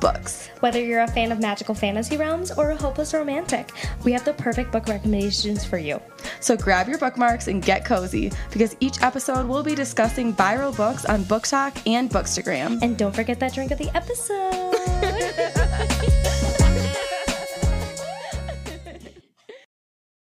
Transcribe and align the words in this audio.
books. 0.00 0.48
Whether 0.60 0.80
you're 0.80 1.02
a 1.02 1.08
fan 1.08 1.32
of 1.32 1.40
magical 1.40 1.74
fantasy 1.74 2.16
realms 2.16 2.50
or 2.50 2.70
a 2.70 2.76
hopeless 2.76 3.14
romantic, 3.14 3.70
we 4.04 4.12
have 4.12 4.24
the 4.24 4.32
perfect 4.32 4.72
book 4.72 4.86
recommendations 4.88 5.64
for 5.64 5.78
you. 5.78 6.00
So 6.40 6.56
grab 6.56 6.88
your 6.88 6.98
bookmarks 6.98 7.48
and 7.48 7.62
get 7.62 7.84
cozy 7.84 8.32
because 8.50 8.76
each 8.80 9.02
episode 9.02 9.46
we'll 9.46 9.62
be 9.62 9.74
discussing 9.74 10.34
viral 10.34 10.76
books 10.76 11.04
on 11.04 11.24
BookTok 11.24 11.86
and 11.86 12.10
Bookstagram. 12.10 12.80
And 12.82 12.96
don't 12.96 13.14
forget 13.14 13.38
that 13.40 13.54
drink 13.54 13.70
of 13.70 13.78
the 13.78 13.94
episode. 13.96 14.74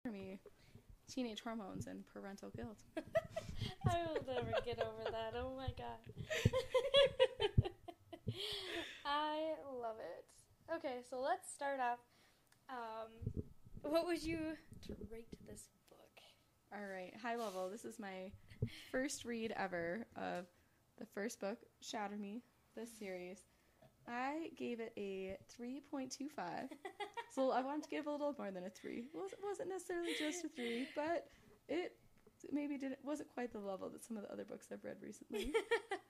For 0.03 0.11
me, 0.13 0.39
teenage 1.11 1.41
hormones 1.43 1.87
and 1.87 2.05
parental 2.13 2.51
guilt. 2.57 2.79
I 3.87 3.99
will 4.07 4.23
never 4.27 4.53
get 4.65 4.81
over 4.81 5.11
that. 5.11 5.35
Oh 5.37 5.55
my 5.57 5.69
god. 5.77 5.99
I 9.11 9.55
love 9.83 9.97
it. 9.99 10.25
Okay, 10.77 11.01
so 11.09 11.21
let's 11.21 11.53
start 11.53 11.81
off. 11.81 11.99
Um, 12.69 13.43
what 13.83 14.07
would 14.07 14.23
you 14.23 14.39
rate 15.11 15.27
this 15.49 15.65
book? 15.91 15.99
All 16.73 16.87
right, 16.87 17.13
high 17.21 17.35
level. 17.35 17.69
This 17.69 17.85
is 17.85 17.99
my 17.99 18.31
first 18.93 19.25
read 19.25 19.53
ever 19.57 20.07
of 20.15 20.47
the 20.99 21.07
first 21.07 21.41
book, 21.41 21.59
Shatter 21.81 22.17
Me, 22.17 22.43
this 22.77 22.89
series. 23.01 23.41
I 24.07 24.51
gave 24.57 24.79
it 24.79 24.93
a 24.97 25.37
3.25. 25.61 26.69
so 27.35 27.51
I 27.51 27.63
wanted 27.63 27.83
to 27.83 27.91
give 27.91 28.07
a 28.07 28.13
little 28.13 28.37
more 28.39 28.53
than 28.53 28.63
a 28.65 28.71
3. 28.71 28.93
It 28.93 29.05
wasn't, 29.13 29.41
wasn't 29.43 29.69
necessarily 29.71 30.13
just 30.17 30.45
a 30.45 30.49
3, 30.51 30.87
but 30.95 31.27
it 31.69 31.97
maybe 32.53 32.77
didn't 32.79 32.99
wasn't 33.05 33.29
quite 33.33 33.53
the 33.53 33.59
level 33.59 33.89
that 33.91 34.03
some 34.05 34.17
of 34.17 34.23
the 34.25 34.33
other 34.33 34.45
books 34.45 34.69
I've 34.73 34.85
read 34.85 34.97
recently. 35.03 35.53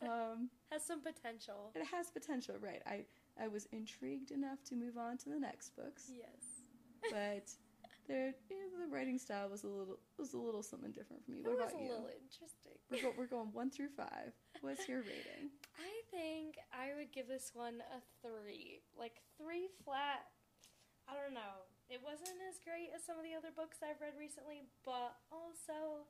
Um, 0.03 0.49
Has 0.73 0.83
some 0.83 1.03
potential. 1.03 1.73
it 1.75 1.85
has 1.85 2.11
potential, 2.11 2.55
right? 2.59 2.81
I 2.87 3.05
I 3.39 3.49
was 3.49 3.67
intrigued 3.71 4.31
enough 4.31 4.65
to 4.71 4.75
move 4.75 4.97
on 4.97 5.19
to 5.19 5.29
the 5.29 5.39
next 5.39 5.77
books, 5.77 6.11
Yes. 6.17 6.65
but 7.11 7.51
there 8.09 8.33
yeah, 8.51 8.57
the 8.81 8.87
writing 8.91 9.19
style 9.19 9.51
was 9.51 9.63
a 9.65 9.69
little 9.69 9.99
was 10.19 10.33
a 10.33 10.39
little 10.39 10.63
something 10.63 10.91
different 10.91 11.23
for 11.23 11.33
me. 11.33 11.41
It 11.41 11.45
What 11.47 11.59
was 11.59 11.67
about 11.69 11.81
a 11.81 11.85
you? 11.85 11.91
little 11.91 12.09
interesting. 12.09 12.79
We're, 12.91 13.03
go- 13.03 13.15
we're 13.19 13.27
going 13.27 13.53
one 13.53 13.71
through 13.71 13.91
five. 13.95 14.33
What's 14.63 14.89
your 14.89 15.01
rating? 15.01 15.53
I 15.79 15.93
think 16.11 16.57
I 16.73 16.97
would 16.97 17.13
give 17.13 17.29
this 17.29 17.51
one 17.53 17.83
a 17.93 18.01
three. 18.27 18.81
Like 18.99 19.21
three 19.37 19.69
flat. 19.85 20.25
I 21.07 21.13
don't 21.13 21.35
know. 21.35 21.69
It 21.91 21.99
wasn't 22.07 22.39
as 22.47 22.63
great 22.63 22.95
as 22.95 23.03
some 23.03 23.19
of 23.19 23.27
the 23.27 23.35
other 23.35 23.51
books 23.51 23.83
I've 23.83 23.99
read 23.99 24.15
recently, 24.15 24.63
but 24.87 25.19
also 25.35 26.07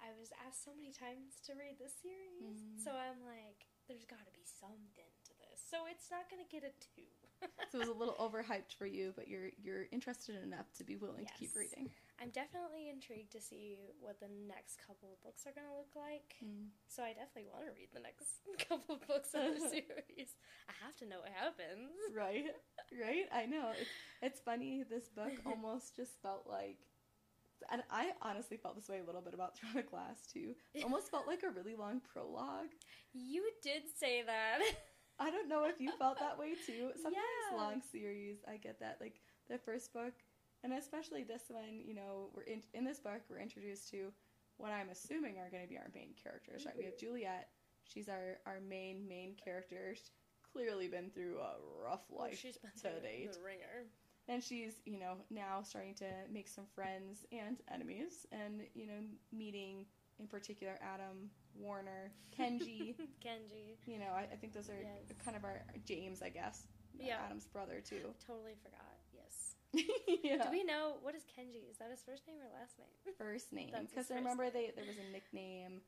I 0.00 0.12
was 0.16 0.32
asked 0.40 0.64
so 0.64 0.72
many 0.72 0.88
times 0.88 1.36
to 1.44 1.52
read 1.52 1.76
this 1.76 1.92
series. 2.00 2.64
Mm. 2.64 2.80
So 2.80 2.96
I'm 2.96 3.20
like, 3.20 3.68
there's 3.88 4.08
gotta 4.08 4.32
be 4.32 4.44
something 4.44 5.12
to 5.28 5.32
this. 5.36 5.60
So 5.60 5.84
it's 5.84 6.08
not 6.08 6.32
gonna 6.32 6.48
get 6.48 6.64
a 6.64 6.72
two. 6.80 7.04
So 7.68 7.76
it 7.76 7.84
was 7.84 7.92
a 7.92 7.98
little 8.00 8.16
overhyped 8.16 8.72
for 8.80 8.88
you, 8.88 9.12
but 9.12 9.28
you're 9.28 9.52
you're 9.60 9.84
interested 9.92 10.40
enough 10.40 10.72
to 10.80 10.84
be 10.84 10.96
willing 10.96 11.28
to 11.28 11.34
keep 11.36 11.52
reading. 11.52 11.92
I'm 12.16 12.32
definitely 12.32 12.88
intrigued 12.88 13.32
to 13.36 13.40
see 13.44 13.76
what 14.00 14.16
the 14.20 14.32
next 14.48 14.80
couple 14.80 15.12
of 15.12 15.20
books 15.20 15.44
are 15.44 15.52
gonna 15.52 15.76
look 15.76 15.92
like. 15.92 16.40
So 16.88 17.04
I 17.04 17.12
definitely 17.12 17.52
want 17.52 17.68
to 17.68 17.76
read 17.76 17.92
the 17.92 18.00
next 18.00 18.40
couple 18.68 18.96
of 18.96 19.04
books 19.06 19.36
of 19.36 19.44
the 19.52 19.68
series. 19.68 20.32
Have 20.86 20.96
to 20.98 21.06
know 21.06 21.18
what 21.20 21.32
happens. 21.34 21.90
Right, 22.14 22.46
right. 23.02 23.26
I 23.34 23.44
know. 23.46 23.72
It's, 23.78 23.90
it's 24.22 24.40
funny. 24.40 24.84
This 24.88 25.08
book 25.08 25.32
almost 25.46 25.96
just 25.96 26.12
felt 26.22 26.46
like, 26.48 26.78
and 27.72 27.82
I 27.90 28.12
honestly 28.22 28.56
felt 28.56 28.76
this 28.76 28.88
way 28.88 29.00
a 29.00 29.04
little 29.04 29.20
bit 29.20 29.34
about 29.34 29.58
Throne 29.58 29.76
of 29.76 29.90
Glass 29.90 30.28
too. 30.32 30.54
Almost 30.84 31.10
felt 31.10 31.26
like 31.26 31.42
a 31.42 31.50
really 31.50 31.74
long 31.74 32.00
prologue. 32.12 32.70
You 33.12 33.50
did 33.62 33.82
say 33.98 34.22
that. 34.22 34.60
I 35.18 35.30
don't 35.30 35.48
know 35.48 35.64
if 35.64 35.80
you 35.80 35.90
felt 35.98 36.20
that 36.20 36.38
way 36.38 36.54
too. 36.54 36.90
Sometimes 36.94 37.16
Yeah. 37.50 37.56
long 37.56 37.82
series, 37.90 38.36
I 38.46 38.56
get 38.58 38.78
that. 38.80 38.98
Like 39.00 39.20
the 39.48 39.58
first 39.58 39.92
book, 39.92 40.12
and 40.62 40.72
especially 40.74 41.24
this 41.24 41.44
one. 41.48 41.82
You 41.84 41.94
know, 41.94 42.28
we're 42.34 42.42
in 42.42 42.62
in 42.72 42.84
this 42.84 43.00
book. 43.00 43.22
We're 43.28 43.40
introduced 43.40 43.90
to 43.90 44.12
what 44.58 44.70
I'm 44.70 44.90
assuming 44.90 45.38
are 45.38 45.50
going 45.50 45.64
to 45.64 45.68
be 45.68 45.78
our 45.78 45.90
main 45.94 46.10
characters. 46.22 46.64
Right? 46.64 46.76
We 46.78 46.84
have 46.84 46.94
mm-hmm. 46.94 47.06
Juliette. 47.06 47.48
She's 47.84 48.08
our 48.08 48.38
our 48.46 48.60
main 48.60 49.08
main 49.08 49.34
character. 49.34 49.96
Clearly 50.52 50.88
been 50.88 51.10
through 51.10 51.38
a 51.38 51.54
rough 51.84 52.00
Well, 52.08 52.26
life 52.28 52.38
she's 52.38 52.56
been 52.56 52.70
to 52.76 52.80
through 52.80 53.00
date. 53.02 53.32
the 53.32 53.40
ringer. 53.40 53.86
and 54.28 54.42
she's 54.42 54.74
you 54.86 54.98
know 54.98 55.14
now 55.30 55.62
starting 55.62 55.94
to 55.94 56.06
make 56.32 56.48
some 56.48 56.64
friends 56.74 57.26
and 57.30 57.58
enemies 57.72 58.26
and 58.32 58.62
you 58.74 58.86
know 58.86 59.00
meeting 59.32 59.84
in 60.18 60.26
particular 60.26 60.78
adam 60.82 61.30
warner 61.54 62.10
kenji 62.36 62.94
Kenji. 63.24 63.76
you 63.86 63.98
know 63.98 64.12
i, 64.16 64.22
I 64.32 64.36
think 64.36 64.52
those 64.54 64.68
are 64.70 64.80
Yes. 64.80 65.12
kind 65.24 65.36
of 65.36 65.44
our 65.44 65.62
james 65.84 66.22
i 66.22 66.28
guess 66.30 66.66
Yeah. 66.98 67.18
adam's 67.26 67.46
brother 67.46 67.80
too 67.84 68.14
Totally 68.26 68.54
forgot. 68.62 68.80
Yes. 69.12 69.54
yeah 70.24 70.42
Do 70.44 70.50
we 70.50 70.64
know 70.64 70.96
what 71.02 71.14
is 71.14 71.22
Kenji? 71.22 71.68
Is 71.70 71.76
that 71.78 71.90
his 71.90 72.00
first 72.02 72.26
name 72.26 72.38
or 72.40 72.48
last 72.58 72.78
name? 72.78 72.88
first 73.18 73.52
name 73.52 73.70
because 73.88 74.10
i 74.10 74.14
remember 74.14 74.44
name. 74.44 74.52
they 74.54 74.72
there 74.74 74.84
was 74.86 74.96
a 74.96 75.12
nickname 75.12 75.80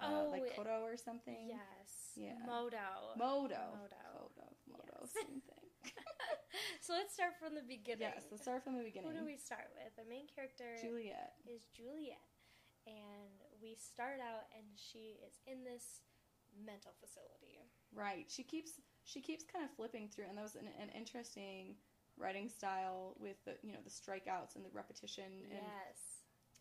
uh, 0.00 0.04
Oh, 0.06 0.28
like 0.30 0.42
it- 0.44 0.56
kodo 0.56 0.82
or 0.82 0.96
something 0.96 1.48
Yes. 1.48 2.12
Yeah. 2.16 2.38
Modo. 2.44 3.14
modo 3.16 3.56
Modo. 3.80 4.30
kodo 4.34 4.46
modo 4.68 4.96
Yes. 5.02 5.12
same 5.12 5.40
thing 5.40 5.68
so 6.80 6.92
let's 6.94 7.14
start 7.14 7.34
from 7.38 7.54
the 7.54 7.62
beginning. 7.62 8.08
yes 8.08 8.24
let's 8.30 8.42
start 8.42 8.64
from 8.64 8.76
the 8.76 8.82
beginning. 8.84 9.10
Who 9.12 9.18
do 9.20 9.24
we 9.24 9.36
start 9.36 9.68
with? 9.76 9.94
The 9.96 10.08
main 10.08 10.26
character 10.26 10.76
juliette 10.80 11.34
is 11.46 11.66
Juliette. 11.76 12.18
And 12.86 13.42
we 13.60 13.74
start 13.74 14.20
out 14.22 14.46
and 14.54 14.64
she 14.76 15.18
is 15.26 15.40
in 15.46 15.64
this 15.64 16.00
mental 16.54 16.92
facility. 17.02 17.66
Right. 17.92 18.26
She 18.28 18.42
keeps 18.44 18.78
she 19.04 19.20
keeps 19.20 19.42
kind 19.44 19.64
of 19.64 19.70
flipping 19.74 20.08
through, 20.08 20.26
and 20.28 20.38
that 20.38 20.42
was 20.42 20.54
an, 20.56 20.68
an 20.80 20.90
interesting 20.94 21.76
writing 22.16 22.48
style 22.48 23.14
with 23.18 23.36
the 23.44 23.54
you 23.62 23.72
know 23.72 23.82
the 23.84 23.90
strikeouts 23.90 24.54
and 24.56 24.64
the 24.64 24.70
repetition 24.72 25.46
and 25.50 25.62
yes. 25.62 25.98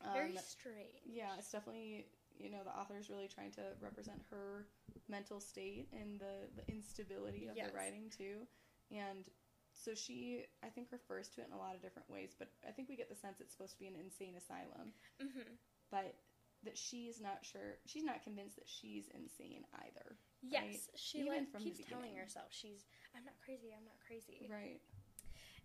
um, 0.01 0.13
Very 0.13 0.35
strange. 0.37 1.01
yeah, 1.05 1.37
it's 1.37 1.51
definitely 1.51 2.07
you 2.39 2.49
know 2.51 2.63
the 2.63 2.71
author 2.77 2.97
is 2.99 3.09
really 3.09 3.27
trying 3.27 3.51
to 3.51 3.61
represent 3.81 4.19
her 4.29 4.67
mental 5.07 5.39
state 5.39 5.87
and 5.93 6.19
the 6.19 6.47
the 6.55 6.67
instability 6.71 7.47
of 7.47 7.55
Yes. 7.55 7.69
the 7.71 7.75
writing 7.77 8.09
too, 8.15 8.47
and 8.91 9.29
so 9.73 9.93
she 9.93 10.45
I 10.63 10.67
think 10.67 10.87
refers 10.91 11.27
to 11.35 11.41
it 11.41 11.47
in 11.47 11.53
a 11.53 11.57
lot 11.59 11.75
of 11.75 11.81
different 11.81 12.09
ways, 12.09 12.35
but 12.37 12.49
I 12.67 12.71
think 12.71 12.89
we 12.89 12.95
get 12.95 13.09
the 13.09 13.15
sense 13.15 13.39
it's 13.41 13.51
supposed 13.51 13.73
to 13.73 13.79
be 13.79 13.87
an 13.87 13.95
insane 13.99 14.35
asylum, 14.37 14.93
hmm 15.21 15.55
but 15.91 16.15
that 16.63 16.77
she's 16.77 17.21
not 17.21 17.45
sure 17.45 17.77
she's 17.85 18.03
not 18.03 18.23
convinced 18.23 18.55
that 18.55 18.67
she's 18.67 19.07
insane 19.13 19.63
either. 19.85 20.17
Yes, 20.41 20.89
she 20.95 21.19
Even 21.19 21.45
like 21.45 21.51
from 21.51 21.61
keeps 21.61 21.85
telling 21.85 22.15
herself 22.15 22.47
she's 22.49 22.85
I'm 23.15 23.23
not 23.25 23.35
crazy, 23.43 23.69
I'm 23.75 23.85
not 23.85 23.99
crazy. 24.05 24.47
Right. 24.49 24.81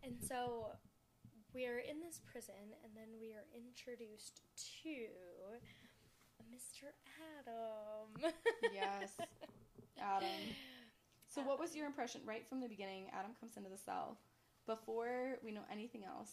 And 0.03 0.17
so 0.21 0.73
we're 1.55 1.81
in 1.81 2.01
this 2.01 2.21
prison 2.31 2.77
and 2.85 2.93
then 2.95 3.09
we 3.21 3.33
are 3.33 3.47
introduced 3.53 4.43
to 4.83 5.61
Mr. 6.51 6.91
Adam. 7.39 8.33
Yes. 8.75 9.13
Adam. 10.01 10.29
So, 11.29 11.43
what 11.43 11.61
was 11.61 11.77
your 11.77 11.87
impression 11.87 12.21
right 12.27 12.47
from 12.49 12.61
the 12.61 12.69
beginning? 12.69 13.07
Adam 13.13 13.33
comes 13.39 13.57
into 13.57 13.69
the 13.71 13.79
cell. 13.79 14.19
Before 14.67 15.39
we 15.45 15.53
know 15.53 15.65
anything 15.71 16.03
else, 16.05 16.31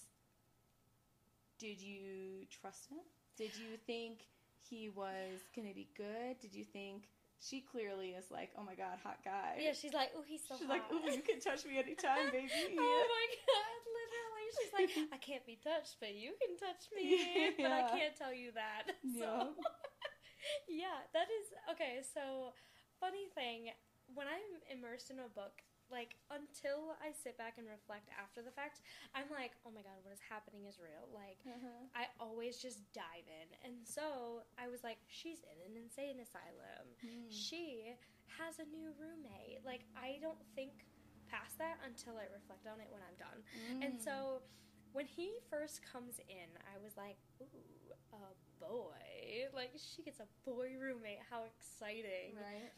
did 1.60 1.82
you 1.82 2.46
trust 2.50 2.90
him? 2.90 3.00
Did 3.38 3.52
you 3.58 3.78
think 3.86 4.26
he 4.70 4.90
was 4.90 5.40
going 5.56 5.68
to 5.68 5.74
be 5.76 5.88
good? 5.96 6.40
Did 6.42 6.54
you 6.54 6.64
think 6.66 7.08
she 7.40 7.62
clearly 7.62 8.10
is 8.12 8.26
like, 8.32 8.52
oh 8.58 8.64
my 8.64 8.76
god, 8.76 8.98
hot 9.04 9.18
guy? 9.24 9.58
Yeah, 9.62 9.74
she's 9.74 9.94
like, 9.94 10.10
oh, 10.18 10.24
he's 10.26 10.42
so 10.48 10.56
She's 10.58 10.68
hot. 10.68 10.78
like, 10.78 10.84
ooh, 10.92 11.12
you 11.12 11.22
can 11.22 11.40
touch 11.40 11.66
me 11.66 11.78
anytime, 11.78 12.32
baby. 12.32 12.50
oh 12.80 13.06
my 13.10 13.28
god, 13.48 13.80
literally. 13.98 14.48
She's 14.58 14.74
like, 14.74 15.10
I 15.14 15.18
can't 15.18 15.46
be 15.46 15.60
touched, 15.64 15.98
but 16.00 16.16
you 16.16 16.34
can 16.42 16.58
touch 16.58 16.90
me. 16.96 17.54
But 17.58 17.72
I 17.72 17.90
can't 17.90 18.16
tell 18.18 18.34
you 18.34 18.52
that. 18.54 18.94
So, 19.18 19.20
yeah, 19.22 19.44
that 21.14 21.28
is 21.30 21.46
okay. 21.72 22.00
So, 22.04 22.54
funny 23.00 23.28
thing, 23.36 23.72
when 24.14 24.28
I'm 24.28 24.62
immersed 24.72 25.10
in 25.12 25.20
a 25.20 25.30
book, 25.32 25.62
like 25.88 26.20
until 26.32 27.00
I 27.00 27.16
sit 27.16 27.40
back 27.40 27.56
and 27.56 27.64
reflect 27.68 28.12
after 28.20 28.44
the 28.44 28.52
fact, 28.52 28.84
I'm 29.16 29.32
like, 29.32 29.56
oh 29.64 29.72
my 29.72 29.82
god, 29.84 30.04
what 30.04 30.12
is 30.12 30.24
happening 30.24 30.68
is 30.68 30.80
real. 30.80 31.08
Like, 31.16 31.40
Uh-huh. 31.48 31.88
I 31.96 32.12
always 32.20 32.60
just 32.60 32.84
dive 32.92 33.28
in. 33.28 33.48
And 33.64 33.80
so 33.88 34.44
I 34.60 34.68
was 34.68 34.84
like, 34.84 35.00
she's 35.08 35.40
in 35.48 35.58
an 35.64 35.80
insane 35.80 36.20
asylum. 36.20 36.92
Hmm. 37.00 37.32
She 37.32 37.96
has 38.36 38.60
a 38.60 38.68
new 38.68 38.92
roommate. 39.00 39.64
Like, 39.64 39.88
I 39.96 40.20
don't 40.20 40.40
think 40.60 40.84
past 41.32 41.56
that 41.60 41.80
until 41.88 42.20
I 42.20 42.28
reflect 42.32 42.68
on 42.68 42.80
it 42.84 42.88
when 42.92 43.04
I'm 43.04 43.16
done. 43.20 43.40
And 43.84 43.96
Mm. 43.96 44.04
so 44.04 44.14
when 44.92 45.06
he 45.08 45.40
first 45.50 45.84
comes 45.84 46.20
in, 46.28 46.50
I 46.68 46.80
was 46.84 46.96
like, 46.96 47.20
ooh, 47.42 47.92
a 48.12 48.32
boy. 48.60 49.50
Like, 49.56 49.72
she 49.76 50.04
gets 50.04 50.20
a 50.20 50.28
boy 50.50 50.76
roommate. 50.80 51.20
How 51.30 51.44
exciting. 51.46 52.36
right. 52.38 52.72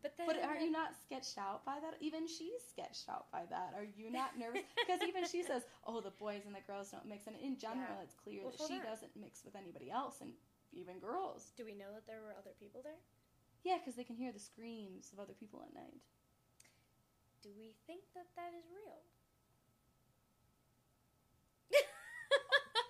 But 0.00 0.14
then, 0.16 0.26
But 0.30 0.38
are 0.46 0.54
you 0.56 0.70
not 0.70 0.94
sketched 0.94 1.38
out 1.42 1.66
by 1.66 1.82
that? 1.82 1.98
Even 1.98 2.28
she's 2.30 2.62
sketched 2.70 3.08
out 3.10 3.26
by 3.34 3.42
that. 3.50 3.74
Are 3.74 3.82
you 3.98 4.14
not 4.14 4.38
nervous? 4.38 4.62
Because 4.78 5.02
even 5.02 5.26
she 5.26 5.42
says, 5.42 5.66
"Oh, 5.90 5.98
the 6.00 6.14
boys 6.22 6.46
and 6.46 6.54
the 6.54 6.62
girls 6.70 6.94
don't 6.94 7.02
mix," 7.10 7.26
and 7.26 7.34
in 7.42 7.58
general, 7.58 7.98
Yeah. 7.98 8.06
it's 8.06 8.14
clear 8.14 8.46
Well, 8.46 8.54
that 8.54 8.62
she 8.70 8.78
on. 8.78 8.86
doesn't 8.86 9.10
mix 9.18 9.42
with 9.44 9.56
anybody 9.58 9.90
else, 9.90 10.20
and 10.22 10.30
even 10.70 11.00
girls. 11.02 11.50
do 11.58 11.64
we 11.66 11.74
know 11.74 11.90
that 11.92 12.06
there 12.06 12.22
were 12.22 12.30
other 12.38 12.54
people 12.62 12.78
there? 12.86 13.02
Yeah, 13.66 13.78
because 13.82 13.96
they 13.98 14.04
can 14.06 14.14
hear 14.14 14.30
the 14.30 14.38
screams 14.38 15.10
of 15.12 15.18
other 15.18 15.34
people 15.34 15.66
at 15.66 15.74
night. 15.74 15.98
Do 17.42 17.50
we 17.58 17.74
think 17.90 18.06
that 18.14 18.30
that 18.38 18.54
is 18.54 18.70
real? 18.70 19.02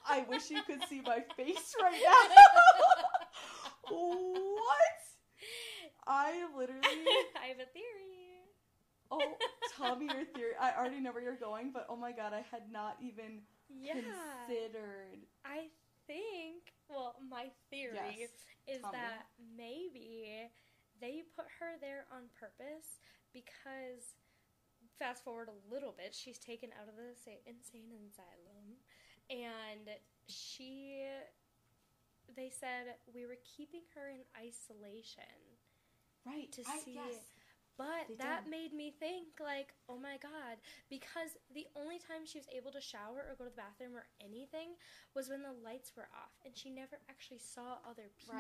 I 0.09 0.25
wish 0.29 0.51
you 0.51 0.63
could 0.63 0.83
see 0.89 1.01
my 1.05 1.21
face 1.37 1.75
right 1.81 2.01
now. 2.05 2.35
what? 3.89 4.99
I 6.07 6.45
literally. 6.57 6.83
I 7.43 7.47
have 7.49 7.59
a 7.61 7.67
theory. 7.73 8.15
Oh, 9.11 9.37
tell 9.77 9.97
me 9.97 10.07
your 10.07 10.25
theory. 10.25 10.53
I 10.61 10.73
already 10.79 11.01
know 11.01 11.13
where 11.13 11.23
you're 11.23 11.37
going, 11.37 11.71
but 11.73 11.87
oh 11.89 11.97
my 11.97 12.13
god, 12.13 12.33
I 12.33 12.45
had 12.51 12.71
not 12.71 12.97
even 13.03 13.41
Yeah. 13.69 13.93
considered. 13.95 15.25
I 15.45 15.69
think, 16.07 16.73
well, 16.89 17.17
my 17.31 17.47
theory 17.71 17.95
Yes, 18.21 18.31
is 18.67 18.83
tell 18.83 18.93
me. 18.93 18.99
that 18.99 19.27
maybe 19.57 20.49
they 21.01 21.23
put 21.37 21.47
her 21.61 21.77
there 21.81 22.05
on 22.13 22.25
purpose 22.39 23.01
because, 23.33 24.17
fast 24.99 25.25
forward 25.25 25.49
a 25.49 25.73
little 25.73 25.95
bit, 25.97 26.15
she's 26.15 26.39
taken 26.39 26.71
out 26.81 26.89
of 26.89 26.97
the 26.97 27.15
sa- 27.17 27.41
insane 27.47 27.93
asylum 28.09 28.58
and 29.31 29.89
she, 30.29 31.05
they 32.37 32.51
said 32.51 32.97
we 33.15 33.27
were 33.27 33.39
keeping 33.57 33.83
her 33.95 34.09
in 34.11 34.21
isolation. 34.37 35.23
Right. 36.27 36.51
To 36.53 36.63
I, 36.69 36.79
see 36.85 36.95
yes. 36.95 37.15
But 37.79 38.11
They 38.11 38.17
that 38.19 38.43
did. 38.43 38.51
made 38.51 38.73
me 38.75 38.91
think, 38.99 39.39
like, 39.39 39.71
oh 39.89 39.97
my 39.97 40.19
god, 40.19 40.59
because 40.91 41.39
the 41.55 41.63
only 41.79 42.03
time 42.03 42.27
she 42.27 42.37
was 42.37 42.51
able 42.51 42.73
to 42.75 42.81
shower 42.83 43.23
or 43.23 43.39
go 43.39 43.45
to 43.47 43.55
the 43.55 43.63
bathroom 43.63 43.95
or 43.95 44.03
anything 44.19 44.75
was 45.15 45.31
when 45.31 45.47
the 45.47 45.55
lights 45.63 45.95
were 45.97 46.11
off, 46.11 46.35
and 46.45 46.59
she 46.59 46.75
never 46.75 46.99
actually 47.09 47.39
saw 47.39 47.79
other 47.87 48.11
people. 48.19 48.35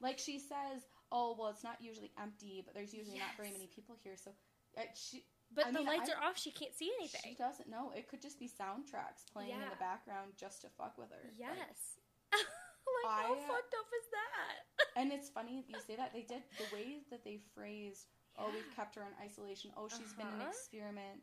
Like 0.00 0.18
she 0.18 0.40
says, 0.40 0.88
oh 1.12 1.36
well, 1.38 1.52
it's 1.52 1.62
not 1.62 1.76
usually 1.84 2.12
empty, 2.16 2.62
but 2.64 2.72
there's 2.72 2.94
usually 2.94 3.18
not 3.20 3.36
very 3.36 3.52
many 3.52 3.68
people 3.68 3.94
here. 4.02 4.16
So 4.16 4.32
uh, 4.78 4.88
she 4.96 5.24
But 5.54 5.66
I 5.66 5.70
the 5.72 5.78
mean, 5.80 5.88
lights 5.88 6.10
I- 6.10 6.14
are 6.14 6.22
off, 6.28 6.38
she 6.38 6.50
can't 6.50 6.74
see 6.74 6.92
anything. 6.98 7.20
she 7.24 7.34
doesn't 7.34 7.68
know. 7.68 7.90
It 7.96 8.08
could 8.08 8.20
just 8.20 8.38
be 8.38 8.46
soundtracks 8.48 9.24
playing 9.32 9.52
in 9.56 9.60
the 9.70 9.80
background 9.80 10.32
just 10.36 10.60
to 10.62 10.68
fuck 10.76 10.98
with 10.98 11.10
her. 11.10 11.24
Yes. 11.38 11.96
like, 12.32 13.08
how 13.08 13.32
I- 13.34 13.40
fucked 13.48 13.74
up 13.74 13.88
is 13.88 14.06
that? 14.12 14.56
and 15.00 15.12
it's 15.12 15.28
funny 15.30 15.64
you 15.68 15.76
say 15.86 15.96
that 15.96 16.12
they 16.12 16.22
did 16.22 16.42
the 16.58 16.68
way 16.76 17.00
that 17.10 17.24
they 17.24 17.40
phrased. 17.54 18.06
Oh, 18.38 18.50
we've 18.52 18.68
kept 18.76 18.94
her 18.96 19.02
in 19.02 19.10
isolation. 19.24 19.72
Oh, 19.76 19.88
she's 19.88 20.12
been 20.14 20.26
an 20.28 20.40
Uh-huh. 20.40 20.50
experiment. 20.52 21.20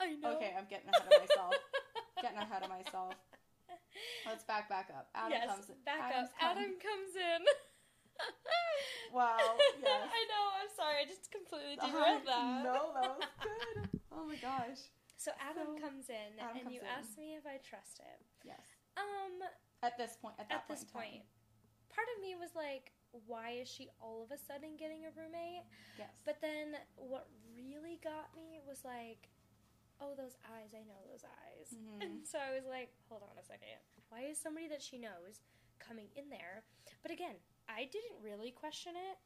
I 0.00 0.14
know. 0.18 0.34
Okay, 0.36 0.50
I'm 0.58 0.66
getting 0.68 0.88
ahead 0.90 1.06
of 1.06 1.20
myself. 1.28 1.54
getting 2.20 2.38
ahead 2.38 2.62
of 2.64 2.70
myself. 2.70 3.14
Let's 4.26 4.42
back 4.44 4.68
back 4.68 4.90
up. 4.90 5.08
Adam 5.14 5.30
yes, 5.30 5.46
comes 5.46 5.68
in. 5.70 5.76
back 5.84 6.10
Adam's 6.10 6.28
up. 6.34 6.38
come- 6.40 6.50
Adam 6.58 6.72
comes 6.82 7.12
in. 7.14 7.40
Wow, 9.14 9.38
yes. 9.38 10.10
I 10.10 10.22
know, 10.26 10.44
I'm 10.58 10.72
sorry, 10.74 10.98
I 10.98 11.06
just 11.06 11.30
completely 11.30 11.78
derailed 11.78 12.26
that. 12.26 12.66
No, 12.66 12.90
that 12.98 13.14
was 13.14 13.30
good. 13.46 13.76
Oh 14.10 14.26
my 14.26 14.34
gosh. 14.42 14.90
So 15.14 15.30
Adam 15.38 15.78
So, 15.78 15.86
comes 15.86 16.10
in, 16.10 16.34
Adam 16.42 16.58
and 16.58 16.62
comes 16.66 16.74
you 16.74 16.82
in. 16.82 16.90
asked 16.90 17.14
me 17.14 17.38
if 17.38 17.46
I 17.46 17.62
trust 17.62 18.02
him. 18.02 18.18
Yes. 18.42 18.66
Um, 18.98 19.38
At 19.86 19.94
this 20.02 20.18
point, 20.18 20.34
at 20.42 20.50
that 20.50 20.66
at 20.66 20.68
this 20.68 20.82
point, 20.82 21.22
in 21.22 21.22
point, 21.22 21.94
part 21.94 22.10
of 22.10 22.18
me 22.26 22.34
was 22.34 22.58
like, 22.58 22.90
why 23.30 23.54
is 23.62 23.70
she 23.70 23.86
all 24.02 24.26
of 24.26 24.34
a 24.34 24.40
sudden 24.50 24.74
getting 24.74 25.06
a 25.06 25.14
roommate? 25.14 25.62
Yes. 25.94 26.10
But 26.26 26.42
then 26.42 26.74
what 26.98 27.30
really 27.54 28.02
got 28.02 28.34
me 28.34 28.58
was 28.66 28.82
like, 28.82 29.30
oh, 30.02 30.18
those 30.18 30.34
eyes, 30.50 30.74
I 30.74 30.82
know 30.90 30.98
those 31.06 31.22
eyes. 31.22 31.70
Mhm. 31.70 32.02
And 32.02 32.12
so 32.26 32.42
I 32.42 32.50
was 32.50 32.66
like, 32.66 32.90
hold 33.06 33.22
on 33.22 33.38
a 33.38 33.46
second. 33.46 33.78
Why 34.10 34.26
is 34.26 34.42
somebody 34.42 34.66
that 34.74 34.82
she 34.82 34.98
knows 34.98 35.38
coming 35.78 36.10
in 36.18 36.34
there? 36.34 36.66
But 37.06 37.14
again, 37.14 37.38
I 37.68 37.84
didn't 37.90 38.22
really 38.22 38.50
question 38.50 38.92
it 38.96 39.18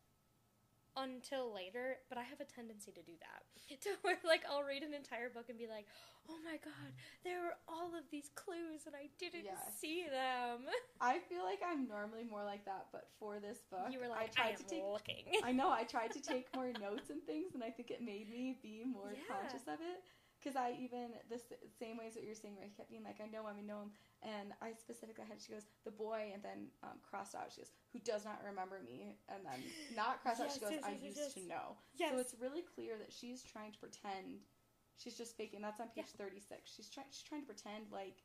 until 0.96 1.54
later, 1.54 1.98
but 2.08 2.18
I 2.18 2.22
have 2.24 2.40
a 2.40 2.44
tendency 2.44 2.90
to 2.92 3.02
do 3.02 3.12
that. 3.22 3.42
To 3.84 3.90
where 4.02 4.16
like 4.24 4.42
I'll 4.48 4.64
read 4.64 4.82
an 4.82 4.94
entire 4.94 5.28
book 5.28 5.46
and 5.48 5.58
be 5.58 5.68
like, 5.68 5.86
"Oh 6.28 6.38
my 6.42 6.56
god, 6.64 6.90
there 7.22 7.42
were 7.44 7.54
all 7.68 7.94
of 7.94 8.08
these 8.10 8.30
clues 8.34 8.86
and 8.86 8.96
I 8.96 9.12
didn't 9.20 9.44
Yes. 9.44 9.76
see 9.78 10.04
them." 10.10 10.66
I 11.00 11.18
feel 11.28 11.44
like 11.44 11.60
I'm 11.62 11.86
normally 11.86 12.24
more 12.24 12.42
like 12.44 12.64
that, 12.64 12.86
but 12.90 13.06
for 13.20 13.38
this 13.38 13.58
book, 13.70 13.92
you 13.92 14.00
were 14.00 14.08
I 14.08 14.26
like, 14.26 14.34
tried 14.34 14.56
"I 14.56 14.56
to 14.56 14.64
take. 14.64 14.82
looking." 14.82 15.24
I 15.44 15.52
know 15.52 15.70
I 15.70 15.84
tried 15.94 16.10
to 16.16 16.22
take 16.22 16.48
more 16.54 16.72
notes 16.80 17.10
and 17.10 17.22
things, 17.22 17.54
and 17.54 17.62
I 17.62 17.70
think 17.70 17.90
it 17.92 18.00
made 18.02 18.30
me 18.30 18.58
be 18.62 18.82
more 18.88 19.12
Yeah. 19.14 19.28
conscious 19.30 19.68
of 19.68 19.78
it. 19.78 20.02
Because 20.38 20.54
I 20.54 20.78
even 20.78 21.18
the 21.28 21.34
s- 21.36 21.58
same 21.78 21.98
ways 21.98 22.14
that 22.14 22.22
you're 22.22 22.38
saying, 22.38 22.54
where 22.54 22.64
I 22.64 22.70
kept 22.70 22.90
being 22.90 23.02
like, 23.02 23.18
I 23.18 23.26
know 23.26 23.42
him, 23.46 23.58
I 23.58 23.66
know 23.66 23.82
him, 23.82 23.92
and 24.22 24.54
I 24.62 24.70
specifically 24.78 25.24
had. 25.26 25.42
She 25.42 25.50
goes, 25.52 25.66
the 25.84 25.90
boy, 25.90 26.30
and 26.32 26.42
then 26.42 26.70
um, 26.82 27.02
crossed 27.02 27.34
out. 27.34 27.50
She 27.50 27.60
goes, 27.60 27.72
who 27.92 27.98
does 27.98 28.24
not 28.24 28.38
remember 28.46 28.78
me, 28.86 29.18
and 29.28 29.42
then 29.42 29.58
not 29.98 30.18
crossed 30.22 30.40
out. 30.40 30.54
She 30.54 30.60
goes, 30.60 30.78
yes, 30.78 30.86
I 30.86 30.94
yes, 30.94 31.00
yes, 31.02 31.10
used 31.10 31.18
yes. 31.18 31.34
to 31.34 31.42
know. 31.48 31.66
yes. 31.98 32.10
So 32.14 32.18
it's 32.22 32.34
really 32.38 32.62
clear 32.62 32.94
that 32.98 33.10
she's 33.10 33.42
trying 33.42 33.72
to 33.74 33.78
pretend. 33.82 34.46
She's 34.94 35.18
just 35.18 35.36
faking. 35.36 35.62
That's 35.62 35.78
on 35.82 35.90
page 35.94 36.10
thirty 36.14 36.38
six. 36.38 36.70
She's 36.70 36.90
trying. 36.90 37.06
She's 37.10 37.26
trying 37.26 37.42
to 37.42 37.46
pretend 37.50 37.90
like 37.90 38.22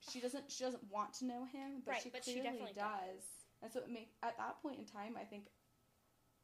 she 0.00 0.20
doesn't. 0.20 0.48
She 0.52 0.64
doesn't 0.64 0.84
want 0.92 1.12
to 1.20 1.24
know 1.24 1.44
him, 1.44 1.80
but 1.84 1.92
right, 1.96 2.02
she 2.02 2.10
but 2.10 2.24
she 2.24 2.40
clearly 2.40 2.72
does. 2.76 2.76
does. 2.76 3.24
And 3.62 3.72
so 3.72 3.80
it 3.80 3.88
make 3.88 4.12
at 4.22 4.36
that 4.36 4.60
point 4.60 4.78
in 4.78 4.84
time, 4.84 5.16
I 5.20 5.24
think 5.24 5.48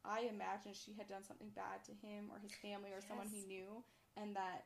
I 0.03 0.21
imagine 0.29 0.73
she 0.73 0.93
had 0.97 1.07
done 1.07 1.23
something 1.23 1.49
bad 1.53 1.85
to 1.85 1.93
him 2.01 2.33
or 2.33 2.39
his 2.41 2.53
family 2.57 2.89
or 2.89 3.01
someone 3.05 3.27
he 3.29 3.45
knew, 3.45 3.83
and 4.17 4.35
that 4.35 4.65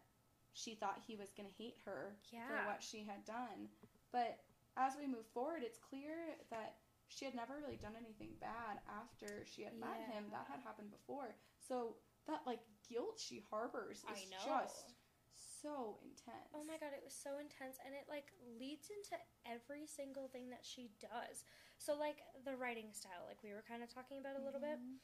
she 0.53 0.75
thought 0.75 1.01
he 1.06 1.15
was 1.15 1.31
going 1.36 1.47
to 1.50 1.56
hate 1.62 1.77
her 1.86 2.15
for 2.47 2.56
what 2.65 2.81
she 2.83 3.03
had 3.03 3.25
done. 3.25 3.68
But 4.12 4.39
as 4.77 4.95
we 4.95 5.07
move 5.07 5.27
forward, 5.33 5.63
it's 5.63 5.77
clear 5.77 6.36
that 6.50 6.77
she 7.07 7.25
had 7.25 7.36
never 7.36 7.59
really 7.59 7.77
done 7.77 7.94
anything 8.00 8.33
bad 8.39 8.80
after 8.88 9.44
she 9.45 9.63
had 9.63 9.77
met 9.77 10.00
him. 10.09 10.25
That 10.31 10.47
had 10.50 10.62
happened 10.63 10.92
before. 10.92 11.36
So 11.59 11.97
that 12.27 12.42
like 12.47 12.63
guilt 12.89 13.19
she 13.19 13.44
harbors 13.51 14.03
is 14.12 14.25
just 14.31 14.95
so 15.36 15.98
intense. 16.01 16.50
Oh 16.53 16.63
my 16.63 16.77
god, 16.77 16.94
it 16.95 17.03
was 17.03 17.13
so 17.13 17.38
intense 17.38 17.77
and 17.86 17.94
it 17.94 18.06
like 18.09 18.31
leads 18.57 18.89
into 18.89 19.18
every 19.45 19.86
single 19.86 20.27
thing 20.30 20.50
that 20.50 20.63
she 20.63 20.89
does. 21.01 21.44
So 21.77 21.94
like 21.98 22.24
the 22.45 22.56
writing 22.56 22.94
style, 22.94 23.25
like 23.27 23.44
we 23.44 23.51
were 23.53 23.65
kind 23.68 23.83
of 23.83 23.89
talking 23.91 24.18
about 24.19 24.39
a 24.39 24.44
little 24.44 24.62
bit. 24.62 24.80
Mhm. 24.80 24.98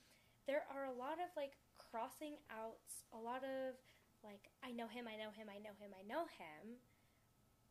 There 0.47 0.65
are 0.73 0.85
a 0.85 0.95
lot 0.95 1.19
of 1.21 1.29
like 1.35 1.57
crossing 1.77 2.37
outs, 2.49 3.03
a 3.13 3.17
lot 3.17 3.43
of 3.43 3.77
like 4.23 4.49
I 4.63 4.71
know 4.71 4.87
him, 4.87 5.07
I 5.07 5.17
know 5.17 5.31
him, 5.33 5.47
I 5.49 5.57
know 5.59 5.73
him, 5.79 5.91
I 5.97 6.03
know 6.07 6.25
him. 6.37 6.77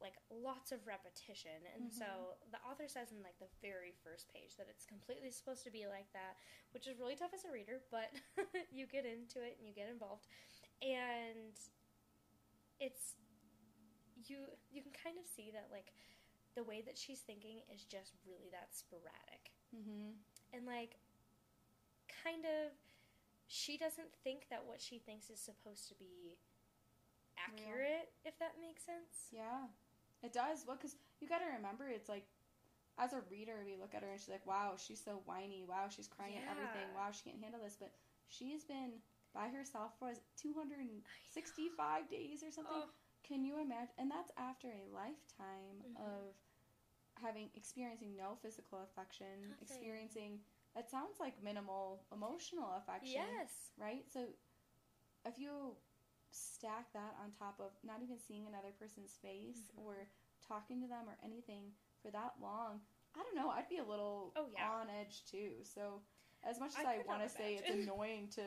Like 0.01 0.17
lots 0.33 0.73
of 0.73 0.81
repetition. 0.89 1.61
And 1.77 1.93
so 1.93 2.41
the 2.49 2.57
author 2.65 2.89
says 2.89 3.13
in 3.13 3.21
like 3.21 3.37
the 3.37 3.53
very 3.61 3.93
first 4.01 4.33
page 4.33 4.57
that 4.57 4.65
it's 4.73 4.89
completely 4.89 5.29
supposed 5.29 5.61
to 5.69 5.71
be 5.71 5.85
like 5.85 6.09
that, 6.17 6.41
which 6.73 6.89
is 6.89 6.97
really 6.97 7.21
tough 7.21 7.37
as 7.37 7.45
a 7.45 7.53
reader, 7.53 7.85
but 7.93 8.09
you 8.73 8.89
get 8.89 9.05
into 9.05 9.45
it 9.45 9.61
and 9.61 9.69
you 9.69 9.77
get 9.77 9.93
involved. 9.93 10.25
And 10.81 11.53
it's 12.81 13.21
you 14.25 14.49
you 14.73 14.81
can 14.81 14.93
kind 14.97 15.21
of 15.21 15.29
see 15.29 15.53
that 15.53 15.69
like 15.69 15.93
the 16.57 16.65
way 16.65 16.81
that 16.81 16.97
she's 16.97 17.21
thinking 17.21 17.61
is 17.69 17.85
just 17.85 18.17
really 18.25 18.49
that 18.57 18.73
sporadic 18.73 19.53
Mhm. 19.77 20.17
and 20.57 20.65
like 20.67 20.97
kind 22.25 22.45
of 22.45 22.73
she 23.51 23.77
doesn't 23.77 24.15
think 24.23 24.47
that 24.49 24.63
what 24.65 24.81
she 24.81 24.99
thinks 24.99 25.29
is 25.29 25.41
supposed 25.43 25.89
to 25.89 25.95
be 25.99 26.39
accurate 27.35 28.13
if 28.25 28.39
that 28.39 28.55
makes 28.63 28.85
sense 28.87 29.27
Yeah, 29.35 29.67
it 30.23 30.33
does. 30.33 30.63
Well, 30.67 30.77
because 30.77 30.95
you 31.21 31.27
got 31.29 31.39
to 31.43 31.51
remember, 31.57 31.89
it's 31.91 32.09
like, 32.09 32.25
as 32.99 33.13
a 33.13 33.23
reader, 33.31 33.65
we 33.67 33.75
look 33.75 33.95
at 33.95 34.03
her 34.03 34.11
and 34.11 34.21
she's 34.21 34.29
like, 34.31 34.47
wow, 34.47 34.75
she's 34.79 35.03
so 35.03 35.23
whiny. 35.27 35.65
Wow, 35.67 35.89
she's 35.89 36.07
crying 36.07 36.37
at 36.37 36.47
everything. 36.53 36.87
Wow, 36.95 37.11
she 37.11 37.25
can't 37.31 37.43
handle 37.43 37.61
this. 37.65 37.77
But 37.81 37.91
she's 38.29 38.63
been 38.63 39.01
by 39.35 39.49
herself 39.49 39.93
for 39.99 40.13
265 40.37 42.09
days 42.11 42.43
or 42.47 42.51
something. 42.53 42.87
oh 42.87 42.93
Can 43.27 43.43
you 43.45 43.59
imagine? 43.59 43.95
And 43.99 44.11
that's 44.11 44.31
after 44.37 44.69
a 44.69 44.85
lifetime 44.95 45.81
Mhm. 45.83 45.97
of 45.97 46.35
having 47.23 47.51
experiencing 47.55 48.15
no 48.17 48.37
physical 48.43 48.81
affection, 48.85 49.49
Nothing. 49.49 49.67
experiencing 49.67 50.41
that 50.75 50.91
sounds 50.91 51.19
like 51.21 51.43
minimal 51.43 52.05
emotional 52.13 52.73
affection 52.79 53.21
yes 53.23 53.71
right? 53.79 54.05
So 54.13 54.27
if 55.27 55.39
you 55.39 55.77
stack 56.31 56.93
that 56.93 57.17
on 57.23 57.33
top 57.33 57.59
of 57.61 57.73
not 57.85 58.03
even 58.03 58.19
seeing 58.19 58.47
another 58.47 58.73
person's 58.79 59.17
face 59.21 59.71
Mhm. 59.75 59.85
or 59.85 60.09
talking 60.47 60.81
to 60.81 60.87
them 60.87 61.09
or 61.09 61.19
anything 61.23 61.75
for 62.03 62.11
that 62.11 62.35
long, 62.41 62.81
I 63.15 63.23
don't 63.23 63.35
know, 63.35 63.51
I'd 63.51 63.69
be 63.69 63.79
a 63.79 63.85
little 63.85 64.33
Oh, 64.37 64.47
yeah. 64.47 64.71
on 64.71 64.89
edge 64.89 65.25
too. 65.27 65.65
So 65.65 66.03
as 66.45 66.59
much 66.61 66.71
as 66.79 66.87
I 66.87 66.95
I, 66.95 66.99
want 66.99 67.23
to 67.23 67.29
say 67.29 67.57
it's 67.57 67.69
annoying 67.71 68.29
to 68.31 68.43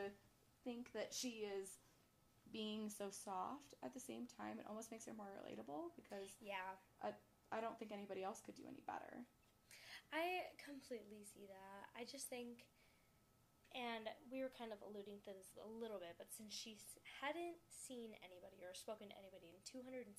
think 0.63 0.91
that 0.93 1.13
she 1.13 1.45
is 1.45 1.77
being 2.51 2.89
so 2.89 3.09
soft 3.09 3.73
at 3.83 3.93
the 3.93 3.99
same 3.99 4.25
time, 4.27 4.59
it 4.59 4.65
almost 4.67 4.91
makes 4.91 5.05
her 5.05 5.13
more 5.13 5.27
relatable 5.43 5.93
because 5.95 6.31
yeah 6.39 6.75
I 7.51 7.61
don't 7.61 7.77
think 7.77 7.91
anybody 7.91 8.23
else 8.23 8.41
could 8.41 8.55
do 8.55 8.63
any 8.67 8.81
better. 8.87 9.25
I 10.13 10.45
completely 10.61 11.25
see 11.25 11.45
that 11.49 11.89
i 11.97 12.05
just 12.05 12.29
think 12.29 12.63
And 13.73 14.05
we 14.29 14.45
were 14.45 14.53
kind 14.53 14.69
of 14.69 14.77
alluding 14.85 15.17
to 15.25 15.33
this 15.33 15.57
a 15.57 15.65
little 15.65 15.97
bit, 15.97 16.13
but 16.21 16.29
since 16.29 16.53
she 16.53 16.77
hadn't 17.25 17.57
seen 17.73 18.13
anybody 18.21 18.61
or 18.61 18.69
spoken 18.77 19.09
to 19.09 19.17
anybody 19.17 19.49
in 19.49 19.57
265 19.65 20.13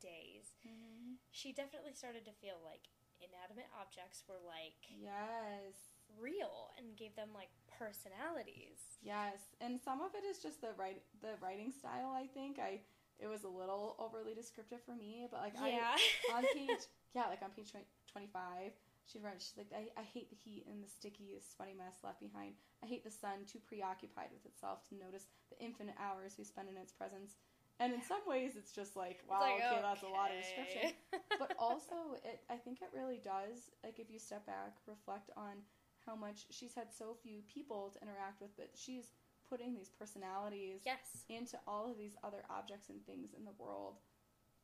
days, 0.00 0.56
mm-hmm. 0.64 1.20
she 1.28 1.52
definitely 1.52 1.92
started 1.92 2.24
to 2.24 2.32
feel 2.40 2.56
like 2.64 2.88
inanimate 3.20 3.68
objects 3.76 4.24
were 4.24 4.40
like 4.40 4.80
Yes. 4.88 6.00
real 6.16 6.72
and 6.80 6.96
gave 6.96 7.12
them 7.12 7.36
like 7.36 7.52
personalities. 7.76 8.80
Yes, 9.04 9.52
and 9.60 9.76
some 9.76 10.00
of 10.00 10.16
it 10.16 10.24
is 10.24 10.40
just 10.40 10.64
the 10.64 10.72
write 10.80 11.04
the 11.20 11.36
writing 11.44 11.68
style. 11.68 12.16
I 12.16 12.24
think 12.24 12.56
I 12.56 12.80
it 13.20 13.28
was 13.28 13.44
a 13.44 13.52
little 13.52 14.00
overly 14.00 14.32
descriptive 14.32 14.80
for 14.88 14.96
me, 14.96 15.28
but 15.30 15.40
like 15.44 15.54
Yeah. 15.60 15.92
I 15.92 16.40
on 16.40 16.44
page 16.56 16.88
yeah 17.12 17.28
like 17.28 17.42
on 17.44 17.50
page 17.52 17.68
twenty 18.08 18.32
five 18.32 18.72
she 19.08 19.18
writes 19.18 19.48
she's 19.48 19.56
like 19.56 19.72
I, 19.72 19.88
I 19.98 20.04
hate 20.04 20.28
the 20.30 20.36
heat 20.36 20.68
and 20.68 20.84
the 20.84 20.88
sticky 20.88 21.40
sweaty 21.40 21.74
mess 21.74 22.04
left 22.04 22.20
behind. 22.20 22.54
I 22.84 22.86
hate 22.86 23.02
the 23.02 23.10
sun 23.10 23.48
too 23.48 23.58
preoccupied 23.64 24.30
with 24.30 24.44
itself 24.44 24.84
to 24.88 25.00
notice 25.00 25.26
the 25.50 25.58
infinite 25.64 25.96
hours 25.96 26.36
we 26.36 26.44
spend 26.44 26.68
in 26.68 26.76
its 26.76 26.92
presence. 26.92 27.40
And 27.80 27.94
in 27.94 28.02
some 28.02 28.22
ways, 28.26 28.58
it's 28.58 28.72
just 28.72 28.96
like 28.96 29.22
wow, 29.24 29.40
like, 29.40 29.62
okay, 29.62 29.80
that's 29.80 30.02
a 30.02 30.12
lot 30.12 30.30
of 30.30 30.38
description. 30.38 30.92
but 31.38 31.54
also 31.58 32.18
it 32.24 32.42
i 32.50 32.56
think 32.56 32.82
it 32.82 32.90
really 32.92 33.20
does 33.22 33.70
like 33.84 33.98
if 33.98 34.10
you 34.10 34.18
step 34.18 34.44
back 34.46 34.76
reflect 34.86 35.30
on 35.36 35.62
how 36.04 36.16
much 36.16 36.46
she's 36.50 36.74
had 36.74 36.92
so 36.92 37.14
few 37.22 37.40
people 37.52 37.90
to 37.94 38.02
interact 38.02 38.40
with 38.40 38.50
but 38.56 38.70
she's 38.74 39.12
putting 39.48 39.74
these 39.74 39.88
personalities 39.88 40.80
yes. 40.84 41.24
into 41.28 41.56
all 41.66 41.90
of 41.90 41.96
these 41.96 42.16
other 42.22 42.44
objects 42.50 42.88
and 42.90 43.04
things 43.06 43.30
in 43.36 43.44
the 43.44 43.56
world 43.58 43.96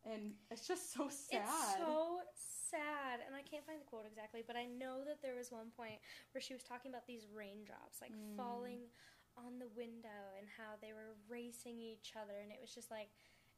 and 0.04 0.34
it's 0.50 0.66
just 0.68 0.92
so 0.92 1.08
sad 1.08 1.40
It's 1.40 1.76
so 1.76 2.20
sad, 2.34 3.20
and 3.26 3.34
I 3.34 3.42
can't 3.42 3.64
find 3.66 3.80
the 3.80 3.84
quote 3.88 4.06
exactly, 4.06 4.42
but 4.46 4.56
I 4.56 4.66
know 4.66 5.04
that 5.06 5.22
there 5.22 5.34
was 5.34 5.50
one 5.52 5.70
point 5.76 6.00
where 6.32 6.42
she 6.42 6.54
was 6.54 6.62
talking 6.62 6.90
about 6.90 7.06
these 7.06 7.26
raindrops 7.32 8.00
like 8.00 8.12
Mm. 8.12 8.36
falling 8.36 8.88
on 9.36 9.58
the 9.58 9.68
window 9.74 10.34
and 10.38 10.46
how 10.46 10.76
they 10.80 10.92
were 10.92 11.16
racing 11.28 11.80
each 11.80 12.12
other, 12.14 12.40
and 12.42 12.50
it 12.52 12.58
was 12.60 12.74
just 12.74 12.90
like 12.90 13.10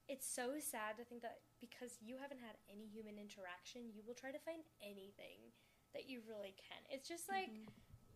it's 0.08 0.26
so 0.26 0.54
sad 0.62 0.94
to 0.96 1.04
think 1.04 1.22
that 1.22 1.42
because 1.60 1.98
you 1.98 2.14
haven't 2.14 2.38
had 2.38 2.54
any 2.70 2.86
human 2.86 3.18
interaction, 3.18 3.90
you 3.90 4.02
will 4.06 4.14
try 4.14 4.30
to 4.30 4.38
find 4.38 4.62
anything 4.78 5.50
that 5.94 6.06
you 6.08 6.22
really 6.28 6.54
can. 6.54 6.78
It's 6.90 7.08
just 7.08 7.28
like 7.28 7.50
Mhm. 7.50 7.66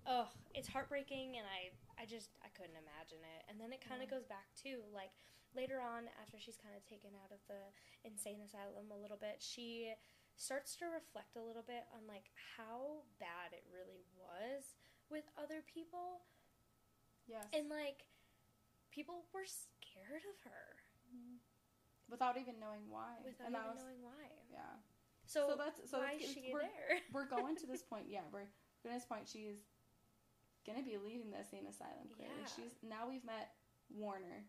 oh, 0.07 0.29
it's 0.55 0.69
heartbreaking, 0.69 1.37
and 1.37 1.47
I, 1.47 1.77
I 2.01 2.07
just, 2.07 2.31
I 2.43 2.49
couldn't 2.49 2.77
imagine 2.81 3.21
it. 3.21 3.45
And 3.49 3.61
then 3.61 3.73
it 3.73 3.85
kind 3.85 4.01
of 4.03 4.09
Yeah. 4.09 4.17
goes 4.17 4.25
back 4.25 4.49
to 4.65 4.81
like 4.95 5.13
later 5.55 5.81
on, 5.81 6.07
after 6.23 6.39
she's 6.39 6.57
kind 6.57 6.75
of 6.77 6.83
taken 6.87 7.11
out 7.25 7.33
of 7.33 7.41
the 7.49 7.61
insane 8.07 8.41
asylum 8.45 8.91
a 8.91 8.97
little 9.01 9.19
bit, 9.19 9.39
she 9.43 9.93
starts 10.37 10.77
to 10.77 10.87
reflect 10.87 11.37
a 11.37 11.43
little 11.43 11.65
bit 11.67 11.85
on 11.93 12.07
like 12.09 12.31
how 12.57 13.03
bad 13.19 13.53
it 13.53 13.65
really 13.69 14.01
was 14.17 14.79
with 15.11 15.25
other 15.37 15.61
people, 15.67 16.23
yes 17.27 17.45
and 17.53 17.69
like 17.69 18.07
people 18.91 19.27
were 19.35 19.45
scared 19.47 20.23
of 20.27 20.39
her 20.47 20.77
Mhm. 21.15 21.39
without 22.09 22.37
even 22.39 22.59
knowing 22.59 22.89
why 22.89 23.19
without 23.25 23.47
and 23.47 23.57
even 23.57 23.69
was 23.71 23.83
knowing 23.83 24.03
why. 24.03 24.31
yeah 24.51 24.79
So, 25.27 25.49
So 25.51 25.57
that's- 25.57 25.91
so 25.91 25.99
why 25.99 26.13
it's- 26.15 26.29
is 26.31 26.35
she 26.35 26.53
we're- 26.53 26.67
there? 26.67 27.01
we're 27.13 27.27
going 27.29 27.57
to 27.57 27.67
this 27.67 27.83
point 27.83 28.09
yeah 28.09 28.23
we're 28.33 28.49
going 28.83 28.95
to 28.95 28.99
this 28.99 29.05
point 29.05 29.29
she's 29.29 29.63
gonna 30.67 30.83
be 30.83 30.97
leaving 30.99 31.31
the 31.31 31.39
insane 31.39 31.67
asylum 31.67 32.09
clearly 32.09 32.35
Yeah. 32.41 32.47
she's 32.47 32.75
now 32.83 33.07
we've 33.09 33.25
met 33.25 33.55
warner 33.91 34.47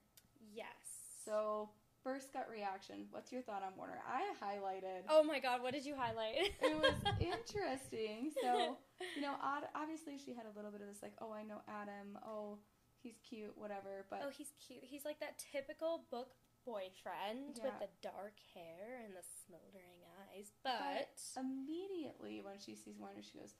yes. 0.53 0.90
So, 1.25 1.69
first 2.03 2.33
gut 2.33 2.47
reaction. 2.51 3.05
What's 3.11 3.31
your 3.31 3.41
thought 3.41 3.63
on 3.63 3.73
Warner? 3.77 4.01
I 4.07 4.33
highlighted. 4.43 5.03
Oh 5.09 5.23
my 5.23 5.39
God! 5.39 5.61
What 5.61 5.73
did 5.73 5.85
you 5.85 5.95
highlight? 5.95 6.35
It 6.61 6.77
was 6.77 6.93
interesting. 7.19 8.31
So, 8.41 8.77
you 9.15 9.21
know, 9.21 9.35
obviously 9.75 10.17
she 10.17 10.33
had 10.33 10.45
a 10.45 10.55
little 10.55 10.71
bit 10.71 10.81
of 10.81 10.87
this, 10.87 11.01
like, 11.01 11.13
oh, 11.21 11.31
I 11.31 11.43
know 11.43 11.61
Adam. 11.67 12.17
Oh, 12.25 12.57
he's 13.01 13.17
cute, 13.27 13.53
whatever. 13.55 14.05
But 14.09 14.21
Oh, 14.25 14.29
he's 14.35 14.53
cute. 14.65 14.83
He's 14.83 15.05
like 15.05 15.19
that 15.19 15.43
typical 15.51 16.05
book 16.11 16.33
boyfriend 16.65 17.57
with 17.63 17.73
the 17.79 17.89
dark 18.01 18.37
hair 18.53 19.01
and 19.03 19.15
the 19.15 19.25
smoldering 19.45 20.05
eyes. 20.29 20.51
But 20.63 21.09
But, 21.09 21.41
immediately 21.41 22.41
when 22.41 22.59
she 22.59 22.75
sees 22.75 22.99
Warner, 22.99 23.21
she 23.21 23.39
goes, 23.39 23.55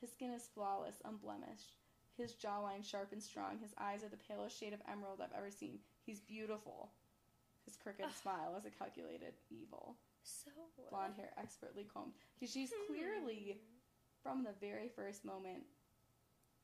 his 0.00 0.12
skin 0.12 0.32
is 0.32 0.48
flawless, 0.54 1.00
unblemished. 1.04 1.76
His 2.16 2.34
jawline 2.34 2.84
sharp 2.84 3.12
and 3.12 3.22
strong. 3.22 3.58
His 3.58 3.72
eyes 3.78 4.04
are 4.04 4.10
the 4.10 4.18
palest 4.18 4.58
shade 4.58 4.74
of 4.74 4.82
emerald 4.90 5.20
I've 5.22 5.32
ever 5.36 5.50
seen. 5.50 5.78
He's 6.04 6.20
beautiful. 6.20 6.90
His 7.64 7.76
crooked 7.76 8.10
smile 8.20 8.52
was 8.54 8.64
a 8.64 8.70
calculated 8.70 9.34
evil. 9.50 9.96
so 10.22 10.50
Blonde 10.90 11.14
hair 11.16 11.30
expertly 11.38 11.84
combed. 11.92 12.12
She's 12.44 12.72
clearly 12.88 13.60
from 14.22 14.44
the 14.44 14.52
very 14.60 14.88
first 14.88 15.24
moment 15.24 15.62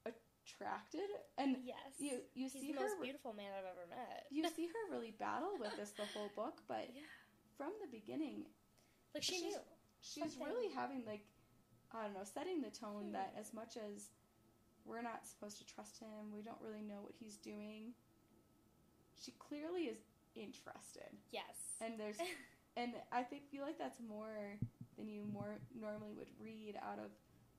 attracted 0.06 1.10
and 1.36 1.56
yes. 1.62 1.76
you 1.98 2.20
you 2.34 2.48
he's 2.48 2.52
see 2.52 2.72
the 2.72 2.80
her 2.80 2.88
beautiful 3.02 3.32
man 3.34 3.50
I've 3.58 3.66
ever 3.68 3.86
met. 3.90 4.24
you 4.30 4.48
see 4.56 4.66
her 4.66 4.92
really 4.94 5.10
battle 5.10 5.52
with 5.60 5.76
this 5.76 5.90
the 5.90 6.06
whole 6.14 6.30
book 6.34 6.62
but 6.68 6.88
yeah, 6.94 7.02
from 7.56 7.72
the 7.82 7.88
beginning 7.90 8.44
like 9.14 9.22
she 9.22 9.34
she's- 9.34 9.52
knew. 9.52 9.58
she's 10.00 10.22
Something. 10.34 10.46
really 10.46 10.72
having 10.74 11.02
like 11.06 11.20
i 11.92 12.02
don't 12.02 12.14
know 12.14 12.24
setting 12.24 12.62
the 12.62 12.70
tone 12.70 13.06
Hmm. 13.08 13.12
that 13.12 13.34
as 13.38 13.52
much 13.52 13.76
as 13.76 14.08
we're 14.86 15.02
not 15.02 15.26
supposed 15.26 15.58
to 15.58 15.66
trust 15.66 15.98
him 16.00 16.32
we 16.34 16.40
don't 16.40 16.60
really 16.62 16.82
know 16.82 17.02
what 17.02 17.12
he's 17.18 17.36
doing 17.36 17.92
she 19.22 19.32
clearly 19.38 19.82
is 19.82 19.98
interested 20.40 21.10
Yes. 21.30 21.56
and 21.80 21.98
there's 21.98 22.16
and 22.76 22.94
I 23.12 23.22
think 23.22 23.50
feel 23.50 23.62
like 23.62 23.78
that's 23.78 23.98
more 24.00 24.58
than 24.96 25.08
you 25.08 25.24
more 25.32 25.58
normally 25.78 26.12
would 26.16 26.30
read 26.40 26.74
out 26.82 26.98
of 26.98 27.10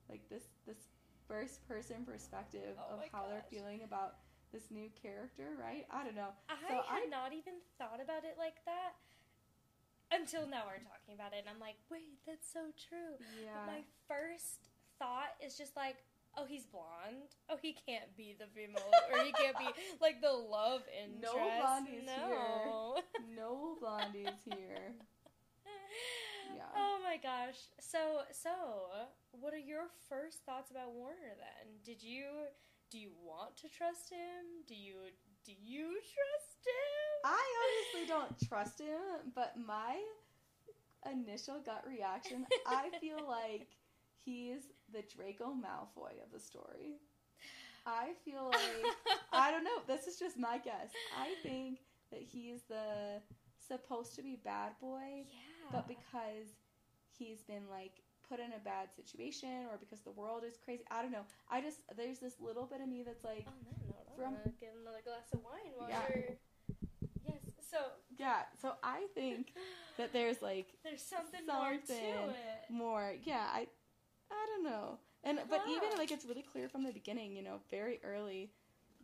like 0.08 0.28
this 0.28 0.44
this 0.66 0.88
first 1.28 1.66
person 1.68 2.04
perspective 2.04 2.76
Oh 2.78 2.94
of 2.96 3.00
how 3.12 3.26
they're 3.28 3.44
feeling 3.50 3.82
about 3.84 4.16
this 4.52 4.66
new 4.70 4.90
character, 5.00 5.54
right? 5.62 5.86
I 5.94 6.02
don't 6.02 6.16
know. 6.16 6.34
I 6.50 6.58
so 6.68 6.74
had 6.90 7.06
I- 7.06 7.08
not 7.08 7.32
even 7.32 7.54
thought 7.78 8.00
about 8.02 8.24
it 8.24 8.34
like 8.36 8.58
that 8.66 8.98
until 10.10 10.42
now 10.46 10.66
we're 10.66 10.82
talking 10.82 11.14
about 11.14 11.30
it, 11.32 11.46
and 11.46 11.48
I'm 11.48 11.60
like, 11.62 11.78
wait, 11.88 12.18
that's 12.26 12.50
so 12.50 12.74
true. 12.74 13.14
Yeah. 13.38 13.54
But 13.54 13.66
my 13.78 13.82
first 14.10 14.66
thought 14.98 15.38
is 15.38 15.54
just 15.56 15.76
like, 15.76 16.02
oh, 16.36 16.44
he's 16.48 16.64
blonde. 16.66 17.34
Oh, 17.48 17.58
he 17.60 17.76
can't 17.86 18.16
be 18.16 18.36
the 18.38 18.46
female, 18.54 18.90
or 19.12 19.24
he 19.24 19.32
can't 19.32 19.58
be 19.58 19.68
like 20.00 20.20
the 20.20 20.32
love 20.32 20.82
interest. 21.02 21.34
No 21.34 21.38
blondies 21.38 22.06
no. 22.06 22.96
no 23.36 23.76
blondies 23.82 24.36
here. 24.44 24.94
Yeah. 26.54 26.62
Oh 26.76 26.98
my 27.04 27.16
gosh. 27.16 27.56
So, 27.80 28.22
so, 28.32 28.50
what 29.32 29.54
are 29.54 29.58
your 29.58 29.84
first 30.08 30.38
thoughts 30.44 30.70
about 30.70 30.92
Warner 30.92 31.36
then? 31.38 31.78
Did 31.84 32.02
you 32.02 32.24
do 32.90 32.98
you 32.98 33.10
want 33.24 33.56
to 33.58 33.68
trust 33.68 34.10
him? 34.10 34.66
Do 34.66 34.74
you 34.74 34.94
do 35.44 35.52
you 35.52 35.86
trust 35.86 36.66
him? 36.66 37.20
I 37.24 37.44
honestly 37.62 38.08
don't 38.08 38.48
trust 38.48 38.80
him, 38.80 39.32
but 39.34 39.54
my 39.56 39.96
initial 41.10 41.60
gut 41.64 41.84
reaction, 41.88 42.46
I 42.66 42.90
feel 43.00 43.24
like 43.28 43.68
he's 44.24 44.62
the 44.92 45.02
Draco 45.14 45.52
Malfoy 45.54 46.22
of 46.24 46.30
the 46.32 46.40
story. 46.40 46.98
I 47.86 48.10
feel 48.24 48.46
like 48.52 48.94
I 49.32 49.50
don't 49.50 49.64
know. 49.64 49.80
This 49.86 50.06
is 50.06 50.18
just 50.18 50.38
my 50.38 50.58
guess. 50.58 50.90
I 51.18 51.34
think 51.42 51.78
that 52.12 52.20
he's 52.22 52.62
the 52.68 53.20
supposed 53.66 54.16
to 54.16 54.22
be 54.22 54.36
bad 54.44 54.72
boy, 54.80 55.24
yeah. 55.28 55.70
but 55.72 55.86
because 55.88 56.48
he's 57.16 57.42
been 57.42 57.68
like 57.70 57.92
put 58.28 58.38
in 58.40 58.52
a 58.52 58.62
bad 58.64 58.88
situation 58.94 59.66
or 59.70 59.78
because 59.78 60.00
the 60.00 60.10
world 60.10 60.42
is 60.46 60.54
crazy. 60.64 60.82
I 60.90 61.02
don't 61.02 61.12
know. 61.12 61.24
I 61.50 61.60
just 61.60 61.78
there's 61.96 62.18
this 62.18 62.34
little 62.40 62.64
bit 62.66 62.80
of 62.80 62.88
me 62.88 63.02
that's 63.04 63.24
like, 63.24 63.44
that 63.46 63.54
note, 63.86 64.06
I'm 64.10 64.16
from- 64.16 64.34
gonna 64.34 64.54
get 64.60 64.74
another 64.80 65.02
glass 65.04 65.28
of 65.32 65.40
wine 65.42 65.72
while 65.76 65.88
Yeah. 65.88 66.02
you're. 66.14 66.36
Yes. 67.26 67.38
So 67.70 67.78
yeah. 68.18 68.42
So 68.60 68.72
I 68.82 69.06
think 69.14 69.54
that 69.96 70.12
there's 70.12 70.42
like 70.42 70.66
there's 70.84 71.02
something, 71.02 71.46
more 71.46 71.76
to 71.86 71.92
it. 71.92 72.70
more. 72.70 73.14
Yeah, 73.24 73.46
I 73.52 73.66
I 74.30 74.46
don't 74.46 74.64
know. 74.64 74.98
And 75.24 75.38
but 75.48 75.62
even 75.68 75.90
like 75.98 76.10
it's 76.10 76.24
really 76.24 76.42
clear 76.42 76.68
from 76.68 76.82
the 76.84 76.92
beginning, 76.92 77.36
you 77.36 77.42
know, 77.42 77.60
very 77.70 78.00
early 78.04 78.50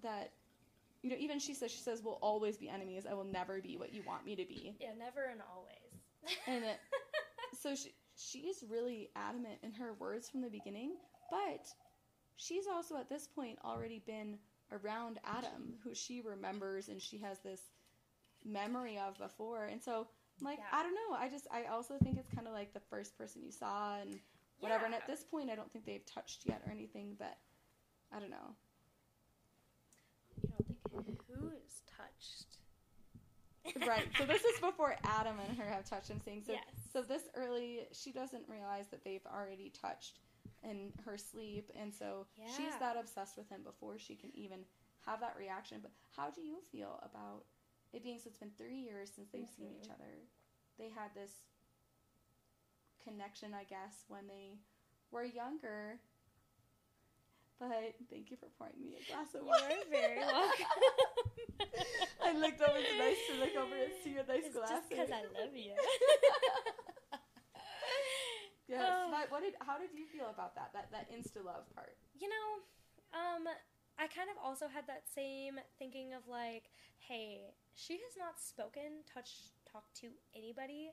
that 0.03 0.33
you 1.03 1.11
know, 1.11 1.17
even 1.19 1.39
she 1.39 1.55
says 1.55 1.71
she 1.71 1.79
says 1.81 2.03
we'll 2.03 2.19
always 2.23 2.57
be 2.57 2.69
enemies. 2.69 3.07
I 3.09 3.15
will 3.15 3.25
never 3.25 3.61
be 3.61 3.77
what 3.77 3.93
you 3.93 4.03
want 4.07 4.25
me 4.25 4.35
to 4.37 4.45
be. 4.45 4.77
Yeah, 4.81 4.89
never 4.99 5.25
and 5.31 5.41
always. 5.55 6.37
And 6.47 6.65
it- 6.65 6.81
So 7.61 7.75
she 7.75 7.95
she's 8.17 8.65
really 8.69 9.11
adamant 9.17 9.59
in 9.63 9.73
her 9.73 9.95
words 9.95 10.29
from 10.29 10.41
the 10.43 10.51
beginning, 10.51 10.97
but 11.31 11.67
she's 12.37 12.67
also 12.67 12.97
at 12.97 13.09
this 13.09 13.27
point 13.27 13.59
already 13.65 14.03
been 14.07 14.39
around 14.73 15.19
Adam, 15.25 15.75
who 15.85 15.95
she 15.95 16.21
remembers 16.23 16.89
and 16.89 17.01
she 17.01 17.19
has 17.19 17.39
this 17.41 17.61
memory 18.45 18.99
of 18.99 19.17
before. 19.19 19.65
And 19.67 19.83
so 19.83 20.07
like 20.43 20.59
Yeah. 20.59 20.79
I 20.79 20.83
don't 20.83 20.95
know. 20.95 21.17
I 21.17 21.29
just 21.29 21.47
I 21.53 21.65
also 21.65 21.95
think 22.03 22.19
it's 22.19 22.29
kind 22.35 22.47
of 22.47 22.53
like 22.53 22.75
the 22.75 22.81
first 22.91 23.17
person 23.17 23.43
you 23.45 23.53
saw 23.53 23.99
and 24.01 24.19
whatever. 24.61 24.85
And 24.87 24.95
at 24.95 25.07
this 25.07 25.25
point, 25.25 25.51
I 25.51 25.55
don't 25.55 25.71
think 25.73 25.85
they've 25.85 26.05
touched 26.07 26.43
yet 26.47 26.63
or 26.67 26.71
anything, 26.73 27.17
but 27.19 27.37
I 28.15 28.19
don't 28.21 28.31
know. 28.31 28.55
You 30.43 30.49
don't 30.93 31.07
think 31.07 31.21
who's 31.29 31.83
touched? 31.97 32.59
right. 33.87 34.07
So 34.19 34.25
this 34.25 34.43
is 34.45 34.59
before 34.61 34.97
Adam 35.05 35.37
and 35.49 35.59
her 35.59 35.69
have 35.69 35.85
touched. 35.89 36.11
I'm 36.11 36.21
saying 36.21 36.43
so. 36.47 36.53
yes. 36.53 36.63
So 36.93 37.03
this 37.03 37.23
early, 37.35 37.81
she 37.93 38.13
doesn't 38.13 38.45
realize 38.49 38.87
that 38.91 39.05
they've 39.05 39.27
already 39.27 39.71
touched, 39.71 40.21
in 40.63 40.93
her 41.05 41.19
sleep, 41.19 41.71
and 41.79 41.93
so 41.93 42.27
she's 42.57 42.75
that 42.81 42.97
obsessed 42.99 43.37
with 43.37 43.49
him 43.49 43.61
before 43.63 43.99
she 43.99 44.15
can 44.15 44.31
even 44.35 44.61
have 45.05 45.21
that 45.21 45.35
reaction. 45.39 45.79
But 45.83 45.93
how 46.17 46.31
do 46.31 46.41
you 46.41 46.59
feel 46.73 46.99
about 47.03 47.45
it 47.93 48.03
being 48.03 48.19
so? 48.19 48.29
It's 48.29 48.39
been 48.39 48.51
three 48.57 48.77
years 48.79 49.11
since 49.15 49.29
they've 49.33 49.49
seen 49.57 49.71
each 49.79 49.89
Mhm. 49.89 49.95
other. 49.95 50.27
They 50.79 50.89
had 50.89 51.15
this 51.15 51.43
connection, 53.07 53.55
I 53.55 53.63
guess, 53.65 54.03
when 54.09 54.27
they 54.27 54.59
were 55.13 55.25
younger. 55.25 55.99
But 57.59 57.95
thank 58.11 58.31
you 58.31 58.37
for 58.37 58.51
pouring 58.59 58.77
me 58.85 58.99
a 59.01 59.05
glass 59.09 59.33
of 59.33 59.41
You 59.41 59.49
wine. 59.49 59.81
are 59.81 59.89
very 59.89 60.19
welcome. 60.21 60.77
I 62.29 62.37
looked 62.37 62.61
over. 62.61 62.77
It's 62.77 62.99
nice 63.01 63.23
to 63.31 63.35
look 63.41 63.55
over 63.57 63.77
and 63.79 63.93
see 64.05 64.13
your 64.13 64.27
nice 64.29 64.45
It's 64.45 64.57
glass. 64.57 64.69
just 64.69 64.89
because 64.91 65.09
I 65.11 65.23
love 65.41 65.55
you. 65.55 65.73
Yes. 68.69 68.83
Oh. 68.83 69.15
How, 69.15 69.23
what 69.31 69.43
did? 69.47 69.55
How 69.63 69.79
did 69.79 69.95
you 69.95 70.07
feel 70.11 70.27
about 70.27 70.57
that? 70.59 70.75
That 70.75 70.91
that 70.91 71.07
insta 71.07 71.39
love 71.45 71.71
part. 71.71 71.95
you 72.19 72.27
know, 72.29 72.49
um, 73.15 73.47
I 73.95 74.11
kind 74.11 74.27
of 74.27 74.35
also 74.43 74.67
had 74.67 74.87
that 74.91 75.07
same 75.07 75.55
thinking 75.79 76.13
of 76.19 76.27
like, 76.27 76.67
hey, 76.99 77.55
she 77.79 77.95
has 77.95 78.19
not 78.19 78.43
spoken, 78.43 79.07
touched, 79.07 79.55
talked 79.71 79.95
to 80.03 80.09
anybody 80.35 80.91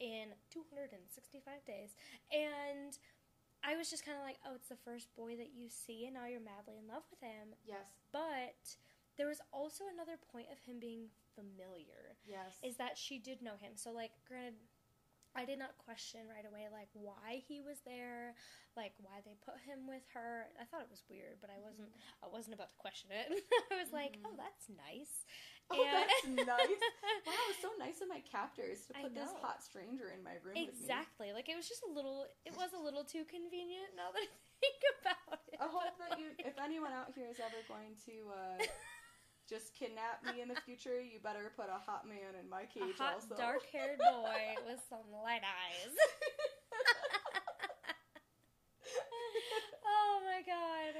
in 0.00 0.34
265 0.50 1.64
days, 1.64 1.94
and 2.32 2.98
I 3.64 3.76
was 3.76 3.88
just 3.88 4.04
kind 4.04 4.18
of 4.18 4.24
like, 4.24 4.36
oh, 4.44 4.54
it's 4.54 4.68
the 4.68 4.80
first 4.84 5.08
boy 5.16 5.36
that 5.36 5.56
you 5.56 5.68
see, 5.68 6.04
and 6.04 6.14
now 6.14 6.26
you're 6.26 6.44
madly 6.44 6.76
in 6.76 6.86
love 6.86 7.04
with 7.10 7.20
him. 7.20 7.56
Yes. 7.64 7.88
But 8.12 8.76
there 9.16 9.26
was 9.28 9.40
also 9.52 9.84
another 9.88 10.20
point 10.30 10.46
of 10.52 10.58
him 10.60 10.78
being 10.80 11.08
familiar. 11.34 12.16
Yes. 12.26 12.58
is 12.62 12.76
that 12.76 12.96
she 12.96 13.18
did 13.18 13.42
know 13.42 13.56
him. 13.60 13.72
So 13.74 13.90
like 13.92 14.12
granted 14.26 14.54
I 15.34 15.44
did 15.44 15.58
not 15.58 15.74
question 15.82 16.30
right 16.30 16.46
away 16.46 16.70
like 16.70 16.88
why 16.94 17.42
he 17.42 17.58
was 17.60 17.82
there, 17.82 18.34
like 18.78 18.94
why 19.02 19.18
they 19.26 19.34
put 19.42 19.58
him 19.66 19.86
with 19.90 20.06
her. 20.14 20.46
I 20.54 20.64
thought 20.70 20.86
it 20.86 20.90
was 20.94 21.02
weird, 21.10 21.42
but 21.42 21.50
I 21.50 21.58
wasn't 21.58 21.90
I 22.22 22.30
wasn't 22.30 22.54
about 22.54 22.70
to 22.70 22.78
question 22.78 23.10
it. 23.10 23.34
I 23.74 23.82
was 23.82 23.90
like, 23.90 24.14
Mhm. 24.18 24.30
"Oh, 24.30 24.34
that's 24.38 24.70
nice." 24.70 25.26
oh, 25.74 25.80
And- 25.82 25.90
that's 25.90 26.22
nice. 26.54 26.78
Wow, 27.26 27.34
it 27.34 27.50
was 27.50 27.60
so 27.60 27.70
nice 27.82 27.98
of 27.98 28.06
my 28.06 28.22
captors 28.22 28.86
to 28.86 28.94
put 28.94 29.10
this 29.14 29.32
hot 29.42 29.58
stranger 29.64 30.12
in 30.14 30.22
my 30.22 30.38
room 30.46 30.54
with 30.54 30.70
me. 30.70 30.70
exactly. 30.70 31.34
Like 31.34 31.50
it 31.50 31.56
was 31.58 31.66
just 31.66 31.82
a 31.82 31.90
little 31.90 32.30
it 32.46 32.54
was 32.54 32.70
a 32.70 32.80
little 32.80 33.02
too 33.02 33.26
convenient 33.26 33.90
now 33.98 34.14
that 34.14 34.22
I 34.22 34.30
think 34.62 34.80
about 35.02 35.42
it. 35.50 35.58
I 35.58 35.66
hope 35.66 35.98
that 35.98 36.18
you, 36.18 36.30
if 36.38 36.54
anyone 36.62 36.92
out 36.94 37.10
here 37.14 37.26
is 37.26 37.38
ever 37.42 37.58
going 37.66 37.94
to 38.06 38.14
uh, 38.30 38.58
just 39.48 39.74
kidnap 39.74 40.24
me 40.24 40.40
in 40.40 40.48
the 40.48 40.56
future, 40.64 41.00
you 41.00 41.20
better 41.20 41.52
put 41.56 41.66
a 41.68 41.78
hot 41.78 42.06
man 42.08 42.34
in 42.40 42.48
my 42.48 42.62
a 42.62 42.66
cage 42.66 42.96
hot 42.98 43.14
also. 43.20 43.36
dark-haired 43.36 43.98
boy 44.12 44.40
with 44.66 44.80
some 44.88 45.04
light 45.22 45.44
eyes. 45.44 45.92
oh 49.84 50.20
my 50.24 50.40
god. 50.44 50.94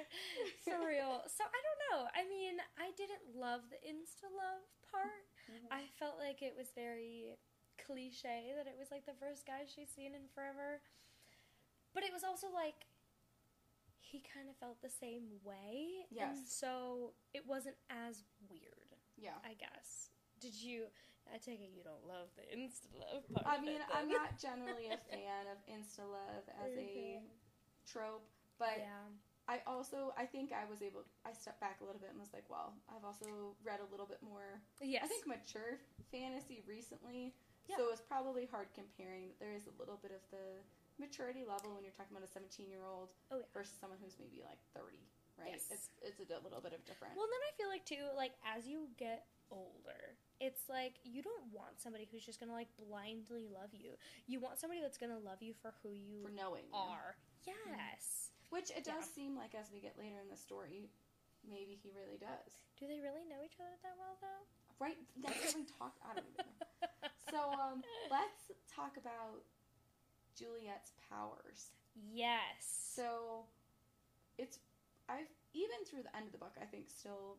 Surreal. 0.61 1.25
So 1.29 1.45
I 1.45 1.59
don't 1.65 1.81
know. 1.89 2.01
I 2.13 2.25
mean, 2.29 2.61
I 2.77 2.93
didn't 2.97 3.33
love 3.37 3.63
the 3.73 3.81
insta 3.85 4.29
love 4.29 4.65
part. 4.91 5.25
Mhm. 5.49 5.69
I 5.73 5.87
felt 5.99 6.19
like 6.19 6.43
it 6.43 6.55
was 6.57 6.73
very 6.75 7.37
cliche 7.81 8.53
that 8.57 8.67
it 8.67 8.77
was 8.79 8.91
like 8.91 9.05
the 9.05 9.15
first 9.21 9.45
guy 9.47 9.65
she's 9.67 9.91
seen 9.91 10.15
in 10.15 10.29
forever. 10.35 10.81
But 11.93 12.05
it 12.05 12.13
was 12.13 12.25
also 12.25 12.49
like 12.53 12.87
he 14.05 14.21
kind 14.21 14.49
of 14.49 14.57
felt 14.57 14.81
the 14.83 14.91
same 14.91 15.41
way. 15.43 16.05
And 16.11 16.37
Yes. 16.37 16.53
so 16.53 17.13
it 17.33 17.47
wasn't 17.47 17.77
as 17.91 18.25
weird, 18.51 18.95
yeah. 19.17 19.39
I 19.45 19.55
guess. 19.55 20.11
Did 20.41 20.55
you 20.55 20.87
I 21.33 21.39
take 21.39 21.61
it 21.65 21.71
you 21.73 21.83
don't 21.83 22.05
love 22.07 22.29
the 22.37 22.45
insta 22.55 22.85
love 23.01 23.25
part. 23.33 23.47
I 23.49 23.61
mean, 23.65 23.81
I'm 23.93 24.09
not 24.13 24.37
generally 24.47 24.89
a 24.93 24.99
fan 25.09 25.47
of 25.49 25.57
insta 25.67 26.05
love 26.05 26.45
as 26.63 26.77
a 26.77 27.21
Mhm. 27.25 27.29
trope, 27.87 28.29
but 28.59 28.77
yeah. 28.79 29.09
I 29.49 29.61
also 29.67 30.13
I 30.17 30.27
think 30.27 30.53
I 30.53 30.65
was 30.69 30.83
able 30.83 31.05
I 31.25 31.33
stepped 31.33 31.61
back 31.61 31.81
a 31.81 31.85
little 31.85 32.01
bit 32.01 32.11
and 32.11 32.21
was 32.21 32.33
like, 32.35 32.49
well, 32.51 32.75
I've 32.95 33.05
also 33.05 33.57
read 33.65 33.81
a 33.81 33.89
little 33.91 34.07
bit 34.07 34.21
more 34.23 34.61
Yes. 34.83 35.05
I 35.05 35.09
think 35.09 35.27
mature 35.27 35.81
fantasy 36.13 36.63
recently. 36.67 37.35
Yeah. 37.69 37.77
So 37.77 37.89
it's 37.91 38.03
probably 38.03 38.45
hard 38.45 38.69
comparing 38.75 39.33
there 39.41 39.53
is 39.55 39.67
a 39.67 39.73
little 39.81 39.97
bit 39.97 40.13
of 40.13 40.21
the 40.31 40.61
maturity 40.99 41.43
level 41.47 41.75
when 41.75 41.83
you're 41.83 41.95
talking 41.97 42.15
about 42.15 42.27
a 42.27 42.31
17 42.33 42.71
year 42.71 42.85
old 42.87 43.11
Oh, 43.31 43.39
yeah. 43.43 43.51
versus 43.53 43.75
someone 43.81 43.99
who's 44.03 44.17
maybe 44.21 44.43
like 44.47 44.61
30, 44.77 45.03
right? 45.39 45.59
Yes. 45.59 45.67
It's 45.71 45.87
it's 46.03 46.19
a 46.21 46.41
little 46.43 46.61
bit 46.63 46.73
of 46.73 46.85
different. 46.87 47.15
Well, 47.19 47.27
then 47.27 47.43
I 47.43 47.51
feel 47.59 47.71
like 47.71 47.85
too, 47.85 48.05
like 48.15 48.35
as 48.47 48.67
you 48.67 48.89
get 48.99 49.27
older, 49.51 50.19
it's 50.41 50.67
like 50.71 50.99
you 51.05 51.23
don't 51.23 51.51
want 51.53 51.79
somebody 51.83 52.07
who's 52.11 52.25
just 52.25 52.39
gonna 52.39 52.55
like 52.55 52.71
blindly 52.79 53.47
love 53.51 53.71
you. 53.75 53.99
You 54.27 54.39
want 54.41 54.59
somebody 54.59 54.81
that's 54.83 54.99
gonna 54.99 55.19
love 55.21 55.43
you 55.43 55.55
for 55.63 55.75
who 55.83 55.91
you 55.95 56.23
for 56.23 56.31
knowing 56.35 56.67
you. 56.71 56.79
are. 56.79 57.19
Yes. 57.47 58.31
Which 58.51 58.71
it 58.71 58.85
does 58.87 59.05
Yeah. 59.11 59.15
seem 59.19 59.33
like 59.37 59.55
as 59.55 59.71
we 59.75 59.81
get 59.83 59.99
later 59.99 60.21
in 60.23 60.29
the 60.31 60.37
story, 60.39 60.91
maybe 61.43 61.75
he 61.75 61.91
really 61.91 62.17
does. 62.19 62.63
Do 62.79 62.87
they 62.87 63.01
really 63.03 63.27
know 63.27 63.43
each 63.45 63.59
other 63.59 63.75
that 63.83 63.95
well 63.99 64.17
though? 64.23 64.43
Right? 64.79 64.99
That's 65.23 65.39
what 65.45 65.55
we 65.55 65.67
talk. 65.67 65.95
I 66.03 66.15
don't 66.15 66.27
even 66.31 66.47
know. 66.47 66.63
So 67.31 67.51
um, 67.51 67.83
let's 68.13 68.53
talk 68.71 68.95
about 68.97 69.43
Juliette's 70.37 70.93
powers. 71.09 71.71
Yes. 72.13 72.63
So 72.95 73.47
it's 74.39 74.59
I've 75.09 75.31
even 75.55 75.79
through 75.87 76.03
the 76.03 76.15
end 76.17 76.27
of 76.27 76.33
the 76.33 76.39
book, 76.43 76.55
I 76.61 76.65
think 76.67 76.91
still 76.91 77.39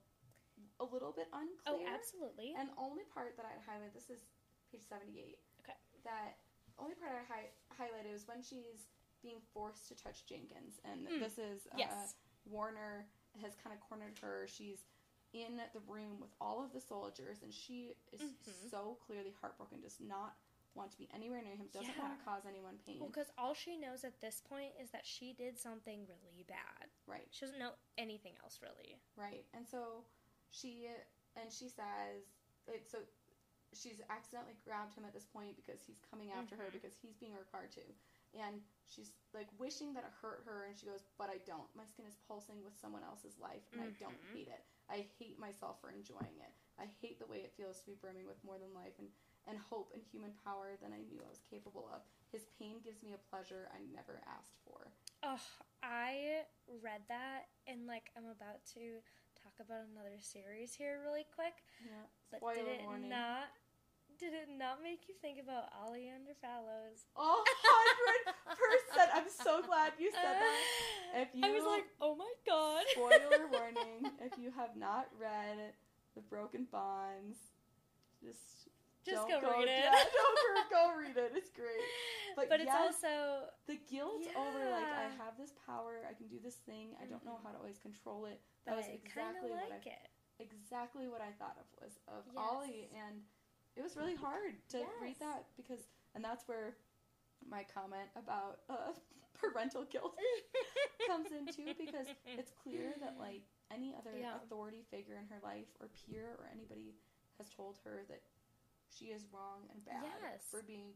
a 0.80 0.86
little 0.88 1.12
bit 1.12 1.28
unclear. 1.36 1.84
oh, 1.88 1.94
absolutely. 1.94 2.56
And 2.58 2.70
the 2.70 2.80
only 2.80 3.04
part 3.14 3.36
that 3.36 3.46
I'd 3.46 3.64
highlight 3.68 3.94
this 3.94 4.08
is 4.10 4.24
page 4.72 4.84
seventy 4.88 5.20
eight. 5.20 5.40
Okay. 5.64 5.76
That 6.08 6.40
only 6.80 6.96
part 6.96 7.12
I 7.12 7.24
hi- 7.28 7.54
highlighted 7.76 8.14
is 8.16 8.28
when 8.28 8.42
she's 8.42 8.88
being 9.24 9.40
forced 9.54 9.88
to 9.90 9.96
touch 9.96 10.26
Jenkins, 10.28 10.80
and 10.86 11.08
Mm. 11.08 11.20
this 11.20 11.38
is 11.38 11.68
uh, 11.74 11.76
yes. 11.78 12.16
Warner 12.46 13.08
has 13.42 13.56
kind 13.62 13.74
of 13.76 13.82
cornered 13.82 14.16
her. 14.22 14.46
She's 14.48 14.86
in 15.34 15.58
the 15.74 15.80
room 15.88 16.20
with 16.22 16.30
all 16.40 16.64
of 16.64 16.72
the 16.72 16.80
soldiers, 16.80 17.42
and 17.44 17.52
she 17.54 17.96
is 18.14 18.22
Mhm. 18.22 18.70
so 18.72 18.98
clearly 19.06 19.32
heartbroken, 19.42 19.82
does 19.82 20.00
not 20.00 20.38
want 20.76 20.92
to 20.92 20.98
be 20.98 21.10
anywhere 21.14 21.42
near 21.42 21.56
him, 21.56 21.68
doesn't 21.72 21.96
Yeah. 21.96 22.02
want 22.02 22.20
to 22.20 22.26
cause 22.26 22.46
anyone 22.46 22.78
pain. 22.86 23.00
Well, 23.00 23.10
because 23.10 23.32
all 23.38 23.54
she 23.54 23.78
knows 23.78 24.04
at 24.04 24.20
this 24.22 24.42
point 24.42 24.74
is 24.80 24.92
that 24.92 25.06
she 25.06 25.34
did 25.34 25.58
something 25.58 26.06
really 26.08 26.44
bad. 26.44 26.90
Right, 27.08 27.28
She 27.32 27.46
doesn't 27.46 27.60
know 27.60 27.74
anything 27.98 28.36
else 28.44 28.62
really. 28.62 29.00
right. 29.16 29.46
And 29.54 29.68
so 29.68 30.06
she 30.52 30.88
and 31.36 31.52
she 31.52 31.70
says 31.70 32.24
it. 32.68 32.90
So 32.90 33.00
she's 33.74 34.02
accidentally 34.10 34.56
grabbed 34.64 34.94
him 34.96 35.04
at 35.06 35.14
this 35.14 35.26
point 35.26 35.56
because 35.58 35.82
he's 35.84 36.00
coming 36.10 36.32
after 36.32 36.56
her 36.56 36.66
Mhm. 36.70 36.74
because 36.74 36.96
he's 36.96 37.16
being 37.18 37.34
required 37.36 37.72
to. 37.74 37.82
And 38.34 38.62
she's 38.86 39.12
like 39.34 39.48
wishing 39.60 39.94
that 39.94 40.04
it 40.04 40.12
hurt 40.12 40.44
her, 40.44 40.66
and 40.66 40.78
she 40.78 40.86
goes, 40.86 41.04
"But 41.18 41.30
I 41.30 41.38
don't. 41.40 41.74
My 41.76 41.86
skin 41.86 42.06
is 42.06 42.16
pulsing 42.28 42.64
with 42.64 42.78
someone 42.78 43.04
else's 43.04 43.38
life, 43.38 43.64
and 43.72 43.82
I 43.82 43.92
don't 43.92 44.18
Mhm. 44.22 44.34
hate 44.34 44.48
it. 44.50 44.66
I 44.90 45.02
hate 45.02 45.38
myself 45.40 45.80
for 45.80 45.90
enjoying 45.90 46.38
it. 46.40 46.54
I 46.78 46.86
hate 46.86 47.18
the 47.20 47.26
way 47.28 47.42
it 47.44 47.54
feels 47.54 47.80
to 47.80 47.86
be 47.86 47.96
brimming 47.96 48.26
with 48.26 48.44
more 48.44 48.58
than 48.60 48.74
life 48.74 48.98
and, 49.00 49.14
and 49.48 49.58
hope 49.58 49.92
and 49.94 50.02
human 50.12 50.32
power 50.44 50.74
than 50.82 50.92
I 50.92 51.02
knew 51.06 51.22
I 51.22 51.30
was 51.30 51.42
capable 51.50 51.90
of. 51.94 52.02
His 52.32 52.46
pain 52.60 52.82
gives 52.84 53.02
me 53.02 53.14
a 53.14 53.22
pleasure 53.30 53.70
I 53.72 53.80
never 53.94 54.22
asked 54.26 54.58
for. 54.66 54.92
Oh, 55.24 55.42
I 55.84 56.46
read 56.82 57.02
that 57.08 57.48
and 57.68 57.88
like 57.88 58.12
I'm 58.18 58.26
about 58.26 58.66
to 58.76 59.02
talk 59.38 59.56
about 59.62 59.86
another 59.94 60.18
series 60.20 60.74
here 60.74 61.00
really 61.06 61.26
quick. 61.34 61.62
Yeah. 61.86 62.10
But 62.32 62.42
Spoiler 62.42 62.66
did 62.66 62.82
it 62.82 62.86
warning. 62.86 63.10
not 63.10 63.54
did 64.18 64.34
it 64.34 64.48
not 64.48 64.80
make 64.82 65.08
you 65.08 65.16
think 65.22 65.40
about 65.44 65.68
Oleander 65.76 66.36
Fallows? 66.40 67.04
A 67.18 67.20
hundred 67.20 68.32
percent. 68.48 69.10
I'm 69.14 69.30
so 69.30 69.62
glad 69.62 69.94
you 70.00 70.12
said 70.12 70.40
that. 70.40 70.56
If 71.22 71.30
you, 71.34 71.46
I 71.46 71.52
was 71.52 71.64
like, 71.64 71.86
oh 72.02 72.16
my 72.16 72.32
god. 72.46 72.84
Spoiler 72.92 73.48
warning: 73.52 74.12
If 74.20 74.38
you 74.38 74.52
have 74.52 74.76
not 74.76 75.08
read 75.20 75.72
The 76.16 76.22
Broken 76.22 76.68
Bonds, 76.72 77.38
just 78.24 78.68
Just 79.06 79.28
don't 79.28 79.42
go 79.42 79.54
read 79.62 79.70
it. 79.70 79.86
Yeah, 79.86 79.94
don't 80.20 80.40
go, 80.42 80.52
go 80.74 80.84
read 80.98 81.16
it. 81.18 81.32
It's 81.36 81.50
great. 81.52 81.86
But, 82.36 82.50
But, 82.52 82.60
it's 82.60 82.68
yes, 82.68 83.00
also 83.00 83.48
the 83.64 83.80
guilt 83.88 84.28
over 84.36 84.60
like 84.68 84.92
I 84.92 85.08
have 85.24 85.40
this 85.40 85.56
power, 85.66 86.04
I 86.04 86.12
can 86.12 86.28
do 86.28 86.36
this 86.44 86.60
thing. 86.68 86.92
I 87.00 87.08
don't 87.08 87.24
know 87.24 87.40
how 87.40 87.52
to 87.56 87.58
always 87.64 87.80
control 87.80 88.26
it. 88.28 88.42
but 88.68 88.76
That 88.76 88.76
was 88.76 88.92
kind 89.08 89.40
of 89.40 89.48
exactly 89.48 89.52
what 89.56 89.72
I 89.72 89.80
it. 89.80 90.04
exactly 90.44 91.08
what 91.08 91.22
I 91.24 91.32
thought 91.40 91.56
of 91.56 91.64
was 91.80 91.96
of 92.12 92.28
Yes. 92.28 92.36
Ollie, 92.44 92.92
and 92.92 93.24
it 93.80 93.82
was 93.88 93.96
really 93.96 94.20
hard 94.20 94.60
to 94.76 94.84
read 95.00 95.16
that 95.24 95.48
because, 95.56 95.88
and 96.12 96.20
that's 96.20 96.44
where 96.52 96.76
my 97.48 97.64
comment 97.72 98.12
about 98.20 98.68
uh, 98.68 98.92
parental 99.40 99.86
guilt 99.88 100.20
comes 101.08 101.32
in 101.32 101.48
too 101.48 101.72
because 101.80 102.08
it's 102.28 102.52
clear 102.52 103.00
that 103.00 103.16
like 103.18 103.48
any 103.72 103.96
other 103.96 104.12
Yeah. 104.12 104.36
authority 104.44 104.84
figure 104.92 105.16
in 105.16 105.28
her 105.32 105.40
life 105.40 105.72
or 105.80 105.88
peer 106.04 106.36
or 106.36 106.52
anybody 106.52 106.96
has 107.40 107.48
told 107.48 107.80
her 107.84 108.04
that 108.12 108.20
she 108.90 109.06
is 109.06 109.26
wrong 109.32 109.68
and 109.74 109.84
bad 109.86 110.04
Yes. 110.22 110.42
for 110.50 110.62
being 110.62 110.94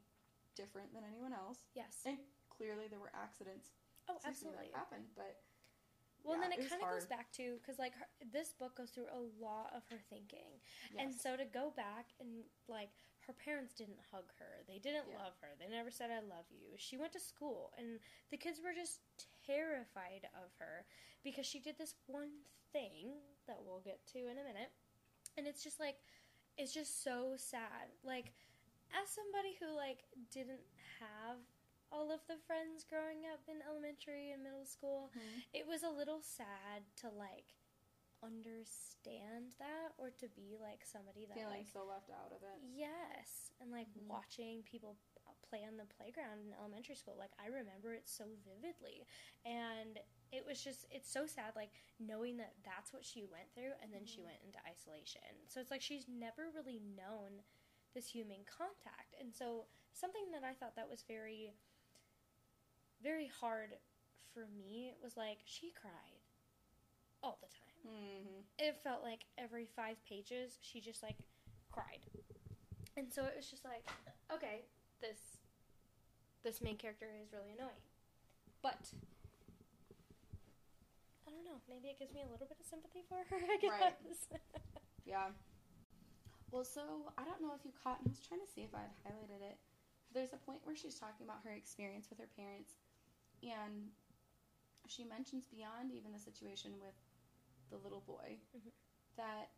different 0.55 0.93
than 0.93 1.03
anyone 1.03 1.33
else. 1.33 1.59
yes. 1.73 2.01
And 2.05 2.17
clearly 2.49 2.87
there 2.87 2.99
were 2.99 3.11
accidents 3.13 3.71
Oh, 4.09 4.17
absolutely. 4.25 4.67
that 4.71 4.75
happened, 4.77 5.05
but 5.15 5.41
Well, 6.23 6.35
yeah, 6.35 6.41
then 6.49 6.51
it 6.53 6.59
it 6.65 6.69
kind 6.69 6.81
of 6.81 6.89
goes 6.89 7.05
back 7.05 7.31
to 7.33 7.57
because 7.61 7.79
like 7.79 7.93
her, 7.95 8.07
this 8.31 8.51
book 8.53 8.75
goes 8.75 8.89
through 8.91 9.07
a 9.07 9.19
lot 9.39 9.71
of 9.73 9.85
her 9.89 9.99
thinking, 10.09 10.59
and 10.97 11.13
so 11.13 11.37
to 11.37 11.45
go 11.45 11.71
back 11.71 12.11
and 12.19 12.43
like 12.67 12.89
her 13.27 13.33
parents 13.33 13.73
didn't 13.75 13.99
hug 14.11 14.25
her. 14.39 14.63
They 14.67 14.79
didn't 14.79 15.07
Yeah. 15.07 15.19
love 15.23 15.37
her. 15.41 15.55
They 15.59 15.67
never 15.67 15.91
said 15.91 16.09
I 16.11 16.19
love 16.19 16.45
you. 16.49 16.75
She 16.77 16.97
went 16.97 17.13
to 17.13 17.19
school 17.19 17.71
and 17.77 17.99
the 18.31 18.37
kids 18.37 18.59
were 18.59 18.73
just 18.73 18.99
terrified 19.45 20.27
of 20.33 20.51
her 20.57 20.85
because 21.23 21.45
she 21.45 21.59
did 21.59 21.77
this 21.77 21.95
one 22.07 22.43
thing 22.73 23.21
that 23.47 23.61
we'll 23.63 23.81
get 23.81 24.05
to 24.07 24.27
in 24.27 24.37
a 24.39 24.43
minute. 24.43 24.71
And 25.37 25.47
it's 25.47 25.63
just 25.63 25.79
like 25.79 25.97
it's 26.59 26.73
just 26.75 27.01
so 27.03 27.33
sad. 27.39 27.87
Like 28.03 28.33
as 28.91 29.07
somebody 29.09 29.55
who 29.59 29.71
like 29.75 30.03
didn't 30.29 30.65
have 30.99 31.39
all 31.91 32.11
of 32.11 32.19
the 32.27 32.37
friends 32.45 32.83
growing 32.83 33.25
up 33.31 33.39
in 33.47 33.63
elementary 33.65 34.29
and 34.35 34.43
middle 34.43 34.65
school, 34.67 35.09
it 35.55 35.65
was 35.65 35.81
a 35.81 35.89
little 35.89 36.19
sad 36.21 36.83
to 37.01 37.07
like 37.09 37.55
understand 38.21 39.55
that 39.63 39.95
or 39.97 40.11
to 40.19 40.27
be 40.35 40.57
like 40.59 40.83
somebody 40.83 41.25
that 41.25 41.37
Feeling 41.39 41.63
like 41.63 41.71
so 41.71 41.87
left 41.87 42.11
out 42.11 42.31
of 42.35 42.43
it. 42.43 42.59
yes 42.75 43.51
and 43.61 43.71
like 43.71 43.87
Mhm. 43.95 44.07
watching 44.07 44.63
people 44.63 44.97
play 45.47 45.63
on 45.67 45.77
the 45.77 45.85
playground 45.97 46.39
in 46.45 46.53
elementary 46.57 46.95
school. 46.95 47.15
Like 47.17 47.31
i 47.41 47.47
remember 47.47 47.93
it 47.93 48.07
so 48.09 48.25
vividly. 48.45 49.05
And 49.45 49.99
it 50.31 50.45
was 50.45 50.61
just 50.63 50.85
it's 50.91 51.09
so 51.11 51.25
sad 51.25 51.55
like 51.55 51.71
knowing 51.99 52.37
that 52.37 52.53
that's 52.63 52.93
what 52.93 53.03
she 53.05 53.25
went 53.25 53.49
through 53.55 53.73
and 53.81 53.91
then 53.93 54.05
she 54.05 54.21
Mhm. 54.21 54.25
went 54.25 54.41
into 54.45 54.59
isolation. 54.67 55.21
So 55.47 55.59
it's 55.59 55.71
like 55.71 55.81
she's 55.81 56.07
never 56.07 56.49
really 56.53 56.79
known 56.79 57.43
this 57.93 58.07
human 58.09 58.45
contact. 58.45 59.15
And 59.19 59.33
so 59.33 59.65
something 59.93 60.29
that 60.31 60.43
i 60.43 60.53
thought 60.53 60.75
that 60.75 60.87
was 60.89 61.01
very 61.03 61.53
very 63.01 63.27
hard 63.27 63.77
for 64.33 64.45
me 64.47 64.93
was 65.01 65.17
like 65.17 65.39
she 65.45 65.71
cried 65.71 66.19
all 67.23 67.37
the 67.41 67.47
time. 67.47 67.65
Mm-hmm. 67.87 68.41
it 68.59 68.77
felt 68.83 69.03
like 69.03 69.25
every 69.37 69.65
five 69.65 69.97
pages 70.05 70.57
she 70.61 70.79
just 70.81 71.01
like 71.01 71.15
cried. 71.71 72.05
And 72.97 73.11
so 73.11 73.25
it 73.25 73.33
was 73.35 73.49
just 73.49 73.63
like 73.65 73.87
okay 74.31 74.65
this 75.01 75.37
this 76.43 76.61
main 76.61 76.77
character 76.77 77.07
is 77.21 77.31
really 77.33 77.51
annoying 77.57 77.83
but 78.61 78.91
i 81.27 81.31
don't 81.31 81.45
know 81.45 81.59
maybe 81.69 81.87
it 81.89 81.97
gives 81.99 82.13
me 82.13 82.21
a 82.21 82.29
little 82.31 82.47
bit 82.47 82.57
of 82.59 82.65
sympathy 82.65 83.03
for 83.07 83.19
her 83.29 83.39
i 83.53 83.57
guess 83.59 83.71
Right. 84.31 84.39
Yeah. 85.05 85.33
Well, 86.51 86.63
so 86.63 87.09
I 87.17 87.25
don't 87.25 87.41
know 87.41 87.53
if 87.57 87.65
you 87.65 87.73
caught, 87.73 87.97
I 87.97 88.09
was 88.09 88.21
trying 88.21 88.41
to 88.45 88.51
see 88.51 88.61
if 88.61 88.73
I 88.77 88.85
had 88.85 88.93
highlighted 89.01 89.41
it. 89.41 89.57
There's 90.13 90.33
a 90.33 90.41
point 90.45 90.61
where 90.65 90.75
she's 90.77 90.97
talking 91.01 91.25
about 91.25 91.41
her 91.45 91.49
experience 91.53 92.09
with 92.13 92.19
her 92.21 92.29
parents, 92.37 92.77
and 93.41 93.89
she 94.85 95.01
mentions 95.05 95.45
beyond 95.49 95.89
even 95.93 96.13
the 96.13 96.21
situation 96.21 96.77
with 96.77 96.93
the 97.73 97.77
little 97.81 98.01
boy 98.05 98.37
Mhm. 98.53 98.69
that 99.17 99.49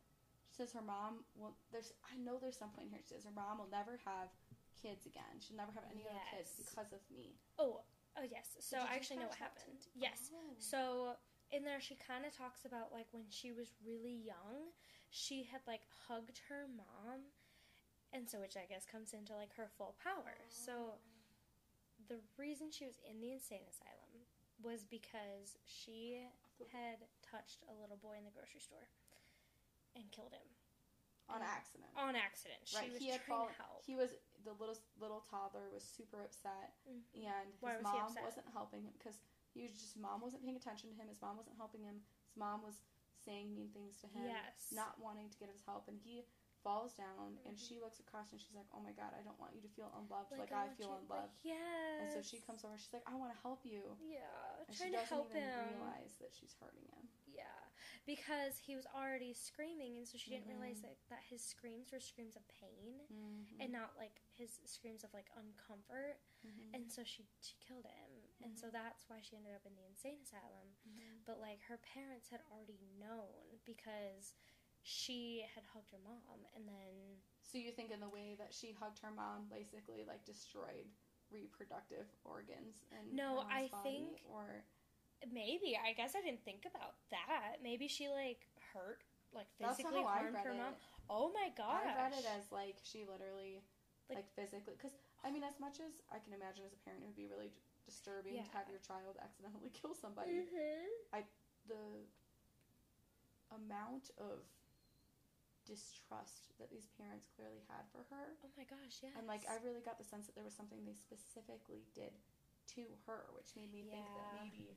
she 0.52 0.56
says 0.64 0.72
her 0.72 0.82
mom 0.82 1.26
will. 1.36 1.58
There's 1.72 1.92
I 2.08 2.16
know 2.16 2.40
there's 2.40 2.58
some 2.60 2.72
point 2.72 2.88
here. 2.92 3.00
She 3.04 3.12
says 3.16 3.26
her 3.26 3.32
mom 3.36 3.60
will 3.60 3.68
never 3.72 3.98
have 4.08 4.32
kids 4.80 5.06
again. 5.06 5.40
She'll 5.40 5.58
never 5.58 5.72
have 5.74 5.86
any 5.92 6.06
other 6.08 6.22
kids 6.32 6.56
because 6.58 6.92
of 6.94 7.02
me. 7.12 7.36
oh 7.60 7.82
oh 8.20 8.28
yes 8.28 8.60
so 8.60 8.76
i 8.76 8.96
actually 8.96 9.16
know 9.16 9.32
what 9.32 9.40
happened 9.40 9.88
yes 9.96 10.36
Oh. 10.36 10.52
So 10.60 11.16
in 11.52 11.64
there, 11.68 11.84
she 11.84 12.00
kind 12.00 12.24
of 12.26 12.32
talks 12.32 12.64
about 12.64 12.96
like 12.96 13.08
when 13.12 13.28
she 13.30 13.52
was 13.52 13.76
really 13.84 14.16
young, 14.16 14.72
she 15.12 15.44
had 15.44 15.60
like 15.68 15.84
hugged 16.08 16.40
her 16.48 16.68
mom, 16.72 17.28
and 18.16 18.24
so 18.28 18.40
which 18.40 18.56
I 18.56 18.64
guess 18.68 18.88
comes 18.88 19.12
into 19.12 19.36
like 19.36 19.52
her 19.60 19.68
full 19.78 19.96
power. 20.00 20.40
So 20.48 20.96
oh. 20.96 21.00
the 22.08 22.24
reason 22.40 22.72
she 22.72 22.88
was 22.88 23.04
in 23.04 23.20
the 23.20 23.36
insane 23.36 23.68
asylum 23.68 24.24
was 24.64 24.88
because 24.88 25.60
she 25.68 26.24
had 26.72 27.04
touched 27.20 27.68
a 27.68 27.76
little 27.76 28.00
boy 28.00 28.16
in 28.16 28.24
the 28.24 28.32
grocery 28.32 28.64
store 28.64 28.88
and 29.98 30.08
killed 30.16 30.32
him 30.32 30.48
on 31.28 31.44
accident. 31.44 31.92
on 32.00 32.16
accident. 32.16 32.64
She 32.64 32.78
right, 32.80 32.94
was 32.96 33.02
he 33.02 33.12
had 33.12 33.20
trying 33.28 33.52
fallen. 33.52 33.52
to 33.52 33.60
help. 33.60 33.84
He 33.84 33.96
was 34.00 34.16
the 34.44 34.54
little 34.54 34.78
little 35.00 35.22
toddler 35.30 35.70
was 35.70 35.84
super 35.84 36.22
upset, 36.22 36.74
Mhm. 36.88 37.04
and 37.28 37.54
his 37.54 37.62
was 37.62 37.82
mom 37.84 38.16
wasn't 38.24 38.48
helping 38.50 38.84
him 38.84 38.94
because 38.98 39.20
he 39.54 39.62
was 39.64 39.72
just 39.74 39.98
mom 39.98 40.22
wasn't 40.22 40.44
paying 40.44 40.56
attention 40.56 40.90
to 40.90 40.96
him. 40.96 41.08
His 41.08 41.22
mom 41.22 41.38
wasn't 41.38 41.58
helping 41.58 41.84
him. 41.84 42.04
His 42.26 42.36
mom 42.38 42.62
was 42.64 42.82
saying 43.26 43.54
mean 43.54 43.70
things 43.72 43.98
to 44.02 44.08
him, 44.08 44.26
Yes. 44.26 44.72
not 44.72 44.98
wanting 45.00 45.30
to 45.30 45.38
get 45.38 45.50
his 45.50 45.62
help, 45.64 45.88
and 45.88 46.00
he 46.00 46.26
falls 46.64 46.94
down. 46.94 47.40
And 47.46 47.58
Mhm. 47.58 47.60
she 47.68 47.80
looks 47.80 48.00
across 48.00 48.32
and 48.32 48.40
she's 48.40 48.54
like, 48.56 48.68
"Oh 48.72 48.80
my 48.80 48.92
god, 48.94 49.14
I 49.14 49.22
don't 49.24 49.40
want 49.40 49.56
you 49.56 49.62
to 49.62 49.68
feel 49.70 49.92
unloved 49.96 50.32
like, 50.32 50.52
I 50.52 50.66
I 50.66 50.70
feel 50.76 50.88
you- 50.90 50.94
unloved." 50.94 51.34
Like, 51.34 51.44
yes. 51.44 52.02
And 52.02 52.12
so 52.12 52.22
she 52.22 52.40
comes 52.42 52.64
over. 52.64 52.78
She's 52.78 52.94
like, 52.94 53.08
"I 53.08 53.16
want 53.16 53.34
to 53.34 53.40
help 53.42 53.66
you," 53.66 53.98
Yeah, 54.00 54.64
and 54.68 54.76
she 54.78 54.90
doesn't 54.92 55.08
help 55.08 55.30
even 55.32 55.42
him. 55.44 55.70
realize 55.70 56.16
that 56.18 56.34
she's 56.34 56.54
hurting 56.56 56.86
him. 56.88 57.10
Yeah, 57.28 57.70
because 58.06 58.58
he 58.58 58.76
was 58.76 58.86
already 58.96 59.34
screaming, 59.34 59.98
and 59.98 60.08
so 60.08 60.18
she 60.18 60.32
didn't 60.32 60.48
realize 60.48 60.80
Mhm. 60.80 60.90
that, 60.90 60.98
that 61.10 61.24
his 61.30 61.42
screams 61.44 61.92
were 61.92 62.00
screams 62.00 62.36
of 62.36 62.48
pain 62.50 63.06
Mm-hmm. 63.14 63.62
and 63.62 63.72
not 63.72 63.96
like 63.98 64.22
his 64.34 64.60
screams 64.66 65.04
of 65.04 65.14
like 65.14 65.30
uncomfort. 65.38 66.18
Mm-hmm. 66.46 66.74
And 66.76 66.92
so 66.92 67.04
she 67.04 67.28
she 67.42 67.56
killed 67.60 67.86
him, 67.86 68.12
and 68.44 68.58
so 68.58 68.70
that's 68.72 69.08
why 69.08 69.22
she 69.22 69.36
ended 69.38 69.54
up 69.54 69.66
in 69.66 69.76
the 69.76 69.86
insane 69.86 70.18
asylum. 70.24 70.74
But 71.26 71.40
like 71.40 71.62
her 71.70 71.78
parents 71.78 72.30
had 72.30 72.42
already 72.52 72.80
known 73.00 73.60
because 73.66 74.34
she 74.84 75.46
had 75.54 75.64
hugged 75.74 75.92
her 75.92 76.00
mom, 76.04 76.46
and 76.56 76.68
then 76.68 77.22
So 77.44 77.58
you 77.60 77.72
think 77.72 77.92
in 77.92 78.00
the 78.00 78.10
way 78.10 78.36
that 78.40 78.54
she 78.54 78.72
hugged 78.72 79.00
her 79.00 79.12
mom, 79.12 79.48
basically 79.50 80.04
like 80.08 80.24
destroyed 80.26 80.90
reproductive 81.30 82.08
organs 82.26 82.84
and 82.92 83.14
No, 83.14 83.40
I 83.48 83.68
think- 83.84 84.22
or 84.26 84.66
maybe 85.30 85.78
I 85.78 85.94
guess 85.94 86.16
I 86.18 86.22
didn't 86.22 86.44
think 86.44 86.66
about 86.66 86.96
that. 87.12 87.62
Maybe 87.62 87.88
she 87.88 88.10
like 88.10 88.48
hurt 88.74 89.04
like 89.34 89.48
That's 89.60 89.78
physically 89.78 90.02
I 90.04 90.26
harmed 90.26 90.38
her 90.44 90.52
it. 90.52 90.58
mom. 90.58 90.74
Oh 91.10 91.32
my 91.34 91.50
gosh! 91.56 91.86
I 91.86 91.96
read 92.08 92.14
it 92.18 92.26
as 92.38 92.52
like 92.52 92.78
she 92.84 93.06
literally 93.06 93.62
Like- 94.10 94.26
like, 94.26 94.30
physically 94.36 94.74
because 94.76 94.96
I 95.24 95.32
mean 95.32 95.44
as 95.44 95.60
much 95.60 95.80
as 95.80 96.02
I 96.12 96.20
can 96.20 96.34
imagine 96.34 96.64
as 96.66 96.74
a 96.74 96.82
parent 96.84 97.04
it 97.04 97.08
would 97.08 97.16
be 97.20 97.28
really 97.32 97.52
disturbing 97.86 98.36
to 98.38 98.52
have 98.56 98.68
your 98.70 98.80
child 98.80 99.18
accidentally 99.22 99.70
kill 99.80 99.94
somebody. 99.94 100.48
Mhm. 100.48 101.24
The 101.68 102.08
amount 103.54 104.10
of 104.18 104.42
distrust 105.66 106.50
that 106.58 106.72
these 106.74 106.90
parents 106.98 107.30
clearly 107.38 107.62
had 107.70 107.86
for 107.94 108.02
her 108.10 108.34
Oh 108.42 108.50
my 108.58 108.66
gosh! 108.66 109.00
Yes. 109.06 109.14
and 109.16 109.28
like 109.30 109.46
I 109.46 109.62
really 109.64 109.80
got 109.86 110.02
the 110.02 110.04
sense 110.08 110.26
that 110.26 110.34
there 110.36 110.44
was 110.44 110.58
something 110.58 110.82
they 110.84 110.98
specifically 110.98 111.86
did 111.94 112.12
to 112.76 112.82
her 113.06 113.30
which 113.38 113.54
made 113.56 113.70
me 113.72 113.86
think 113.86 114.02
that 114.18 114.42
maybe 114.42 114.74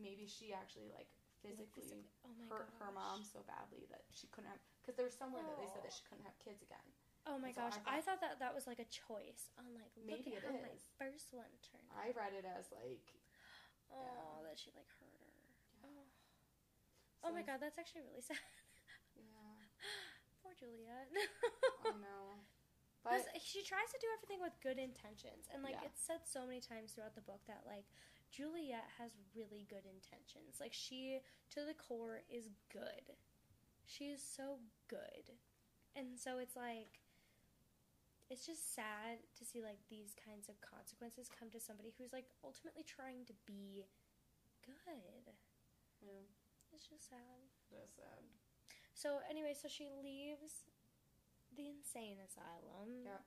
maybe 0.00 0.26
she 0.26 0.52
actually 0.54 0.88
like 0.94 1.10
Like, 1.44 1.54
physically 1.54 2.06
Oh 2.24 2.30
hurt 2.50 2.68
her 2.80 2.90
mom 2.90 3.22
so 3.24 3.44
badly 3.46 3.86
that 3.92 4.02
she 4.10 4.26
couldn't 4.32 4.50
have 4.50 4.60
because 4.82 4.96
there 4.96 5.04
was 5.06 5.14
somewhere 5.14 5.44
that 5.44 5.56
they 5.60 5.68
said 5.70 5.84
that 5.84 5.92
she 5.92 6.02
couldn't 6.08 6.24
have 6.24 6.38
kids 6.42 6.62
again 6.62 6.84
Oh 7.28 7.36
my 7.36 7.52
So 7.52 7.60
I 7.60 7.68
gosh! 7.68 7.76
thought- 7.76 7.92
I 7.92 8.00
thought 8.00 8.20
that 8.24 8.40
that 8.40 8.54
was 8.56 8.64
like 8.64 8.80
a 8.80 8.88
choice. 8.88 9.52
On 9.60 9.68
like, 9.76 9.92
look 10.00 10.24
Maybe 10.24 10.32
at 10.32 10.40
it 10.40 10.48
how 10.48 10.56
my 10.64 10.72
first 10.96 11.28
one 11.36 11.52
turned. 11.60 11.84
I 11.92 12.08
read 12.16 12.32
it 12.32 12.48
as 12.48 12.72
like 12.72 13.04
Oh, 13.92 14.40
that 14.48 14.56
she 14.56 14.72
like 14.72 14.88
hurt 14.96 15.12
her. 15.20 15.28
Yeah. 15.84 15.84
Oh. 15.84 17.28
oh 17.28 17.32
my 17.36 17.44
god, 17.44 17.60
that's 17.60 17.76
actually 17.76 18.08
really 18.08 18.24
sad. 18.28 18.40
yeah 19.16 19.60
Poor 20.40 20.56
Juliette. 20.56 21.12
I 21.84 21.92
know 22.00 22.40
but 23.06 23.24
she 23.40 23.62
tries 23.64 23.88
to 23.94 23.98
do 24.02 24.08
everything 24.18 24.42
with 24.42 24.52
good 24.60 24.76
intentions, 24.76 25.48
and 25.54 25.62
like 25.62 25.78
Yeah. 25.80 25.86
it's 25.88 26.02
said 26.02 26.24
so 26.28 26.44
many 26.44 26.60
times 26.60 26.92
throughout 26.92 27.14
the 27.14 27.24
book 27.24 27.40
that 27.46 27.62
like 27.64 27.86
Juliette 28.30 28.90
has 28.98 29.10
really 29.34 29.66
good 29.68 29.84
intentions. 29.88 30.60
Like 30.60 30.72
she, 30.74 31.20
to 31.54 31.60
the 31.64 31.74
core, 31.74 32.22
is 32.28 32.48
good. 32.72 33.16
She 33.86 34.12
is 34.12 34.20
so 34.22 34.60
good, 34.88 35.32
and 35.96 36.18
so 36.18 36.38
it's 36.38 36.54
like 36.56 37.00
it's 38.28 38.44
just 38.44 38.74
sad 38.76 39.24
to 39.40 39.44
see 39.48 39.64
like 39.64 39.80
these 39.88 40.12
kinds 40.12 40.52
of 40.52 40.60
consequences 40.60 41.32
come 41.32 41.48
to 41.48 41.56
somebody 41.60 41.96
who's 41.96 42.12
like 42.12 42.28
ultimately 42.44 42.84
trying 42.84 43.24
to 43.24 43.32
be 43.48 43.88
good. 44.60 45.32
yeah, 46.04 46.28
It's 46.72 46.84
just 46.84 47.08
sad. 47.08 47.40
that's 47.72 47.96
sad 47.96 48.20
So 48.92 49.24
anyway, 49.32 49.56
so 49.56 49.64
she 49.72 49.88
leaves 49.88 50.68
the 51.56 51.72
insane 51.72 52.20
asylum. 52.20 53.08
Yeah. 53.08 53.24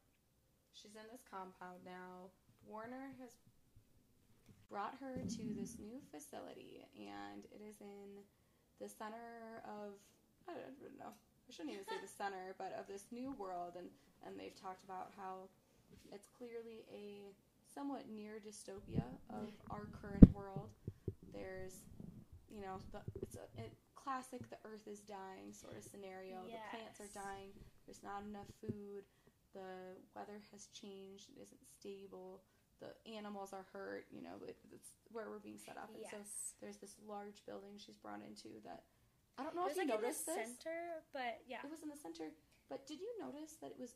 she's 0.77 0.93
in 0.93 1.09
this 1.09 1.25
compound 1.25 1.81
now 1.81 2.29
Warner 2.61 3.17
has 3.17 3.33
brought 4.71 4.95
her 5.03 5.19
to 5.27 5.43
this 5.59 5.75
new 5.77 5.99
facility 6.07 6.87
and 6.95 7.43
it 7.51 7.59
is 7.59 7.75
in 7.83 8.23
the 8.79 8.87
center 8.87 9.59
of 9.67 9.99
I 10.47 10.57
don't, 10.57 10.97
know. 10.97 11.11
I 11.11 11.49
shouldn't 11.51 11.75
even 11.75 11.85
say 11.85 11.99
the 12.01 12.07
center 12.23 12.55
but 12.57 12.71
of 12.79 12.87
this 12.87 13.05
new 13.11 13.35
world 13.35 13.75
and 13.75 13.91
and 14.25 14.39
they've 14.39 14.55
talked 14.55 14.83
about 14.87 15.11
how 15.19 15.51
it's 16.13 16.27
clearly 16.31 16.87
a 16.87 17.35
somewhat 17.67 18.07
near 18.07 18.39
dystopia 18.39 19.03
of 19.29 19.51
our 19.69 19.91
current 19.91 20.31
world. 20.33 20.71
There's 21.35 21.83
you 22.49 22.61
know 22.61 22.79
the, 22.95 23.03
it's 23.21 23.35
a, 23.35 23.45
a 23.59 23.67
classic 23.95 24.47
the 24.49 24.57
earth 24.63 24.87
is 24.87 24.99
dying 25.03 25.51
sort 25.51 25.77
of 25.77 25.83
scenario. 25.83 26.47
The 26.47 26.63
plants 26.71 26.99
are 27.03 27.11
dying. 27.11 27.51
There's 27.85 28.03
not 28.03 28.23
enough 28.23 28.47
food. 28.63 29.03
The 29.53 29.99
weather 30.15 30.39
has 30.51 30.67
changed. 30.71 31.27
It 31.35 31.43
isn't 31.43 31.63
stable 31.67 32.39
the 32.81 32.89
animals 33.15 33.53
are 33.53 33.65
hurt 33.71 34.05
you 34.11 34.21
know 34.21 34.35
it, 34.47 34.57
it's 34.73 34.89
where 35.13 35.29
we're 35.29 35.39
being 35.39 35.59
set 35.61 35.77
up 35.77 35.89
and 35.93 36.03
so 36.09 36.17
Yes. 36.17 36.55
there's 36.59 36.77
this 36.77 36.95
large 37.07 37.45
building 37.45 37.77
she's 37.77 37.95
brought 38.01 38.21
into 38.25 38.49
that 38.65 38.83
I 39.37 39.43
don't 39.47 39.55
know 39.55 39.65
it 39.69 39.71
if 39.71 39.77
you 39.79 39.87
like 39.87 39.95
in 39.95 40.01
the 40.01 40.07
this. 40.11 40.27
center, 40.27 41.01
but 41.15 41.39
yeah. 41.47 41.63
It 41.63 41.71
was 41.71 41.81
in 41.81 41.89
the 41.89 41.95
center, 41.95 42.35
but 42.69 42.85
did 42.85 42.99
you 42.99 43.07
notice 43.17 43.55
that 43.63 43.71
it 43.71 43.79
was 43.79 43.95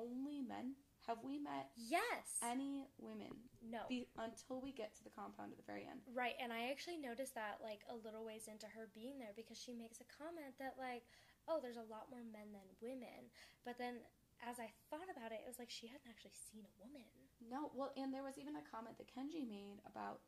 only 0.00 0.40
men? 0.40 0.74
Have 1.06 1.20
we 1.22 1.36
met 1.38 1.68
Yes. 1.76 2.40
any 2.42 2.88
women 2.98 3.36
no. 3.60 3.84
be, 3.90 4.08
until 4.16 4.62
we 4.64 4.72
get 4.72 4.96
to 4.96 5.04
the 5.04 5.10
compound 5.12 5.52
at 5.52 5.58
the 5.60 5.66
very 5.68 5.84
end? 5.84 6.00
Right, 6.14 6.34
and 6.40 6.50
I 6.54 6.70
actually 6.72 6.96
noticed 6.96 7.34
that 7.36 7.60
like 7.60 7.84
a 7.92 7.94
little 7.94 8.24
ways 8.24 8.48
into 8.48 8.66
her 8.72 8.88
being 8.96 9.18
there 9.20 9.36
because 9.36 9.60
she 9.60 9.74
makes 9.76 10.00
a 10.00 10.08
comment 10.08 10.56
that 10.58 10.74
like, 10.80 11.04
oh, 11.46 11.60
there's 11.60 11.76
a 11.78 11.90
lot 11.92 12.08
more 12.10 12.24
men 12.24 12.50
than 12.56 12.64
women. 12.80 13.28
But 13.66 13.76
then 13.76 14.00
as 14.42 14.58
I 14.58 14.68
thought 14.90 15.06
about 15.10 15.30
it, 15.30 15.40
it 15.44 15.48
was 15.48 15.58
like 15.58 15.70
she 15.70 15.86
hadn't 15.86 16.06
actually 16.10 16.34
seen 16.34 16.66
a 16.66 16.74
woman. 16.82 17.06
No, 17.42 17.70
well, 17.74 17.94
and 17.96 18.12
there 18.14 18.22
was 18.26 18.38
even 18.38 18.54
a 18.58 18.64
comment 18.66 18.98
that 18.98 19.10
Kenji 19.10 19.46
made 19.46 19.82
about. 19.86 20.20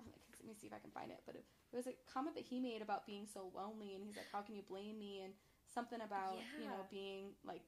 oh, 0.00 0.04
Let 0.40 0.46
me 0.48 0.54
see 0.54 0.66
if 0.68 0.74
I 0.76 0.80
can 0.80 0.90
find 0.92 1.10
it. 1.10 1.20
But 1.24 1.36
it, 1.36 1.44
it 1.72 1.76
was 1.76 1.86
a 1.88 1.96
comment 2.08 2.36
that 2.36 2.44
he 2.44 2.60
made 2.60 2.80
about 2.82 3.06
being 3.06 3.26
so 3.28 3.48
lonely, 3.52 3.94
and 3.96 4.04
he's 4.04 4.16
like, 4.16 4.28
"How 4.32 4.40
can 4.40 4.54
you 4.56 4.62
blame 4.64 4.98
me?" 4.98 5.20
And 5.24 5.32
something 5.72 6.00
about 6.00 6.36
you 6.60 6.68
know 6.68 6.84
being 6.90 7.32
like, 7.44 7.62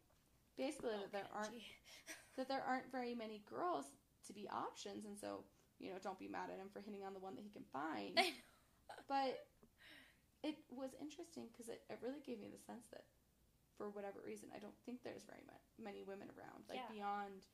basically 0.56 0.92
Oh, 0.96 1.00
that 1.04 1.12
there 1.12 1.28
aren't 1.32 1.56
that 2.36 2.48
there 2.48 2.64
aren't 2.64 2.92
very 2.92 3.14
many 3.14 3.42
girls 3.48 3.86
to 4.28 4.32
be 4.32 4.48
options, 4.48 5.04
and 5.04 5.16
so 5.18 5.44
you 5.80 5.90
know, 5.90 5.98
don't 6.02 6.18
be 6.18 6.28
mad 6.28 6.48
at 6.52 6.58
him 6.60 6.68
for 6.72 6.80
hitting 6.80 7.02
on 7.04 7.12
the 7.12 7.20
one 7.20 7.34
that 7.34 7.42
he 7.44 7.50
can 7.50 7.64
find. 7.72 8.14
I 8.20 8.30
know. 8.30 8.94
but 9.08 9.32
it 10.44 10.56
was 10.70 10.90
interesting 11.00 11.48
because 11.52 11.68
it, 11.68 11.82
it 11.90 11.98
really 12.00 12.20
gave 12.24 12.38
me 12.40 12.48
the 12.52 12.60
sense 12.62 12.86
that 12.92 13.04
for 13.76 13.90
whatever 13.90 14.20
reason 14.24 14.48
i 14.54 14.58
don't 14.58 14.76
think 14.86 15.02
there's 15.02 15.24
very 15.26 15.42
ma- 15.46 15.66
many 15.78 16.02
women 16.02 16.28
around 16.38 16.62
like 16.68 16.78
Yeah. 16.82 16.90
beyond 16.92 17.46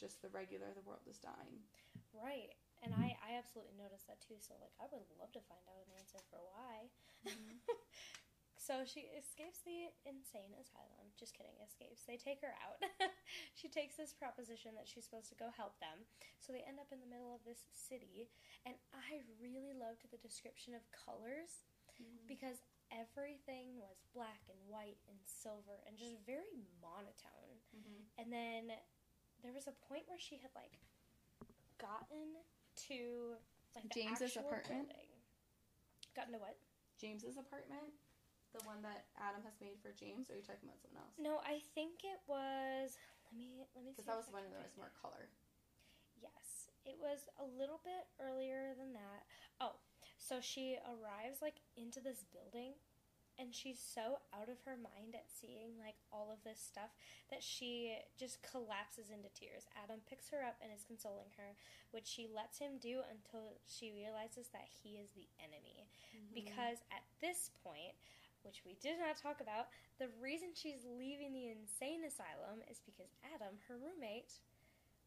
just 0.00 0.20
the 0.20 0.28
regular 0.32 0.72
the 0.74 0.82
world 0.84 1.04
is 1.08 1.18
dying 1.18 1.60
Right. 2.16 2.56
And 2.80 2.96
I, 2.96 3.12
I 3.20 3.36
absolutely 3.36 3.76
noticed 3.76 4.08
that 4.08 4.24
too. 4.24 4.40
So 4.40 4.56
like 4.56 4.72
I 4.80 4.88
would 4.88 5.04
love 5.20 5.32
to 5.36 5.42
find 5.44 5.60
out 5.68 5.84
an 5.84 5.92
answer 6.00 6.16
for 6.32 6.40
why. 6.40 6.88
Mhm. 7.28 7.60
so 8.56 8.88
she 8.88 9.04
escapes 9.12 9.60
the 9.68 9.92
insane 10.08 10.56
asylum. 10.56 11.12
Just 11.20 11.36
kidding, 11.36 11.52
escapes. 11.60 12.08
They 12.08 12.16
take 12.16 12.40
her 12.40 12.56
out. 12.64 12.80
she 13.58 13.68
takes 13.68 14.00
this 14.00 14.16
proposition 14.16 14.72
that 14.80 14.88
she's 14.88 15.04
supposed 15.04 15.28
to 15.28 15.36
go 15.36 15.52
help 15.52 15.76
them. 15.76 16.08
So 16.40 16.56
they 16.56 16.64
end 16.64 16.80
up 16.80 16.88
in 16.88 17.04
the 17.04 17.08
middle 17.10 17.36
of 17.36 17.44
this 17.44 17.68
city. 17.76 18.32
And 18.64 18.76
I 18.96 19.20
really 19.36 19.76
loved 19.76 20.08
the 20.08 20.20
description 20.20 20.72
of 20.72 20.80
colors 20.88 21.68
because 22.24 22.64
everything 22.90 23.78
was 23.78 24.02
black 24.14 24.40
and 24.48 24.58
white 24.68 24.98
and 25.08 25.18
silver 25.24 25.82
and 25.86 25.96
just 25.96 26.16
very 26.26 26.52
monotone. 26.80 27.60
Mhm. 27.74 28.06
And 28.18 28.32
then 28.32 28.72
there 29.42 29.52
was 29.52 29.66
a 29.66 29.72
point 29.72 30.04
where 30.08 30.18
she 30.18 30.36
had 30.38 30.50
like 30.54 30.78
gotten 31.78 32.40
to 32.88 33.36
like 33.74 33.84
the 33.84 33.94
James's 33.94 34.36
apartment? 34.36 34.88
building. 34.88 35.10
Gotten 36.14 36.32
to 36.32 36.38
what? 36.38 36.56
james's 36.96 37.36
apartment 37.36 37.92
the 38.56 38.64
one 38.64 38.80
that 38.80 39.04
adam 39.20 39.44
has 39.44 39.52
made 39.60 39.76
for 39.84 39.92
james 39.92 40.30
or 40.30 40.32
are 40.32 40.40
you 40.40 40.42
talking 40.42 40.64
about 40.64 40.80
something 40.80 40.96
else 40.96 41.12
No, 41.20 41.44
I 41.44 41.60
think 41.76 42.08
it 42.08 42.24
was. 42.24 42.96
Let 43.28 43.36
me 43.36 43.60
let 43.76 43.84
me. 43.84 43.92
because 43.92 44.08
that 44.08 44.16
was 44.16 44.32
when 44.32 44.48
can 44.48 44.56
was 44.64 44.72
more 44.80 44.92
color 44.96 45.28
Yes, 46.16 46.72
it 46.88 46.96
was 46.96 47.28
a 47.36 47.44
little 47.44 47.80
bit 47.84 48.08
earlier 48.16 48.72
than 48.80 48.96
that. 48.96 49.28
Oh, 49.60 49.76
so 50.26 50.36
she 50.40 50.76
arrives 50.86 51.38
like 51.42 51.62
into 51.76 52.00
this 52.00 52.24
building 52.32 52.74
and 53.38 53.52
she's 53.52 53.76
so 53.78 54.16
out 54.32 54.48
of 54.48 54.56
her 54.64 54.80
mind 54.80 55.12
at 55.12 55.28
seeing 55.28 55.76
like 55.76 56.00
all 56.08 56.32
of 56.32 56.40
this 56.40 56.56
stuff 56.56 56.88
that 57.28 57.44
she 57.44 57.92
just 58.16 58.40
collapses 58.40 59.12
into 59.12 59.28
tears. 59.36 59.68
Adam 59.76 60.00
picks 60.08 60.32
her 60.32 60.40
up 60.40 60.56
and 60.64 60.72
is 60.72 60.88
consoling 60.88 61.28
her, 61.36 61.52
which 61.92 62.08
she 62.08 62.32
lets 62.32 62.56
him 62.56 62.80
do 62.80 63.04
until 63.12 63.60
she 63.68 63.92
realizes 63.92 64.48
that 64.56 64.64
he 64.64 64.96
is 64.96 65.12
the 65.12 65.28
enemy. 65.36 65.84
Mm-hmm. 66.16 66.32
Because 66.32 66.80
at 66.88 67.04
this 67.20 67.52
point, 67.60 67.92
which 68.40 68.64
we 68.64 68.80
did 68.80 68.96
not 68.96 69.20
talk 69.20 69.44
about, 69.44 69.68
the 70.00 70.08
reason 70.16 70.56
she's 70.56 70.88
leaving 70.88 71.36
the 71.36 71.52
insane 71.52 72.08
asylum 72.08 72.64
is 72.72 72.80
because 72.88 73.12
Adam, 73.36 73.60
her 73.68 73.76
roommate, 73.76 74.40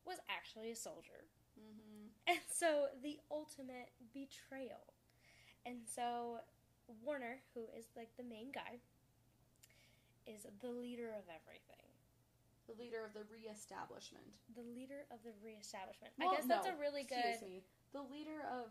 was 0.06 0.22
actually 0.30 0.70
a 0.70 0.78
soldier. 0.78 1.26
hmm 1.58 2.14
And 2.30 2.46
so 2.46 2.94
the 3.02 3.18
ultimate 3.34 3.90
betrayal. 4.14 4.86
And 5.66 5.78
so 5.86 6.40
Warner, 7.04 7.42
who 7.54 7.62
is 7.78 7.86
like 7.96 8.10
the 8.18 8.24
main 8.24 8.52
guy, 8.52 8.80
is 10.28 10.46
the 10.62 10.70
leader 10.70 11.10
of 11.18 11.26
everything. 11.30 11.76
the 12.70 12.78
leader 12.78 13.02
of 13.04 13.14
the 13.18 13.26
reestablishment 13.34 14.26
The 14.56 14.62
leader 14.62 15.06
of 15.10 15.18
the 15.26 15.34
reestablishment. 15.44 16.14
Well, 16.20 16.30
I 16.30 16.36
guess 16.38 16.46
that's 16.46 16.68
no, 16.70 16.76
a 16.76 16.80
really 16.80 17.04
good. 17.04 17.18
excuse 17.26 17.42
me 17.42 17.64
the 17.94 18.06
leader 18.14 18.46
of 18.54 18.70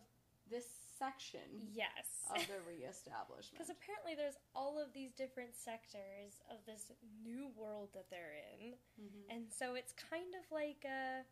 this 0.49 0.67
section 0.99 1.43
Yes. 1.75 2.07
of 2.31 2.39
the 2.47 2.63
reestablishment 2.71 3.59
Because 3.59 3.71
apparently 3.75 4.15
there's 4.15 4.39
all 4.55 4.79
of 4.79 4.93
these 4.95 5.11
different 5.13 5.55
sectors 5.59 6.39
of 6.51 6.63
this 6.65 6.93
new 7.27 7.51
world 7.59 7.91
that 7.95 8.07
they're 8.11 8.39
in. 8.55 8.75
Mhm. 9.03 9.35
And 9.35 9.43
so 9.53 9.75
it's 9.75 9.93
kind 9.95 10.31
of 10.39 10.47
like 10.55 10.87
uh, 10.87 11.23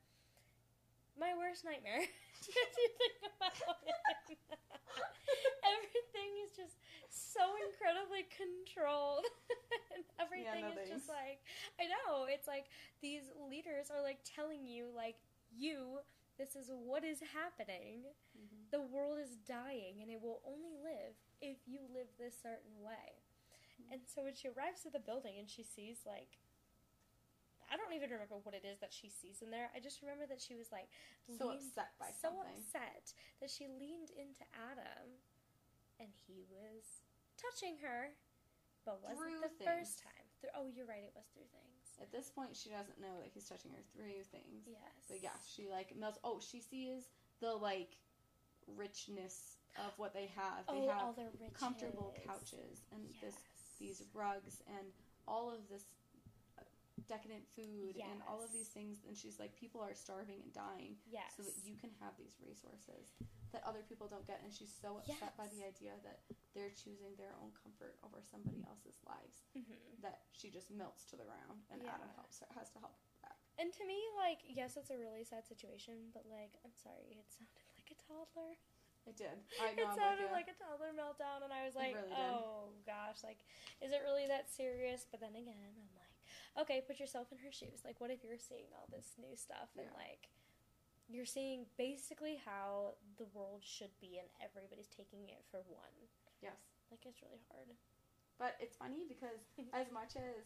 my 1.18 1.32
worst 1.36 1.64
nightmare. 1.64 2.02
if 2.04 2.72
you 2.76 2.88
think 3.00 3.16
about 3.36 3.80
it. 3.84 4.38
Everything 5.66 6.30
is 6.46 6.52
just 6.54 6.76
so 7.10 7.42
incredibly 7.68 8.24
controlled. 8.32 9.26
and 9.94 10.04
everything 10.20 10.62
no 10.68 10.72
is 10.72 10.78
thanks. 10.86 10.90
just 11.04 11.08
like, 11.10 11.42
I 11.80 11.88
know, 11.90 12.26
it's 12.30 12.46
like 12.48 12.70
these 13.02 13.28
leaders 13.36 13.90
are 13.90 14.02
like 14.02 14.20
telling 14.24 14.64
you, 14.66 14.88
like, 14.94 15.16
you, 15.50 16.00
this 16.38 16.54
is 16.56 16.70
what 16.70 17.02
is 17.04 17.20
happening. 17.34 18.06
Mhm. 18.36 18.70
The 18.70 18.82
world 18.82 19.18
is 19.18 19.36
dying 19.48 20.02
and 20.02 20.10
it 20.10 20.20
will 20.20 20.40
only 20.46 20.76
live 20.82 21.16
if 21.40 21.56
you 21.66 21.80
live 21.92 22.08
this 22.18 22.36
certain 22.42 22.76
way. 22.84 23.22
And 23.90 24.00
so 24.06 24.24
when 24.24 24.34
she 24.34 24.48
arrives 24.48 24.82
to 24.82 24.90
the 24.90 24.98
building 24.98 25.38
and 25.38 25.48
she 25.48 25.62
sees 25.62 26.02
like 26.06 26.38
I 27.66 27.76
don't 27.76 27.92
even 27.94 28.10
remember 28.10 28.38
what 28.46 28.54
it 28.54 28.62
is 28.62 28.78
that 28.78 28.94
she 28.94 29.10
sees 29.10 29.42
in 29.42 29.50
there. 29.50 29.70
I 29.74 29.80
just 29.82 30.02
remember 30.02 30.26
that 30.30 30.38
she 30.40 30.54
was 30.54 30.70
like 30.70 30.86
so 31.26 31.50
leaned- 31.50 31.66
upset 31.66 31.98
by 31.98 32.10
so 32.14 32.30
something 32.30 32.62
upset 32.62 33.10
that 33.42 33.50
she 33.50 33.66
leaned 33.66 34.14
into 34.14 34.46
Adam 34.54 35.18
and 35.98 36.10
he 36.26 36.44
was 36.46 37.02
touching 37.34 37.76
her, 37.82 38.14
but 38.84 39.02
wasn't 39.02 39.18
Through 39.18 39.42
the 39.42 39.54
first 39.64 39.98
time. 40.04 40.26
Through, 40.40 40.54
oh, 40.54 40.68
you're 40.70 40.86
right, 40.86 41.02
it 41.02 41.16
was 41.16 41.26
through 41.34 41.48
things. 41.50 41.96
At 41.98 42.12
this 42.12 42.28
point, 42.28 42.52
she 42.54 42.68
doesn't 42.68 43.00
know 43.00 43.16
that 43.24 43.32
he's 43.32 43.48
touching 43.48 43.72
her 43.72 43.82
through 43.96 44.22
things. 44.28 44.68
Yes. 44.68 44.92
But 45.08 45.22
yeah, 45.24 45.36
she 45.48 45.66
like 45.68 45.96
melts. 45.96 46.20
Oh, 46.22 46.38
she 46.44 46.60
sees 46.60 47.08
the 47.40 47.50
like 47.56 47.96
richness 48.76 49.56
of 49.80 49.92
what 49.96 50.12
they 50.12 50.28
have. 50.36 50.66
They 50.68 50.84
oh, 50.84 50.88
have 50.88 51.02
all 51.02 51.12
their 51.12 51.32
riches. 51.40 51.56
comfortable 51.56 52.14
couches 52.26 52.84
and 52.92 53.02
Yes. 53.10 53.20
this 53.22 53.36
these 53.78 54.02
rugs 54.14 54.62
and 54.68 54.88
all 55.28 55.52
of 55.52 55.68
this 55.68 55.84
decadent 57.04 57.44
food 57.52 58.00
and 58.00 58.24
all 58.24 58.40
of 58.40 58.48
these 58.52 58.68
things. 58.72 59.04
And 59.06 59.12
she's 59.16 59.36
like, 59.38 59.52
people 59.54 59.84
are 59.84 59.92
starving 59.94 60.40
and 60.40 60.52
dying, 60.52 60.96
Yes. 61.04 61.36
so 61.36 61.44
that 61.44 61.52
you 61.62 61.76
can 61.76 61.92
have 62.00 62.16
these 62.16 62.40
resources 62.40 63.12
that 63.52 63.62
other 63.68 63.84
people 63.84 64.08
don't 64.08 64.26
get. 64.26 64.40
And 64.42 64.48
she's 64.52 64.72
so 64.72 64.98
upset 65.04 65.36
by 65.36 65.46
the 65.52 65.62
idea 65.64 65.92
that 66.02 66.24
they're 66.56 66.72
choosing 66.72 67.12
their 67.20 67.36
own 67.40 67.52
comfort 67.52 68.00
over 68.02 68.24
somebody 68.24 68.64
else's 68.66 68.96
lives 69.04 69.44
Mhm. 69.54 70.00
that 70.02 70.24
she 70.32 70.48
just 70.50 70.70
melts 70.72 71.04
to 71.12 71.16
the 71.16 71.24
ground. 71.28 71.62
And 71.70 71.82
Yeah. 71.84 71.94
Adam 71.94 72.08
helps 72.16 72.40
her, 72.40 72.48
has 72.56 72.70
to 72.72 72.80
help 72.80 72.96
her 72.96 73.28
back. 73.28 73.38
And 73.58 73.72
to 73.72 73.84
me, 73.84 74.00
like, 74.16 74.40
yes, 74.44 74.76
it's 74.76 74.90
a 74.90 74.98
really 74.98 75.24
sad 75.24 75.46
situation, 75.46 76.10
but 76.12 76.26
like, 76.26 76.58
I'm 76.64 76.74
sorry, 76.74 77.12
it 77.12 77.28
sounded 77.32 77.60
like 77.76 77.90
a 77.92 77.98
toddler. 78.02 78.56
It 79.06 79.14
did. 79.16 79.38
I 79.62 79.72
know. 79.74 79.86
it 79.88 79.94
sounded 79.94 80.22
with 80.26 80.30
you. 80.30 80.34
like 80.34 80.48
a 80.48 80.54
toddler 80.58 80.92
meltdown, 80.92 81.44
and 81.44 81.52
I 81.52 81.64
was 81.64 81.76
like, 81.76 81.94
really 81.94 82.08
did. 82.08 82.18
oh 82.18 82.72
gosh, 82.84 83.22
like, 83.22 83.38
is 83.80 83.92
it 83.92 84.02
really 84.02 84.26
that 84.26 84.50
serious? 84.50 85.06
But 85.08 85.20
then 85.20 85.36
again, 85.36 85.54
I'm 85.78 85.94
like, 85.94 86.05
okay, 86.60 86.80
put 86.86 86.98
yourself 87.00 87.32
in 87.32 87.38
her 87.38 87.52
shoes. 87.52 87.82
Like, 87.84 88.00
what 88.00 88.10
if 88.10 88.22
you're 88.24 88.38
seeing 88.38 88.66
all 88.74 88.88
this 88.90 89.14
new 89.18 89.36
stuff 89.36 89.70
and 89.76 89.86
Yeah. 89.86 89.96
like, 89.98 90.28
you're 91.08 91.26
seeing 91.28 91.66
basically 91.78 92.36
how 92.44 92.94
the 93.16 93.26
world 93.32 93.62
should 93.62 93.94
be, 94.00 94.18
and 94.18 94.26
everybody's 94.42 94.88
taking 94.88 95.28
it 95.28 95.44
for 95.50 95.60
one. 95.70 95.94
Yes. 96.42 96.58
Like, 96.90 97.06
it's 97.06 97.22
really 97.22 97.40
hard. 97.50 97.70
But 98.38 98.56
it's 98.60 98.76
funny 98.76 99.06
because 99.08 99.46
as 99.72 99.90
much 99.92 100.16
as, 100.16 100.44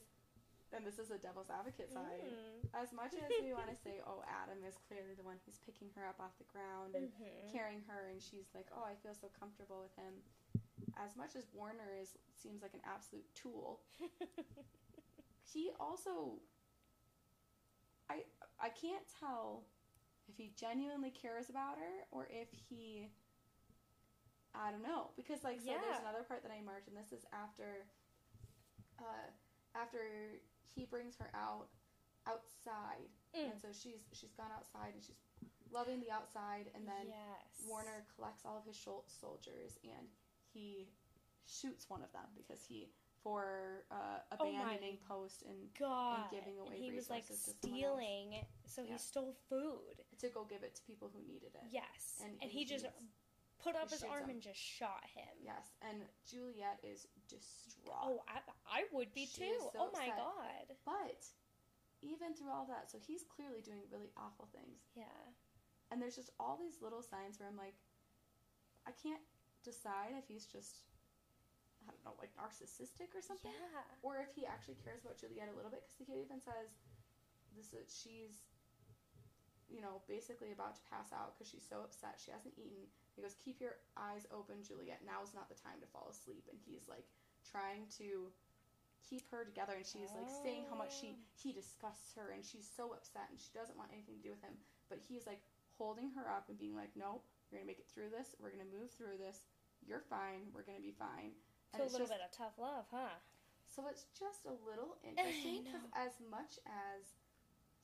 and 0.72 0.86
this 0.86 0.98
is 1.00 1.10
a 1.10 1.18
devil's 1.18 1.48
advocate 1.50 1.90
side, 1.90 2.22
Mm. 2.22 2.68
as 2.76 2.92
much 2.92 3.14
as 3.14 3.26
we 3.42 3.52
want 3.52 3.68
to 3.72 3.76
say, 3.76 3.98
oh, 4.06 4.22
Adam 4.28 4.62
is 4.62 4.76
clearly 4.86 5.14
the 5.16 5.24
one 5.24 5.40
who's 5.46 5.58
picking 5.64 5.88
her 5.96 6.06
up 6.06 6.20
off 6.20 6.36
the 6.38 6.44
ground 6.52 6.94
and 6.94 7.10
Mhm. 7.10 7.50
carrying 7.52 7.82
her, 7.88 8.08
and 8.12 8.20
she's 8.22 8.52
like, 8.54 8.68
oh, 8.76 8.84
I 8.84 8.94
feel 9.02 9.14
so 9.14 9.28
comfortable 9.40 9.80
with 9.80 9.96
him. 9.96 10.22
As 10.96 11.16
much 11.16 11.34
as 11.36 11.46
Warner 11.54 11.96
is 12.00 12.18
seems 12.36 12.60
like 12.62 12.74
an 12.74 12.82
absolute 12.84 13.24
tool, 13.34 13.80
he 15.52 15.70
also, 15.80 16.38
I 18.08 18.22
I 18.60 18.68
can't 18.68 19.04
tell 19.20 19.64
if 20.28 20.36
he 20.36 20.52
genuinely 20.58 21.10
cares 21.10 21.48
about 21.50 21.78
her 21.78 22.06
or 22.10 22.28
if 22.30 22.48
he, 22.68 23.08
I 24.54 24.70
don't 24.70 24.82
know, 24.82 25.10
because 25.16 25.42
like 25.44 25.60
so 25.60 25.66
there's 25.70 26.00
another 26.00 26.24
part 26.26 26.42
that 26.42 26.52
I 26.52 26.60
marked, 26.64 26.88
and 26.88 26.96
this 26.96 27.12
is 27.12 27.24
after, 27.32 27.86
uh, 28.98 29.30
after 29.74 29.98
he 30.74 30.84
brings 30.84 31.16
her 31.18 31.30
out 31.34 31.68
outside, 32.26 33.08
Mm. 33.34 33.52
and 33.52 33.60
so 33.62 33.68
she's 33.72 34.02
she's 34.12 34.32
gone 34.34 34.50
outside 34.54 34.92
and 34.94 35.02
she's 35.02 35.16
loving 35.72 36.00
the 36.00 36.10
outside, 36.10 36.66
and 36.74 36.86
then 36.86 37.06
yes. 37.08 37.62
Warner 37.68 38.04
collects 38.16 38.42
all 38.44 38.58
of 38.58 38.64
his 38.66 38.76
shol- 38.76 39.06
soldiers 39.06 39.78
and 39.84 40.08
he 40.52 40.88
shoots 41.46 41.88
one 41.88 42.02
of 42.02 42.10
them 42.12 42.26
because 42.36 42.64
he 42.66 42.88
for 43.22 43.85
uh, 43.90 44.18
Oh 44.40 44.48
abandoning 44.48 44.98
post 45.09 45.42
and 45.46 45.56
God. 45.78 46.30
giving 46.30 46.59
away 46.59 46.74
and 46.76 46.85
he 46.85 46.92
was 46.92 47.11
like 47.11 47.24
resources 47.28 47.44
to 47.44 47.61
someone 47.61 47.80
else. 47.83 47.90
stealing, 48.00 48.46
so 48.66 48.83
he 48.85 48.90
Yeah. 48.90 48.96
stole 48.96 49.35
food. 49.48 50.00
to 50.18 50.28
go 50.28 50.44
give 50.44 50.62
it 50.62 50.74
to 50.76 50.83
people 50.83 51.11
who 51.14 51.20
needed 51.26 51.54
it. 51.54 51.62
Yes, 51.70 52.20
And- 52.22 52.33
and, 52.33 52.42
and 52.42 52.50
he 52.50 52.64
just 52.66 52.85
put 53.59 53.74
up 53.76 53.90
his 53.90 54.02
arm 54.04 54.24
him. 54.24 54.30
and 54.30 54.42
just 54.42 54.61
shot 54.61 55.04
him. 55.14 55.28
Yes, 55.40 55.72
and 55.80 56.02
Juliette 56.28 56.80
is 56.83 57.06
distraught. 57.28 57.96
Oh, 58.02 58.22
I, 58.28 58.40
I 58.68 58.85
would 58.92 59.12
be 59.14 59.24
She 59.26 59.42
too. 59.48 59.56
so 59.72 59.78
oh 59.78 59.90
my 59.94 60.09
upset. 60.09 60.16
god. 60.16 60.76
But 60.85 61.24
even 62.02 62.35
through 62.35 62.50
all 62.50 62.66
that, 62.66 62.90
so 62.90 62.98
he's 62.98 63.24
clearly 63.24 63.61
doing 63.62 63.80
really 63.90 64.11
awful 64.16 64.46
things. 64.52 64.80
Yeah. 64.94 65.04
And 65.90 66.00
there's 66.02 66.16
just 66.16 66.30
all 66.38 66.56
these 66.59 66.80
little 66.83 67.02
signs 67.02 67.38
where 67.40 67.48
I'm 67.48 67.56
like, 67.56 67.74
I 68.87 68.92
can't 68.92 69.22
decide 69.64 70.12
if 70.18 70.26
he's 70.28 70.46
just, 70.46 70.80
I 71.86 71.90
don't 71.90 72.04
know, 72.04 72.14
like 72.18 72.34
narcissistic 72.36 73.14
or 73.14 73.22
something, 73.22 73.52
Yeah. 73.52 73.84
or 74.02 74.18
if 74.18 74.34
he 74.34 74.46
actually 74.46 74.76
cares 74.76 75.04
about 75.04 75.18
Juliette 75.18 75.48
a 75.48 75.56
little 75.56 75.70
bit. 75.70 75.84
Because 75.88 76.08
he 76.08 76.20
even 76.20 76.40
says, 76.40 76.74
"This 77.56 77.72
is 77.72 77.94
she's, 77.94 78.46
you 79.68 79.80
know, 79.80 80.02
basically 80.06 80.52
about 80.52 80.76
to 80.76 80.82
pass 80.82 81.12
out 81.12 81.34
because 81.34 81.48
she's 81.48 81.66
so 81.66 81.82
upset 81.82 82.20
she 82.20 82.30
hasn't 82.30 82.56
eaten." 82.58 82.90
He 83.16 83.22
goes, 83.22 83.34
"Keep 83.34 83.60
your 83.60 83.76
eyes 83.96 84.26
open, 84.30 84.62
Juliette. 84.62 85.04
Now 85.04 85.22
is 85.22 85.34
not 85.34 85.48
the 85.48 85.54
time 85.54 85.80
to 85.80 85.86
fall 85.86 86.08
asleep." 86.10 86.48
And 86.50 86.60
he's 86.60 86.88
like 86.88 87.06
trying 87.44 87.86
to 87.98 88.32
keep 89.08 89.28
her 89.30 89.44
together, 89.44 89.74
and 89.74 89.86
she's 89.86 90.12
like 90.12 90.28
saying 90.42 90.66
how 90.68 90.76
much 90.76 90.92
she 91.00 91.16
oh. 91.18 91.22
he 91.34 91.52
disgusts 91.52 92.14
her, 92.14 92.30
and 92.30 92.44
she's 92.44 92.68
so 92.68 92.92
upset, 92.92 93.30
and 93.30 93.40
she 93.40 93.50
doesn't 93.54 93.76
want 93.76 93.90
anything 93.92 94.16
to 94.16 94.22
do 94.22 94.30
with 94.30 94.42
him. 94.42 94.56
But 94.88 94.98
he's 95.00 95.26
like 95.26 95.42
holding 95.78 96.10
her 96.12 96.28
up 96.28 96.48
and 96.48 96.58
being 96.58 96.76
like, 96.76 96.94
"Nope, 96.94 97.24
you're 97.50 97.58
gonna 97.58 97.66
make 97.66 97.78
it 97.80 97.88
through 97.88 98.10
this. 98.10 98.34
We're 98.38 98.50
gonna 98.50 98.64
move 98.64 98.90
through 98.92 99.18
this. 99.18 99.46
You're 99.82 100.00
fine. 100.00 100.52
We're 100.52 100.62
gonna 100.62 100.80
be 100.80 100.92
fine." 100.92 101.32
So 101.76 101.83
a 101.83 101.85
little 101.85 101.98
just- 102.06 102.12
bit 102.12 102.20
of 102.24 102.30
tough 102.33 102.59
love, 102.59 102.87
huh? 102.90 103.14
so 103.74 103.87
it's 103.88 104.04
just 104.18 104.44
a 104.46 104.54
little 104.68 104.96
interesting 105.06 105.62
because 105.64 105.87
as 105.94 106.12
much 106.30 106.59
as 106.66 107.14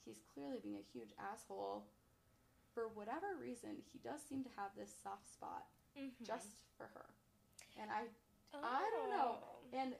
he's 0.04 0.18
clearly 0.34 0.58
being 0.62 0.76
a 0.82 0.86
huge 0.92 1.14
asshole, 1.18 1.84
for 2.74 2.88
whatever 2.88 3.38
reason, 3.40 3.78
he 3.92 3.98
does 4.02 4.20
seem 4.28 4.42
to 4.44 4.50
have 4.56 4.70
this 4.76 4.92
soft 5.02 5.26
spot 5.30 5.64
Mm-hmm. 5.96 6.24
just 6.28 6.48
for 6.76 6.84
her. 6.92 7.06
And 7.80 7.88
I 7.90 8.04
I 8.52 8.84
don't 8.92 9.08
know. 9.10 9.38
Oh. 9.40 9.64
and 9.72 9.94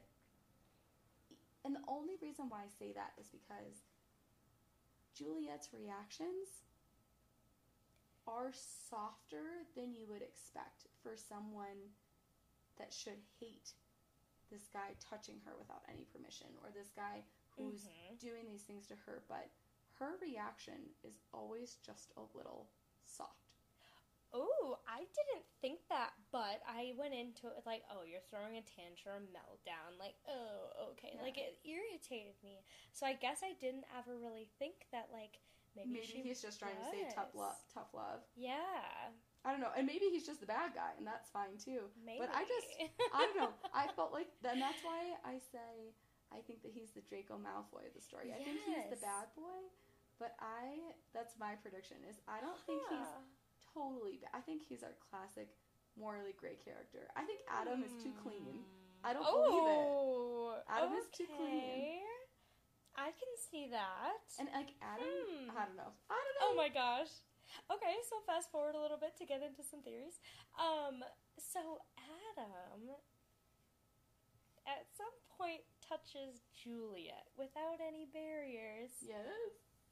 and 1.65 1.75
the 1.75 1.81
only 1.89 2.15
reason 2.21 2.51
why 2.51 2.59
I 2.59 2.69
say 2.79 2.93
that 2.93 3.13
is 3.19 3.29
because 3.33 3.81
Juliette's 5.15 5.71
reactions 5.73 6.61
are 8.29 8.51
softer 8.91 9.65
than 9.75 9.95
you 9.95 10.05
would 10.11 10.21
expect 10.23 10.85
for 11.03 11.17
someone 11.17 11.95
that 12.79 12.93
should 12.93 13.21
hate 13.41 13.73
this 14.51 14.69
guy 14.73 14.95
touching 15.01 15.41
her 15.45 15.53
without 15.59 15.83
any 15.89 16.05
permission 16.05 16.47
or 16.63 16.71
this 16.71 16.91
guy 16.95 17.25
who's 17.57 17.85
Mhm. 17.87 18.19
doing 18.19 18.47
these 18.47 18.63
things 18.63 18.87
to 18.87 18.97
her 18.97 19.23
but 19.29 19.51
her 19.99 20.17
reaction 20.21 20.95
is 21.03 21.19
always 21.33 21.77
just 21.77 22.13
a 22.17 22.23
little 22.37 22.69
soft 23.05 23.47
Oh, 24.33 24.79
I 24.87 24.99
didn't 24.99 25.47
think 25.63 25.81
that, 25.89 26.13
but 26.33 26.61
I 26.67 26.93
went 26.99 27.15
into 27.15 27.47
it 27.47 27.65
like, 27.65 27.85
oh, 27.89 28.03
you're 28.03 28.21
throwing 28.29 28.59
a 28.59 28.63
tantrum, 28.63 29.29
meltdown. 29.33 29.97
Like, 29.99 30.15
oh, 30.29 30.91
okay. 30.93 31.13
Yeah. 31.15 31.23
Like, 31.23 31.39
it 31.39 31.59
irritated 31.65 32.35
me. 32.43 32.61
So 32.93 33.07
I 33.07 33.15
guess 33.15 33.41
I 33.43 33.55
didn't 33.55 33.87
ever 33.97 34.19
really 34.19 34.51
think 34.59 34.89
that, 34.93 35.09
like, 35.13 35.41
maybe, 35.75 35.91
maybe, 35.91 36.07
she 36.07 36.23
he's 36.23 36.43
just 36.43 36.59
trying 36.59 36.77
to 36.77 36.85
say 36.91 37.09
tough 37.15 37.35
love 37.35 37.57
tough 37.73 37.95
love 37.95 38.21
Yeah, 38.35 39.13
i 39.47 39.55
don't 39.55 39.63
know 39.63 39.71
and 39.79 39.87
maybe 39.87 40.11
he's 40.11 40.27
just 40.27 40.43
the 40.43 40.51
bad 40.51 40.75
guy 40.75 40.91
and 40.99 41.07
that's 41.07 41.31
fine 41.31 41.55
too 41.57 41.87
maybe. 42.05 42.19
But 42.21 42.35
I 42.35 42.43
just- 42.45 42.73
I 43.15 43.25
don't 43.31 43.39
know. 43.39 43.55
I 43.73 43.87
felt 43.95 44.11
like, 44.13 44.27
and 44.43 44.59
that's 44.61 44.83
why 44.83 45.15
I 45.25 45.39
say 45.39 45.95
I 46.35 46.43
think 46.43 46.67
that 46.67 46.75
he's 46.75 46.91
the 46.91 47.01
Draco 47.07 47.39
Malfoy 47.39 47.87
of 47.87 47.95
the 47.95 48.03
story. 48.03 48.35
I 48.35 48.43
think 48.43 48.59
he's 48.67 48.91
the 48.91 48.99
bad 48.99 49.31
boy, 49.39 49.71
but 50.19 50.35
I 50.43 50.93
that's 51.15 51.39
my 51.39 51.55
prediction 51.63 52.03
is 52.11 52.19
I 52.27 52.43
don't 52.43 52.59
think 52.67 52.83
he's 52.91 53.13
totally 53.73 54.19
bad. 54.19 54.35
I 54.35 54.43
think 54.43 54.67
he's 54.67 54.83
our 54.83 54.99
classic 55.09 55.49
morally 55.95 56.35
gray 56.35 56.59
character. 56.61 57.07
I 57.15 57.23
think 57.25 57.41
Adam 57.47 57.87
is 57.87 57.95
too 58.03 58.13
clean. 58.27 58.67
I 59.07 59.15
don't 59.15 59.23
oh, 59.23 59.39
believe 59.47 59.71
it. 59.71 60.67
Adam 60.67 60.93
is 60.99 61.07
too 61.15 61.31
clean. 61.39 62.03
I 62.99 63.13
can 63.15 63.33
see 63.39 63.69
that. 63.71 64.25
And 64.41 64.49
like 64.53 64.73
Adam, 64.83 65.07
Hmm. 65.07 65.51
I 65.55 65.63
don't 65.69 65.77
know. 65.79 65.93
I 66.11 66.17
don't 66.19 66.37
know. 66.41 66.49
Oh 66.51 66.55
my 66.57 66.69
gosh. 66.73 67.13
Okay, 67.71 67.95
so 68.11 68.17
fast 68.27 68.51
forward 68.51 68.75
a 68.75 68.81
little 68.81 68.99
bit 68.99 69.17
to 69.19 69.25
get 69.27 69.43
into 69.43 69.63
some 69.63 69.83
theories. 69.83 70.19
Um, 70.59 71.03
so 71.39 71.81
Adam 72.35 72.91
at 74.67 74.87
some 74.97 75.15
point 75.39 75.63
touches 75.79 76.43
Juliette 76.51 77.31
without 77.39 77.79
any 77.79 78.07
barriers 78.11 78.91
Yes. 79.01 79.31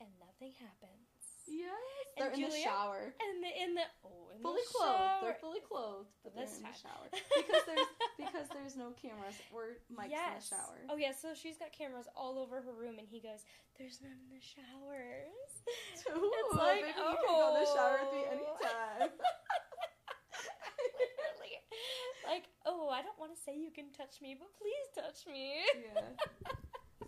and 0.01 0.11
nothing 0.19 0.53
happens. 0.59 1.14
Yes. 1.47 1.71
They're 2.17 2.31
in 2.31 2.47
the 2.47 2.57
shower. 2.63 3.13
And 3.19 3.43
the 3.43 3.51
in 3.51 3.75
the 3.75 3.87
oh 4.07 4.31
in 4.31 4.39
the 4.39 4.47
Fully 4.47 4.63
the 4.63 4.71
clothed. 4.71 4.99
shower. 4.99 5.21
They're 5.23 5.41
fully 5.43 5.63
clothed, 5.67 6.11
but 6.23 6.35
they're 6.35 6.47
This 6.47 6.57
in 6.59 6.65
the 6.65 6.77
shower. 6.79 7.07
Because 7.45 7.65
there's 7.67 7.91
because 8.17 8.49
there's 8.55 8.77
no 8.79 8.95
cameras 8.95 9.35
or 9.51 9.77
mics 9.91 10.09
in 10.09 10.15
the 10.15 10.17
yes. 10.17 10.49
shower. 10.49 10.79
Oh 10.89 10.97
yeah, 10.97 11.13
so 11.13 11.35
she's 11.35 11.59
got 11.59 11.75
cameras 11.75 12.07
all 12.15 12.39
over 12.39 12.63
her 12.63 12.73
room, 12.73 12.99
and 13.03 13.09
he 13.11 13.19
goes, 13.21 13.43
"There's 13.77 13.99
none 14.01 14.15
in 14.15 14.31
the 14.31 14.41
showers." 14.41 15.51
Ooh, 16.15 16.33
it's 16.47 16.55
like, 16.55 16.87
oh, 16.97 17.11
you 17.11 17.19
can 17.19 17.35
go 17.35 17.51
in 17.51 17.61
the 17.61 17.69
shower 17.75 17.99
with 18.07 18.13
me 18.15 18.23
oh. 18.25 18.35
anytime. 18.39 19.11
Literally, 20.95 21.55
like, 22.27 22.47
oh, 22.67 22.89
I 22.89 23.03
don't 23.03 23.19
want 23.19 23.35
to 23.35 23.41
say 23.43 23.59
you 23.59 23.71
can 23.75 23.91
touch 23.91 24.23
me, 24.23 24.39
but 24.39 24.49
please 24.55 24.87
touch 24.95 25.27
me. 25.27 25.67
yeah. 25.83 26.15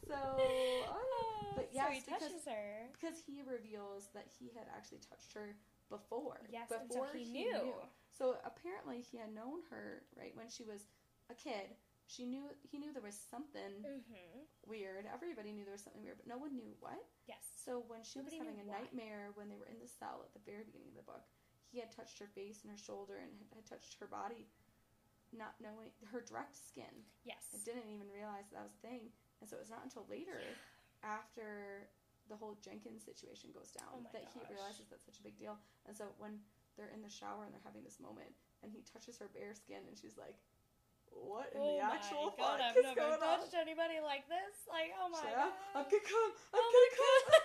So, 0.07 0.15
oh, 0.15 1.36
But 1.57 1.73
so 1.73 1.81
he 1.91 1.97
yes, 1.97 2.05
because- 2.05 2.45
her. 2.47 2.89
because 2.93 3.19
he 3.27 3.43
reveals 3.43 4.09
that 4.15 4.29
he 4.39 4.53
had 4.55 4.69
actually 4.77 5.01
touched 5.09 5.33
her 5.33 5.57
before. 5.91 6.41
Yes, 6.53 6.71
and 6.71 6.85
so 6.93 7.01
before 7.01 7.09
he 7.17 7.25
knew. 7.25 7.73
So 8.13 8.37
apparently 8.45 9.01
he 9.01 9.17
had 9.19 9.33
known 9.35 9.61
her 9.71 10.03
right 10.17 10.33
when 10.37 10.49
she 10.49 10.65
was 10.65 10.87
a 11.31 11.35
kid. 11.35 11.77
She 12.07 12.25
knew 12.25 12.47
he 12.63 12.79
knew 12.79 12.93
there 12.95 13.03
was 13.03 13.19
something 13.19 13.83
Mm-hmm. 13.83 14.47
weird. 14.71 15.07
Everybody 15.11 15.51
knew 15.51 15.65
there 15.67 15.75
was 15.75 15.83
something 15.83 16.03
weird, 16.07 16.17
but 16.23 16.27
no 16.31 16.39
one 16.39 16.55
knew 16.55 16.71
what. 16.79 17.03
Yes. 17.27 17.43
So 17.59 17.83
when 17.91 18.05
she 18.07 18.21
Nobody 18.23 18.39
was 18.39 18.47
having 18.47 18.61
a 18.63 18.67
why. 18.71 18.79
nightmare 18.79 19.35
when 19.35 19.49
they 19.51 19.59
were 19.59 19.67
in 19.67 19.83
the 19.83 19.91
cell 19.91 20.23
at 20.23 20.31
the 20.33 20.45
very 20.47 20.63
beginning 20.63 20.95
of 20.95 20.99
the 21.03 21.09
book, 21.11 21.27
he 21.67 21.83
had 21.83 21.91
touched 21.91 22.19
her 22.23 22.31
face 22.31 22.63
and 22.63 22.71
her 22.71 22.79
shoulder 22.79 23.19
and 23.19 23.35
had, 23.35 23.51
had 23.59 23.67
touched 23.67 23.99
her 23.99 24.07
body, 24.07 24.47
not 25.35 25.59
knowing 25.59 25.91
her 26.15 26.23
direct 26.23 26.55
skin. 26.55 26.95
Yes. 27.27 27.51
I 27.53 27.59
didn't 27.67 27.91
even 27.91 28.07
realize 28.15 28.47
that 28.55 28.63
was 28.63 28.79
a 28.79 28.87
thing. 28.87 29.11
And 29.43 29.51
so 29.51 29.59
it 29.59 29.67
was 29.67 29.75
not 29.75 29.83
until 29.83 30.07
later, 30.07 30.41
after 31.03 31.89
the 32.29 32.37
whole 32.37 32.57
Jenkins 32.65 33.05
situation 33.05 33.51
goes 33.55 33.71
down, 33.71 34.03
Oh 34.03 34.07
that 34.13 34.27
he 34.35 34.41
realizes 34.51 34.87
that's 34.91 35.07
such 35.07 35.19
a 35.19 35.23
big 35.23 35.39
deal. 35.39 35.57
And 35.87 35.97
so 35.97 36.11
when 36.19 36.41
they're 36.77 36.91
in 36.93 37.01
the 37.03 37.11
shower 37.13 37.45
and 37.47 37.53
they're 37.55 37.65
having 37.65 37.85
this 37.87 38.01
moment, 38.01 38.35
and 38.63 38.73
he 38.73 38.83
touches 38.83 39.17
her 39.19 39.29
bare 39.33 39.55
skin, 39.55 39.85
and 39.87 39.97
she's 39.97 40.19
like, 40.19 40.37
"What 41.13 41.53
in 41.55 41.61
oh 41.63 41.79
the 41.79 41.85
actual 41.87 42.35
god, 42.35 42.59
fuck 42.59 42.61
I've 42.61 42.77
is 42.77 42.83
never 42.85 43.01
going 43.01 43.23
on?" 43.23 43.39
touched 43.41 43.55
anybody 43.55 44.01
like 44.03 44.27
this. 44.29 44.67
Like, 44.69 44.91
oh 44.99 45.09
my 45.09 45.23
Shut 45.23 45.33
god. 45.39 45.55
up! 45.55 45.55
I'm 45.77 45.87
gonna 45.87 46.03
come. 46.03 46.33
I'm 46.53 46.61
Oh 46.61 46.71
gonna 46.75 46.93
come. 46.99 47.25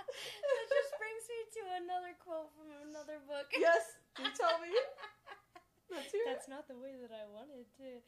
that 0.42 0.64
just 0.68 0.90
brings 0.98 1.24
me 1.30 1.38
to 1.54 1.60
another 1.86 2.12
quote 2.18 2.50
from 2.58 2.68
another 2.90 3.22
book. 3.24 3.46
yes, 3.54 3.96
you 4.18 4.26
tell 4.34 4.58
me. 4.60 4.72
Let's 5.90 6.12
hear 6.14 6.22
That's 6.26 6.46
not 6.46 6.68
the 6.70 6.78
way 6.78 6.94
that 7.02 7.10
I 7.10 7.26
wanted 7.26 7.66
to. 7.82 7.86
it. 7.98 8.02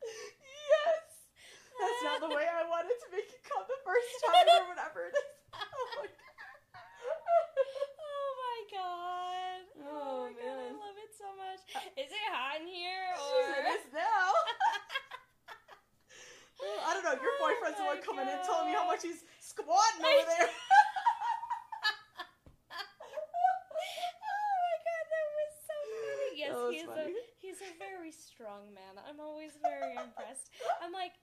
yes. 0.00 1.04
That's 1.98 2.22
not 2.22 2.22
the 2.22 2.30
way 2.30 2.46
I 2.46 2.62
wanted 2.62 2.94
to 2.94 3.08
make 3.10 3.26
it 3.26 3.42
come 3.42 3.66
the 3.66 3.74
first 3.82 4.06
time 4.22 4.46
or 4.62 4.70
whatever 4.70 5.10
it 5.10 5.14
is. 5.18 5.26
Oh 5.58 5.90
my 5.98 6.06
oh 7.98 8.30
my 8.38 8.58
god. 8.70 9.60
Oh, 9.82 9.90
Oh, 9.90 10.30
my 10.30 10.32
god, 10.38 10.58
I 10.62 10.70
love 10.78 10.94
it 11.02 11.10
so 11.18 11.26
much. 11.34 11.58
Is 11.98 12.06
it 12.14 12.26
hot 12.30 12.60
in 12.62 12.68
here? 12.70 13.10
Jeez, 13.18 13.26
Or... 13.26 13.50
it 13.58 13.66
is 13.82 13.86
now. 13.90 14.30
I 16.86 16.94
don't 16.94 17.02
know. 17.02 17.18
Your 17.18 17.34
Oh 17.38 17.42
boyfriend's 17.42 17.78
the 17.82 17.86
one 17.90 17.98
coming 18.02 18.26
in 18.30 18.38
telling 18.46 18.70
me 18.70 18.74
how 18.78 18.86
much 18.86 19.02
he's 19.02 19.24
squatting 19.42 20.02
over 20.06 20.26
there. 20.30 20.50
oh 24.06 24.54
my 24.62 24.76
god, 24.86 25.04
that 25.10 25.26
was 25.34 25.50
so 25.66 25.74
funny. 25.82 26.30
Yes, 26.38 26.50
That 26.54 26.62
was 26.62 26.74
he's 26.74 26.86
funny. 26.86 27.14
a 27.14 27.22
he's 27.42 27.60
a 27.62 27.72
very 27.78 28.10
strong 28.14 28.70
man. 28.74 28.98
I'm 29.02 29.18
always 29.22 29.54
very 29.62 29.94
impressed. 29.96 30.50
I'm 30.82 30.92
like, 30.92 31.14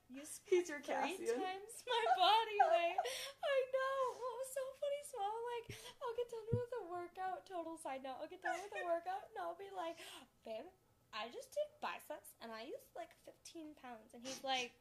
He's 0.66 0.74
your 0.74 0.82
three 0.82 1.30
times 1.38 1.72
my 1.86 2.03
body 2.18 2.59
weight. 2.74 2.97
I 2.97 3.57
know. 3.70 3.97
What 4.18 4.34
was 4.41 4.49
so 4.49 4.63
funny, 4.82 5.01
so 5.05 5.16
I'll 5.22 5.45
like 5.55 5.68
I'll 6.01 6.18
get 6.18 6.30
done 6.34 6.47
with 6.49 6.74
a 6.74 6.84
workout, 6.89 7.39
total 7.45 7.78
side 7.78 8.01
note, 8.01 8.18
I'll 8.18 8.32
get 8.32 8.41
done 8.41 8.57
with 8.57 8.74
a 8.74 8.84
workout 8.86 9.30
and 9.30 9.38
I'll 9.38 9.57
be 9.57 9.70
like, 9.78 10.01
babe, 10.41 10.66
I 11.13 11.30
just 11.30 11.53
did 11.53 11.70
biceps 11.86 12.34
and 12.41 12.49
I 12.49 12.66
used 12.66 12.89
like 12.97 13.13
fifteen 13.24 13.78
pounds 13.78 14.18
and 14.18 14.26
he's 14.26 14.41
like 14.41 14.74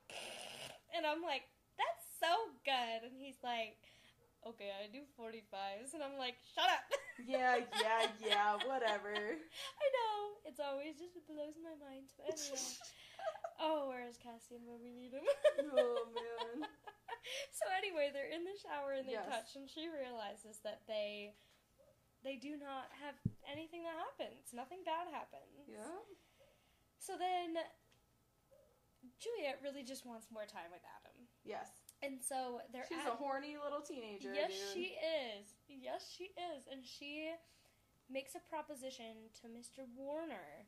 and 0.97 1.05
I'm 1.05 1.20
like, 1.20 1.45
That's 1.76 2.05
so 2.16 2.32
good 2.64 3.05
and 3.05 3.12
he's 3.20 3.39
like 3.45 3.76
okay, 4.45 4.68
I 4.76 4.93
do 4.93 5.01
45s. 5.16 5.97
And 5.97 6.05
I'm 6.05 6.20
like, 6.20 6.37
shut 6.55 6.68
up. 6.68 6.85
Yeah, 7.22 7.62
yeah, 7.78 8.11
yeah, 8.18 8.59
whatever. 8.66 9.14
I 9.85 9.87
know. 9.95 10.18
It's 10.51 10.59
always 10.59 10.99
just 10.99 11.14
it 11.14 11.22
blows 11.30 11.55
my 11.62 11.70
mind. 11.78 12.11
But 12.18 12.35
anyway. 12.35 12.59
Oh, 13.61 13.89
where's 13.89 14.18
Cassian 14.18 14.61
when 14.68 14.83
we 14.83 14.93
need 14.93 15.14
him? 15.14 15.25
oh, 15.72 16.05
man. 16.12 16.68
so 17.57 17.64
anyway, 17.79 18.11
they're 18.12 18.29
in 18.29 18.45
the 18.45 18.57
shower 18.61 18.93
and 18.99 19.07
they 19.09 19.16
Yes. 19.16 19.31
touch, 19.31 19.51
and 19.57 19.70
she 19.70 19.89
realizes 19.89 20.61
that 20.64 20.83
they 20.87 21.33
they 22.25 22.37
do 22.37 22.57
not 22.57 22.89
have 23.05 23.14
anything 23.45 23.85
that 23.85 23.97
happens. 23.97 24.53
Nothing 24.57 24.81
bad 24.85 25.09
happens. 25.12 25.68
Yeah. 25.68 25.85
So 26.99 27.16
then 27.20 27.57
Juliette 29.20 29.61
really 29.62 29.85
just 29.85 30.07
wants 30.09 30.29
more 30.33 30.49
time 30.49 30.72
with 30.72 30.81
Adam. 31.01 31.16
Yes. 31.45 31.68
And 32.03 32.16
so 32.20 32.61
they're 32.72 32.85
She's 32.89 33.01
at 33.05 33.12
a 33.12 33.16
horny 33.16 33.57
little 33.61 33.81
teenager. 33.85 34.33
Yes, 34.33 34.53
dude. 34.53 34.72
she 34.72 34.87
is. 34.97 35.45
Yes, 35.68 36.09
she 36.16 36.33
is. 36.37 36.64
And 36.70 36.81
she 36.85 37.33
makes 38.09 38.35
a 38.35 38.43
proposition 38.49 39.29
to 39.41 39.49
Mr. 39.49 39.85
Warner 39.97 40.64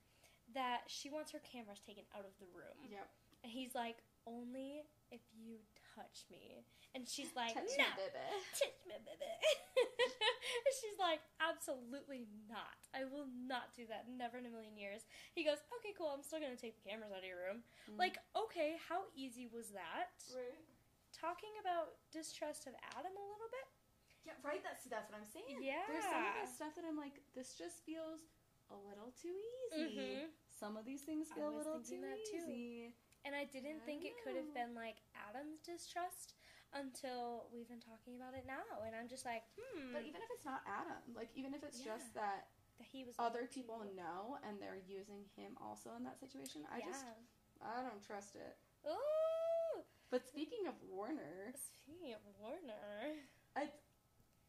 that 0.57 0.89
she 0.89 1.09
wants 1.13 1.33
her 1.33 1.41
cameras 1.45 1.81
taken 1.85 2.05
out 2.17 2.25
of 2.25 2.33
the 2.41 2.49
room. 2.57 2.81
Yep. 2.89 3.07
And 3.45 3.53
he's 3.53 3.77
like, 3.77 4.01
only 4.27 4.83
if 5.13 5.23
you 5.37 5.63
touch 5.95 6.27
me. 6.33 6.65
And 6.97 7.05
she's 7.05 7.31
like, 7.37 7.53
Touch 7.53 7.77
no. 7.77 7.85
me, 7.85 8.09
baby. 8.09 8.27
Touch 8.57 8.81
me, 8.89 8.97
baby. 9.05 9.33
she's 10.81 10.97
like, 10.97 11.21
absolutely 11.39 12.25
not. 12.49 12.81
I 12.97 13.05
will 13.05 13.29
not 13.29 13.77
do 13.77 13.85
that. 13.93 14.09
Never 14.09 14.41
in 14.41 14.49
a 14.49 14.53
million 14.53 14.81
years. 14.81 15.05
He 15.37 15.45
goes, 15.45 15.61
okay, 15.81 15.93
cool. 15.93 16.09
I'm 16.09 16.25
still 16.25 16.41
going 16.41 16.57
to 16.57 16.61
take 16.61 16.81
the 16.81 16.85
cameras 16.89 17.13
out 17.13 17.21
of 17.21 17.29
your 17.29 17.41
room. 17.41 17.61
Mm. 17.85 18.01
Like, 18.01 18.17
okay, 18.33 18.81
how 18.89 19.07
easy 19.13 19.45
was 19.45 19.77
that? 19.77 20.17
Right. 20.33 20.57
Talking 21.13 21.53
about 21.61 22.01
distrust 22.09 22.65
of 22.65 22.73
Adam 22.97 23.13
a 23.13 23.25
little 23.29 23.51
bit. 23.53 23.69
Yeah, 24.25 24.35
right. 24.43 24.59
That's 24.65 24.83
that's 24.91 25.07
what 25.07 25.23
I'm 25.23 25.29
saying. 25.29 25.63
Yeah. 25.63 25.87
There's 25.87 26.03
some 26.03 26.19
of 26.19 26.35
this 26.43 26.51
stuff 26.51 26.75
that 26.75 26.83
I'm 26.83 26.99
like, 26.99 27.23
this 27.39 27.55
just 27.55 27.87
feels 27.87 28.27
a 28.75 28.77
little 28.91 29.15
too 29.15 29.39
easy. 29.71 30.27
Mhm. 30.27 30.35
Some 30.59 30.77
of 30.81 30.89
these 30.89 31.03
things 31.05 31.29
feel 31.29 31.53
a 31.53 31.57
little 31.57 31.79
too 31.85 32.01
that 32.01 32.17
too. 32.33 32.49
easy. 32.49 32.97
And 33.29 33.35
I 33.37 33.45
didn't 33.45 33.83
I 33.83 33.87
think 33.87 34.09
it 34.09 34.17
could 34.25 34.37
have 34.37 34.55
been 34.57 34.73
like 34.73 34.97
Adam's 35.13 35.61
distrust 35.61 36.35
until 36.73 37.47
we've 37.53 37.69
been 37.69 37.83
talking 37.83 38.17
about 38.17 38.33
it 38.33 38.49
now. 38.49 38.65
And 38.87 38.97
I'm 38.97 39.09
just 39.09 39.29
like, 39.29 39.45
hmm. 39.59 39.93
But 39.93 40.09
even 40.09 40.25
if 40.25 40.31
it's 40.33 40.49
not 40.49 40.65
Adam, 40.65 41.03
like 41.13 41.29
even 41.37 41.53
if 41.53 41.61
it's 41.61 41.81
just 41.85 42.15
that 42.17 42.49
that 42.81 42.87
he 42.89 43.05
was 43.05 43.17
other 43.19 43.49
people 43.49 43.81
too. 43.85 43.97
know 43.97 44.37
and 44.47 44.57
they're 44.61 44.81
using 44.89 45.25
him 45.37 45.57
also 45.61 45.93
in 45.97 46.05
that 46.05 46.21
situation, 46.21 46.65
I 46.73 46.81
yeah. 46.81 46.89
just 46.89 47.05
I 47.61 47.83
don't 47.85 48.01
trust 48.05 48.37
it. 48.37 48.57
Ooh. 48.89 49.83
But 50.11 50.25
speaking 50.27 50.69
of 50.69 50.75
Warner, 50.89 51.53
Speaking 51.85 52.15
of 52.15 52.21
Warner. 52.41 53.21
I, 53.57 53.69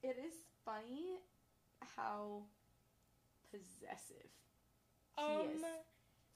it 0.04 0.18
is 0.20 0.34
funny 0.64 1.20
how 1.96 2.44
possessive 3.52 4.30
he 5.18 5.24
Um, 5.24 5.50
is 5.56 5.62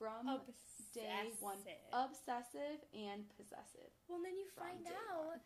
from 0.01 0.25
obsessive. 0.27 0.93
day 0.97 1.29
one. 1.39 1.61
Obsessive 1.93 2.81
and 2.93 3.29
possessive. 3.37 3.93
well, 4.09 4.17
then 4.25 4.33
you 4.35 4.49
find 4.57 4.81
out 4.89 5.25
one. 5.37 5.39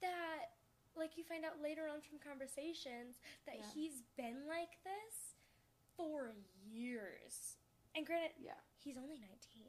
that, 0.00 0.54
like, 0.94 1.18
you 1.18 1.24
find 1.24 1.44
out 1.44 1.58
later 1.60 1.88
on 1.90 1.98
from 2.00 2.18
conversations 2.22 3.18
that 3.46 3.58
Yeah. 3.58 3.70
he's 3.74 4.02
been 4.16 4.46
like 4.46 4.78
this 4.84 5.34
for 5.96 6.34
years. 6.64 7.56
And 7.94 8.06
granted, 8.06 8.38
Yeah. 8.38 8.60
he's 8.78 8.96
only 8.96 9.18
19. 9.18 9.66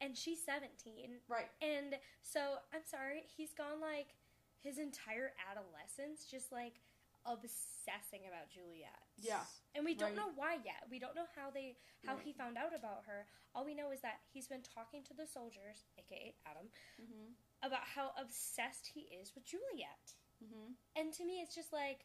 And 0.00 0.18
she's 0.18 0.42
17. 0.44 1.22
Right. 1.28 1.50
And 1.62 1.98
so, 2.22 2.58
I'm 2.72 2.84
sorry, 2.84 3.22
he's 3.36 3.54
gone 3.54 3.80
like 3.80 4.16
his 4.58 4.78
entire 4.78 5.34
adolescence 5.48 6.26
just 6.26 6.50
like 6.50 6.80
obsessing 7.24 8.26
about 8.26 8.50
Juliette. 8.50 9.03
Yeah, 9.20 9.40
And 9.74 9.84
we 9.84 9.94
don't 9.94 10.10
right. 10.10 10.16
know 10.16 10.32
why 10.34 10.58
yet. 10.64 10.84
We 10.90 10.98
don't 10.98 11.14
know 11.14 11.26
how 11.36 11.50
they 11.50 11.76
how 12.04 12.14
Right. 12.16 12.24
he 12.24 12.32
found 12.32 12.58
out 12.58 12.74
about 12.74 13.04
her. 13.06 13.26
All 13.54 13.64
we 13.64 13.74
know 13.74 13.90
is 13.92 14.00
that 14.02 14.20
he's 14.32 14.48
been 14.48 14.62
talking 14.62 15.02
to 15.04 15.14
the 15.14 15.26
soldiers, 15.26 15.86
aka 15.98 16.34
Adam, 16.46 16.68
Mm-hmm. 17.00 17.32
about 17.62 17.84
how 17.86 18.10
obsessed 18.20 18.90
he 18.92 19.02
is 19.14 19.34
with 19.34 19.44
Juliette. 19.46 20.14
Mm-hmm. 20.42 20.72
And 20.96 21.12
to 21.14 21.24
me 21.24 21.40
it's 21.40 21.54
just 21.54 21.72
like 21.72 22.04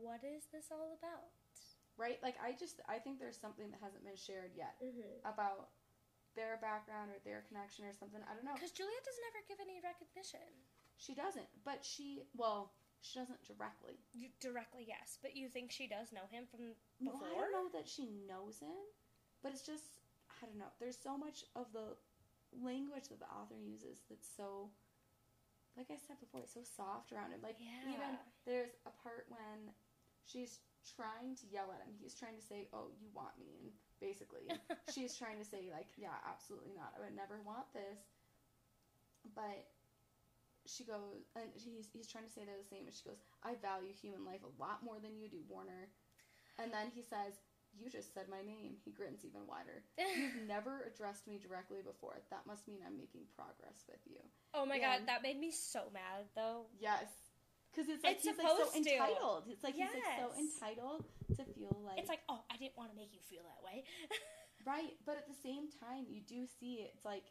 what 0.00 0.24
is 0.24 0.48
this 0.52 0.72
all 0.72 0.96
about? 0.96 1.28
Right. 1.98 2.16
Like 2.22 2.36
I 2.42 2.52
just 2.56 2.80
I 2.88 2.98
think 2.98 3.18
there's 3.20 3.36
something 3.38 3.70
that 3.70 3.80
hasn't 3.84 4.04
been 4.04 4.16
shared 4.16 4.52
yet 4.56 4.74
Mm-hmm. 4.82 5.20
about 5.28 5.68
their 6.34 6.56
background 6.60 7.08
or 7.12 7.16
their 7.24 7.44
connection 7.48 7.84
or 7.84 7.92
something. 7.96 8.20
I 8.28 8.32
don't 8.36 8.44
know. 8.44 8.52
Because 8.56 8.72
Juliette 8.72 9.04
doesn't 9.04 9.24
ever 9.32 9.40
give 9.48 9.56
any 9.60 9.80
recognition. 9.84 10.44
She 10.96 11.12
doesn't, 11.14 11.48
but 11.64 11.84
she 11.84 12.24
well 12.36 12.72
she 13.06 13.18
doesn't 13.18 13.42
directly. 13.46 13.94
You, 14.12 14.28
directly, 14.40 14.84
yes, 14.86 15.18
but 15.22 15.36
you 15.36 15.48
think 15.48 15.70
she 15.70 15.86
does 15.86 16.12
know 16.12 16.26
him 16.30 16.44
from 16.50 16.74
Well, 17.00 17.22
I 17.22 17.34
don't 17.34 17.52
know 17.52 17.68
that 17.78 17.88
she 17.88 18.10
knows 18.26 18.58
him, 18.58 18.76
but 19.42 19.52
it's 19.52 19.62
just 19.62 20.02
I 20.42 20.46
don't 20.46 20.58
know. 20.58 20.72
There's 20.80 20.98
so 20.98 21.16
much 21.16 21.44
of 21.54 21.72
the 21.72 21.96
language 22.62 23.08
that 23.08 23.20
the 23.20 23.30
author 23.30 23.56
uses 23.56 24.04
that's 24.08 24.28
so, 24.28 24.70
like 25.76 25.88
I 25.90 25.96
said 25.96 26.20
before, 26.20 26.42
it's 26.42 26.54
so 26.54 26.64
soft 26.64 27.12
around 27.12 27.32
him. 27.32 27.40
Like 27.42 27.56
even 27.88 28.18
there's 28.44 28.74
a 28.84 28.92
part 29.02 29.26
when 29.30 29.72
she's 30.26 30.60
trying 30.84 31.34
to 31.40 31.46
yell 31.48 31.72
at 31.72 31.82
him. 31.86 31.94
He's 31.98 32.14
trying 32.14 32.36
to 32.36 32.44
say, 32.44 32.68
"Oh, 32.72 32.92
you 33.00 33.08
want 33.14 33.38
me," 33.38 33.56
and 33.62 33.70
basically 34.00 34.50
she's 34.94 35.16
trying 35.16 35.38
to 35.38 35.46
say 35.46 35.70
like, 35.72 35.88
"Yeah, 35.96 36.16
absolutely 36.26 36.74
not. 36.76 36.92
I 36.96 37.04
would 37.04 37.16
never 37.16 37.40
want 37.42 37.70
this." 37.72 38.00
But 39.34 39.66
she 40.66 40.84
goes, 40.84 41.24
and 41.34 41.48
he's 41.54 41.88
he's 41.92 42.06
trying 42.10 42.24
to 42.26 42.32
say 42.32 42.42
they're 42.44 42.58
the 42.60 42.68
same, 42.68 42.86
and 42.86 42.94
she 42.94 43.06
goes, 43.08 43.18
"I 43.42 43.54
value 43.62 43.94
human 43.94 44.24
life 44.26 44.42
a 44.44 44.52
lot 44.60 44.82
more 44.82 44.98
than 45.00 45.16
you 45.16 45.28
do, 45.28 45.40
Warner." 45.48 45.88
And 46.58 46.72
then 46.72 46.90
he 46.94 47.02
says, 47.02 47.38
"You 47.76 47.88
just 47.90 48.12
said 48.14 48.28
my 48.28 48.40
name." 48.42 48.76
He 48.84 48.90
grins 48.92 49.24
even 49.24 49.46
wider. 49.46 49.84
You've 50.18 50.46
never 50.48 50.84
addressed 50.88 51.26
me 51.26 51.38
directly 51.38 51.80
before. 51.84 52.18
That 52.30 52.46
must 52.46 52.66
mean 52.68 52.80
I'm 52.86 52.96
making 52.96 53.28
progress 53.34 53.84
with 53.88 54.00
you. 54.06 54.20
oh 54.54 54.66
my 54.66 54.76
Yeah. 54.76 54.98
god, 54.98 55.06
that 55.08 55.22
made 55.22 55.38
me 55.38 55.50
so 55.50 55.88
mad 55.92 56.26
though. 56.34 56.66
Yes. 56.78 57.06
Because 57.70 57.92
it's 57.92 58.04
like 58.04 58.16
It's 58.16 58.24
he's 58.24 58.38
like 58.38 58.48
so 58.48 58.70
to. 58.72 58.76
entitled. 58.78 59.44
It's 59.52 59.62
like 59.62 59.74
he's 59.76 59.92
like 59.92 60.16
so 60.16 60.32
entitled 60.32 61.04
to 61.36 61.44
feel 61.52 61.76
like 61.84 61.98
It's 62.00 62.08
like, 62.08 62.24
oh, 62.28 62.40
I 62.50 62.56
didn't 62.56 62.78
want 62.78 62.88
to 62.90 62.96
make 62.96 63.12
you 63.12 63.20
feel 63.28 63.44
that 63.44 63.60
way. 63.60 63.84
right, 64.64 64.96
but 65.04 65.18
at 65.20 65.28
the 65.28 65.36
same 65.44 65.68
time, 65.68 66.06
you 66.08 66.22
do 66.24 66.46
see. 66.58 66.88
It's 66.88 67.04
like 67.04 67.24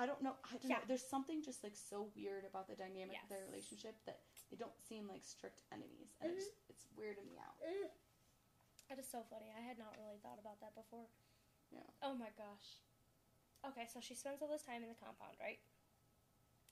I 0.00 0.08
don't 0.08 0.24
know. 0.24 0.32
I 0.48 0.56
don't 0.56 0.70
Yeah. 0.72 0.80
know. 0.80 0.88
There's 0.88 1.04
something 1.04 1.42
just 1.44 1.60
like 1.60 1.76
so 1.76 2.08
weird 2.16 2.48
about 2.48 2.66
the 2.66 2.74
dynamic 2.74 3.20
of 3.22 3.28
their 3.28 3.44
relationship 3.44 4.00
that 4.08 4.24
they 4.48 4.56
don't 4.56 4.80
seem 4.80 5.06
like 5.06 5.22
strict 5.22 5.60
enemies, 5.70 6.16
and 6.24 6.32
it's, 6.32 6.48
mm-hmm. 6.48 6.72
it's 6.72 6.84
weirding 6.96 7.28
me 7.28 7.36
out. 7.36 7.60
Mm. 7.60 7.90
That 8.88 8.98
is 8.98 9.06
so 9.06 9.22
funny. 9.28 9.52
I 9.52 9.60
had 9.60 9.76
not 9.78 9.94
really 10.00 10.16
thought 10.24 10.40
about 10.40 10.58
that 10.64 10.74
before. 10.74 11.04
Yeah. 11.70 11.84
Oh 12.02 12.14
my 12.14 12.32
gosh. 12.34 12.80
Okay, 13.60 13.84
so 13.92 14.00
she 14.00 14.14
spends 14.16 14.40
all 14.40 14.48
this 14.48 14.62
time 14.64 14.82
in 14.82 14.88
the 14.88 14.96
compound, 14.96 15.36
right? 15.38 15.60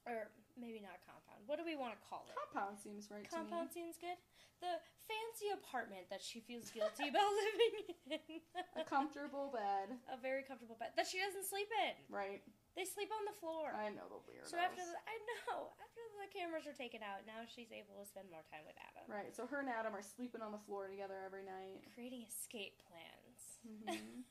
Or 0.08 0.32
maybe 0.56 0.80
not 0.80 1.04
compound. 1.04 1.44
What 1.44 1.60
do 1.60 1.64
we 1.68 1.76
want 1.76 1.92
to 1.92 2.00
call 2.08 2.24
it? 2.26 2.34
Compound 2.34 2.80
seems 2.80 3.10
right 3.12 3.28
Compound 3.28 3.68
seems 3.70 4.00
good. 4.00 4.16
The 4.64 4.80
fancy 5.06 5.52
apartment 5.52 6.08
that 6.08 6.24
she 6.24 6.40
feels 6.40 6.70
guilty 6.72 7.12
about 7.12 7.28
living 8.08 8.40
in. 8.40 8.64
A 8.80 8.84
comfortable 8.88 9.52
bed, 9.52 9.94
A 10.08 10.16
very 10.16 10.42
comfortable 10.42 10.80
bed 10.80 10.96
that 10.96 11.06
she 11.06 11.20
doesn't 11.20 11.44
sleep 11.44 11.68
in. 11.86 11.94
right? 12.08 12.42
They 12.78 12.86
sleep 12.86 13.10
on 13.10 13.26
the 13.26 13.34
floor. 13.42 13.74
I 13.74 13.90
know 13.90 14.06
the 14.06 14.22
weirdos. 14.22 14.54
So 14.54 14.56
after 14.62 14.78
the, 14.78 14.94
I 14.94 15.18
know 15.34 15.74
after 15.82 15.98
the 16.22 16.30
cameras 16.30 16.62
are 16.70 16.78
taken 16.78 17.02
out, 17.02 17.26
now 17.26 17.42
she's 17.42 17.74
able 17.74 17.98
to 17.98 18.06
spend 18.06 18.30
more 18.30 18.46
time 18.54 18.62
with 18.70 18.78
Adam, 18.78 19.02
right, 19.10 19.34
so 19.34 19.50
her 19.50 19.58
and 19.58 19.66
Adam 19.66 19.98
are 19.98 20.06
sleeping 20.14 20.46
on 20.46 20.54
the 20.54 20.62
floor 20.62 20.86
together 20.86 21.18
every 21.26 21.42
night. 21.42 21.82
creating 21.90 22.22
escape 22.22 22.78
plans. 22.86 23.58
Mhm. 23.66 24.22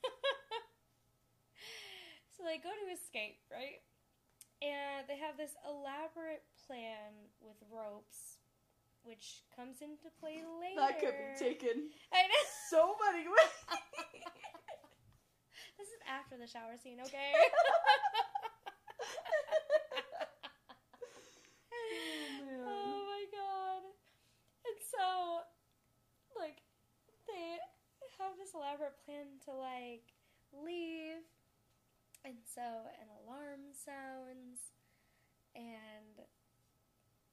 so 2.32 2.48
they 2.48 2.56
go 2.56 2.72
to 2.72 2.88
escape, 2.88 3.44
right? 3.52 3.84
And 4.64 5.04
they 5.12 5.20
have 5.20 5.36
this 5.36 5.52
elaborate 5.68 6.48
plan 6.64 7.28
with 7.44 7.60
ropes, 7.68 8.40
which 9.04 9.44
comes 9.52 9.84
into 9.84 10.08
play 10.24 10.40
later. 10.40 10.80
that 10.88 10.96
could 11.04 11.12
be 11.20 11.36
taken 11.36 11.92
I 12.16 12.24
know. 12.24 12.44
so 12.72 12.96
many 12.96 13.28
ways. 13.28 13.52
This 15.76 15.92
is 15.92 16.00
after 16.08 16.40
the 16.40 16.48
shower 16.48 16.80
scene, 16.80 16.98
okay? 17.04 17.36
man. 22.48 22.66
oh 22.66 22.98
my 23.06 23.24
god. 23.30 23.82
And 24.66 24.78
so, 24.82 25.06
like, 26.38 26.58
they 27.28 27.60
have 28.18 28.36
this 28.38 28.54
elaborate 28.54 28.98
plan 29.04 29.38
to, 29.46 29.52
like, 29.52 30.12
leave. 30.52 31.24
And 32.24 32.38
so 32.44 32.62
an 33.00 33.08
alarm 33.22 33.72
sounds, 33.72 34.74
and 35.54 36.26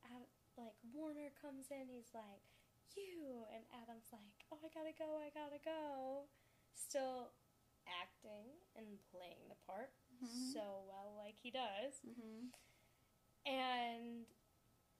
Ad- 0.05 0.29
like 0.57 0.75
Warner 0.93 1.31
comes 1.41 1.71
in. 1.71 1.87
He's 1.89 2.13
like, 2.13 2.41
"You," 2.95 3.45
and 3.51 3.65
Adam's 3.81 4.11
like, 4.13 4.45
"Oh, 4.51 4.59
I 4.63 4.69
gotta 4.69 4.93
go. 4.93 5.17
I 5.17 5.29
gotta 5.31 5.57
go." 5.59 6.27
Still 6.75 7.33
acting 7.87 8.61
and 8.75 8.99
playing 9.11 9.47
the 9.49 9.55
part 9.65 9.91
Mhm. 10.21 10.53
so 10.53 10.85
well, 10.87 11.15
like 11.17 11.39
he 11.39 11.51
does. 11.51 11.99
Mhm. 12.05 12.51
And 13.45 14.25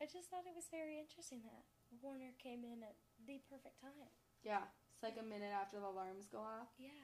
I 0.02 0.06
just 0.06 0.30
thought 0.30 0.46
it 0.46 0.56
was 0.56 0.68
very 0.70 1.00
interesting 1.00 1.42
that 1.44 1.66
Warner 2.02 2.34
came 2.34 2.64
in 2.64 2.84
at 2.84 2.96
the 3.26 3.40
perfect 3.40 3.80
time. 3.80 4.10
Yeah, 4.44 4.68
it's 4.96 5.04
like 5.04 5.20
a 5.20 5.28
minute 5.28 5.52
after 5.52 5.76
the 5.84 5.92
alarms 5.92 6.32
go 6.32 6.40
off. 6.40 6.72
Yeah. 6.80 7.04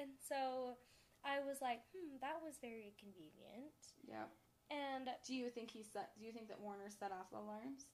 And 0.00 0.16
so 0.16 0.80
I 1.20 1.44
was 1.44 1.60
like, 1.60 1.84
hmm, 1.92 2.16
that 2.24 2.40
was 2.40 2.56
very 2.64 2.96
convenient. 2.96 3.76
Yeah. 4.08 4.32
And 4.72 5.12
Do 5.28 5.36
you 5.36 5.52
think 5.52 5.70
he 5.70 5.84
set? 5.84 6.16
Do 6.18 6.24
you 6.24 6.32
think 6.32 6.48
that 6.48 6.58
Warner 6.58 6.88
set 6.88 7.12
off 7.12 7.28
the 7.30 7.38
alarms? 7.38 7.84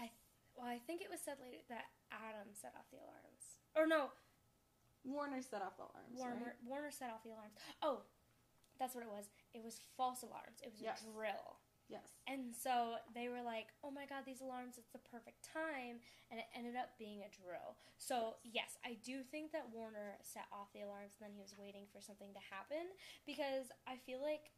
I 0.00 0.10
Well, 0.56 0.66
I 0.66 0.80
think 0.88 1.02
it 1.04 1.10
was 1.12 1.20
said 1.20 1.36
later 1.40 1.60
that 1.68 1.92
Adam 2.10 2.48
set 2.56 2.72
off 2.74 2.88
the 2.90 2.98
alarms. 2.98 3.60
Or 3.76 3.86
no, 3.86 4.10
Warner 5.04 5.44
set 5.44 5.60
off 5.62 5.76
the 5.76 5.84
alarms. 5.86 6.16
Warner 6.16 6.56
right? 6.56 6.60
Warner 6.66 6.90
set 6.90 7.12
off 7.12 7.22
the 7.22 7.30
alarms. 7.30 7.54
Oh, 7.84 8.02
that's 8.80 8.94
what 8.96 9.04
it 9.04 9.10
was. 9.12 9.28
It 9.54 9.62
was 9.62 9.80
false 9.96 10.22
alarms. 10.24 10.58
It 10.64 10.72
was 10.72 10.80
Yes. 10.82 11.04
a 11.04 11.12
drill. 11.12 11.57
Yes. 11.88 12.20
And 12.28 12.54
so 12.54 12.96
they 13.16 13.28
were 13.28 13.40
like, 13.42 13.72
"Oh 13.82 13.90
my 13.90 14.04
god, 14.04 14.24
these 14.28 14.40
alarms! 14.44 14.76
It's 14.76 14.92
the 14.92 15.00
perfect 15.08 15.40
time," 15.42 16.00
and 16.30 16.38
it 16.38 16.46
ended 16.54 16.76
up 16.76 16.96
being 16.98 17.24
a 17.24 17.30
drill. 17.32 17.76
So 17.96 18.36
yes, 18.44 18.76
I 18.84 18.94
do 19.02 19.22
think 19.24 19.52
that 19.52 19.72
Warner 19.72 20.18
set 20.22 20.46
off 20.52 20.68
the 20.72 20.82
alarms, 20.84 21.16
and 21.16 21.24
then 21.24 21.32
he 21.34 21.40
was 21.40 21.56
waiting 21.56 21.86
for 21.90 22.00
something 22.00 22.32
to 22.36 22.40
happen 22.52 22.92
because 23.24 23.72
I 23.88 23.96
feel 23.96 24.20
like 24.20 24.52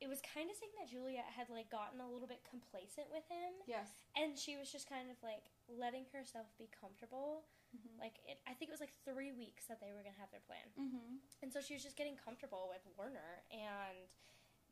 it 0.00 0.08
was 0.08 0.20
kind 0.24 0.48
of 0.48 0.56
saying 0.56 0.72
that 0.80 0.88
Juliette 0.88 1.28
had 1.32 1.48
like 1.52 1.68
gotten 1.68 2.00
a 2.00 2.08
little 2.08 2.28
bit 2.28 2.40
complacent 2.48 3.08
with 3.12 3.24
him, 3.28 3.52
Yes. 3.68 3.88
and 4.16 4.36
she 4.38 4.56
was 4.56 4.72
just 4.72 4.88
kind 4.88 5.10
of 5.10 5.16
like 5.24 5.48
letting 5.68 6.04
herself 6.12 6.48
be 6.56 6.68
comfortable. 6.72 7.44
Mhm. 7.76 8.00
Like 8.00 8.16
it, 8.24 8.40
I 8.48 8.52
think 8.56 8.68
it 8.68 8.74
was 8.76 8.80
like 8.80 8.92
three 9.04 9.32
weeks 9.32 9.66
that 9.68 9.80
they 9.80 9.92
were 9.92 10.00
gonna 10.02 10.16
have 10.20 10.30
their 10.32 10.40
plan. 10.44 10.64
Mm-hmm. 10.76 11.16
And 11.44 11.52
so 11.52 11.60
she 11.60 11.72
was 11.74 11.82
just 11.84 11.96
getting 11.96 12.16
comfortable 12.16 12.68
with 12.72 12.80
Warner, 12.96 13.44
and 13.52 14.08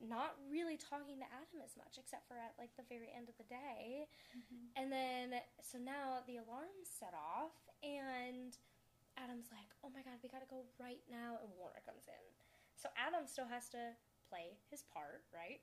not 0.03 0.38
really 0.46 0.78
talking 0.78 1.18
to 1.18 1.28
Adam 1.28 1.59
as 1.62 1.74
much, 1.74 1.99
except 1.99 2.26
for 2.30 2.38
at 2.38 2.55
like 2.59 2.70
the 2.78 2.86
very 2.86 3.11
end 3.11 3.26
of 3.26 3.36
the 3.36 3.49
day. 3.51 4.07
Mm-hmm. 4.34 4.64
And 4.78 4.86
then, 4.90 5.42
so 5.62 5.78
now 5.78 6.22
the 6.30 6.38
alarm's 6.38 6.86
set 6.86 7.14
off, 7.14 7.55
and 7.82 8.55
Adam's 9.18 9.51
like, 9.51 9.70
oh 9.82 9.90
my 9.90 10.07
god, 10.07 10.22
we 10.22 10.30
gotta 10.30 10.49
go 10.49 10.62
right 10.78 11.03
now. 11.11 11.42
And 11.42 11.51
Warner 11.59 11.82
comes 11.82 12.07
in. 12.07 12.24
So 12.78 12.88
Adam 12.94 13.26
still 13.26 13.51
has 13.51 13.66
to 13.74 13.99
play 14.30 14.55
his 14.70 14.86
part, 14.94 15.26
right? 15.34 15.59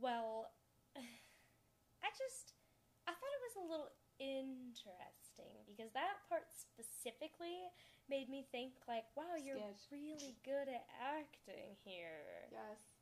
Well, 0.00 0.48
I 2.04 2.08
just, 2.16 2.56
I 3.04 3.12
thought 3.12 3.34
it 3.36 3.44
was 3.52 3.56
a 3.60 3.66
little 3.68 3.92
interesting 4.18 5.62
because 5.68 5.92
that 5.94 6.24
part 6.26 6.48
specifically 6.50 7.68
made 8.08 8.28
me 8.28 8.46
think 8.50 8.72
like, 8.88 9.04
wow, 9.14 9.36
you're 9.36 9.60
Sketch. 9.60 9.92
really 9.92 10.34
good 10.44 10.72
at 10.72 10.88
acting 10.96 11.76
here. 11.84 12.48
Yes. 12.50 12.97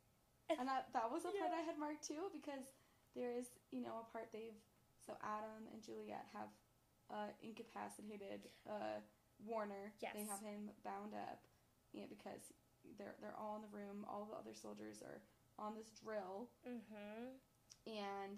And 0.49 0.67
that 0.67 0.87
that 0.93 1.11
was 1.11 1.23
a 1.27 1.31
part 1.35 1.51
Yeah. 1.51 1.59
I 1.59 1.63
had 1.67 1.77
marked 1.77 2.07
too 2.07 2.31
because 2.31 2.71
there 3.15 3.33
is 3.35 3.47
you 3.71 3.81
know 3.81 3.99
a 4.01 4.07
part 4.11 4.29
they've 4.31 4.55
so 5.03 5.13
Adam 5.23 5.67
and 5.71 5.79
Juliette 5.83 6.27
have 6.33 6.51
uh, 7.11 7.31
incapacitated 7.41 8.47
uh, 8.67 8.99
Warner. 9.45 9.93
Yes. 10.01 10.11
They 10.15 10.25
have 10.27 10.41
him 10.43 10.71
bound 10.83 11.13
up, 11.15 11.39
and 11.95 12.09
because 12.09 12.51
they're 12.99 13.15
they're 13.21 13.35
all 13.39 13.55
in 13.55 13.63
the 13.63 13.71
room. 13.75 14.03
All 14.09 14.27
the 14.27 14.35
other 14.35 14.55
soldiers 14.55 14.99
are 15.03 15.21
on 15.59 15.75
this 15.75 15.89
drill, 16.03 16.49
Mm-hmm. 16.67 17.35
and 17.87 18.37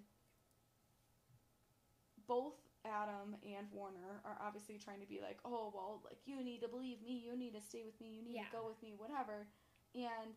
both 2.27 2.53
Adam 2.85 3.35
and 3.43 3.67
Warner 3.73 4.21
are 4.23 4.37
obviously 4.39 4.77
trying 4.77 5.01
to 5.01 5.07
be 5.07 5.19
like, 5.21 5.39
oh 5.43 5.71
well, 5.73 6.01
like 6.05 6.19
you 6.25 6.43
need 6.43 6.61
to 6.61 6.67
believe 6.67 7.01
me, 7.01 7.21
you 7.25 7.35
need 7.35 7.53
to 7.55 7.61
stay 7.61 7.81
with 7.83 7.99
me, 7.99 8.07
you 8.13 8.23
need 8.23 8.35
Yeah. 8.35 8.45
to 8.45 8.55
go 8.61 8.67
with 8.67 8.81
me, 8.83 8.93
whatever. 8.95 9.47
And 9.95 10.31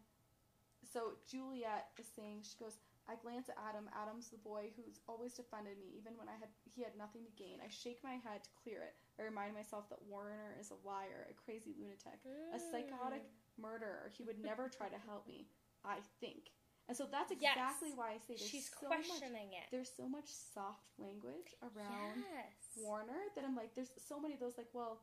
so 0.92 1.16
Juliette 1.26 1.88
is 1.98 2.06
saying, 2.14 2.44
she 2.44 2.60
goes, 2.60 2.76
I 3.08 3.16
glance 3.18 3.48
at 3.48 3.58
Adam. 3.58 3.90
Adam's 3.90 4.30
the 4.30 4.38
boy 4.38 4.70
who's 4.78 5.00
always 5.08 5.34
defended 5.34 5.74
me, 5.80 5.90
even 5.98 6.14
when 6.14 6.28
I 6.30 6.38
had 6.38 6.52
he 6.70 6.82
had 6.86 6.94
nothing 6.94 7.26
to 7.26 7.32
gain. 7.34 7.58
I 7.58 7.66
shake 7.66 7.98
my 8.04 8.14
head 8.22 8.44
to 8.46 8.50
clear 8.62 8.86
it. 8.86 8.94
I 9.18 9.26
remind 9.26 9.58
myself 9.58 9.90
that 9.90 9.98
Warner 10.06 10.54
is 10.60 10.70
a 10.70 10.78
liar, 10.86 11.26
a 11.26 11.34
crazy 11.34 11.74
lunatic, 11.74 12.22
a 12.54 12.58
psychotic 12.62 13.26
mm. 13.26 13.58
murderer. 13.58 14.12
He 14.14 14.22
would 14.22 14.38
never 14.38 14.70
try 14.70 14.86
to 14.86 15.00
help 15.08 15.26
me. 15.26 15.50
I 15.82 15.98
think. 16.22 16.54
And 16.86 16.96
so 16.96 17.06
that's 17.10 17.32
Yes. 17.38 17.54
exactly 17.58 17.90
why 17.94 18.14
I 18.14 18.18
say 18.18 18.34
there's 18.38 18.50
She's 18.50 18.70
so 18.70 18.88
much 18.88 19.06
questioning 19.06 19.50
it. 19.54 19.66
there's 19.70 19.90
so 19.90 20.06
much 20.08 20.30
soft 20.30 20.86
language 20.98 21.54
around 21.62 22.22
yes. 22.22 22.54
Warner 22.76 23.18
that 23.34 23.44
I'm 23.44 23.56
like, 23.56 23.74
there's 23.74 23.90
so 23.98 24.18
many 24.18 24.34
of 24.34 24.40
those 24.40 24.58
like, 24.58 24.70
well, 24.72 25.02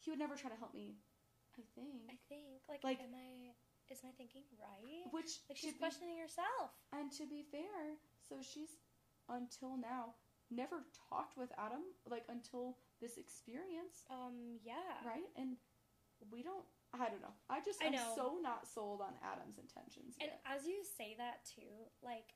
he 0.00 0.10
would 0.10 0.18
never 0.18 0.36
try 0.36 0.50
to 0.50 0.56
help 0.56 0.72
me. 0.72 0.96
I 1.58 1.64
think, 1.74 2.04
I 2.08 2.16
think 2.28 2.44
like, 2.68 2.84
Like- 2.84 3.00
am 3.00 3.14
I 3.14 3.52
is 3.90 4.02
my 4.04 4.10
thinking 4.16 4.42
right? 4.58 5.06
which 5.12 5.40
Like 5.48 5.58
she's 5.58 5.72
be- 5.74 5.78
questioning 5.78 6.18
herself. 6.18 6.72
And 6.92 7.10
to 7.18 7.26
be 7.26 7.42
fair, 7.50 7.96
so 8.28 8.36
she's 8.42 8.78
until 9.28 9.76
now 9.76 10.14
never 10.50 10.86
talked 11.10 11.36
with 11.36 11.50
Adam 11.58 11.82
like 12.08 12.24
until 12.28 12.78
this 13.00 13.18
experience, 13.18 14.04
Um, 14.10 14.58
yeah. 14.62 15.02
right? 15.04 15.26
And 15.36 15.56
we 16.30 16.42
don't. 16.42 16.64
I 16.94 17.10
don't 17.10 17.20
know. 17.20 17.34
I 17.50 17.60
just 17.60 17.82
I 17.82 17.86
I'm 17.90 17.98
know. 17.98 18.12
so 18.14 18.38
not 18.40 18.64
sold 18.66 19.02
on 19.02 19.12
Adam's 19.20 19.58
intentions 19.58 20.16
And 20.22 20.30
as 20.46 20.64
you 20.64 20.80
say 20.96 21.12
that 21.18 21.44
too, 21.44 21.90
like 22.00 22.32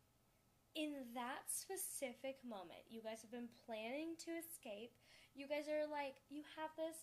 in 0.74 0.92
that 1.14 1.48
specific 1.48 2.42
moment, 2.44 2.82
you 2.90 3.00
guys 3.00 3.22
have 3.22 3.30
been 3.32 3.48
planning 3.66 4.14
to 4.26 4.30
escape. 4.36 4.92
You 5.34 5.46
guys 5.48 5.66
are 5.70 5.86
like, 5.88 6.18
you 6.28 6.42
have 6.58 6.70
this 6.76 6.98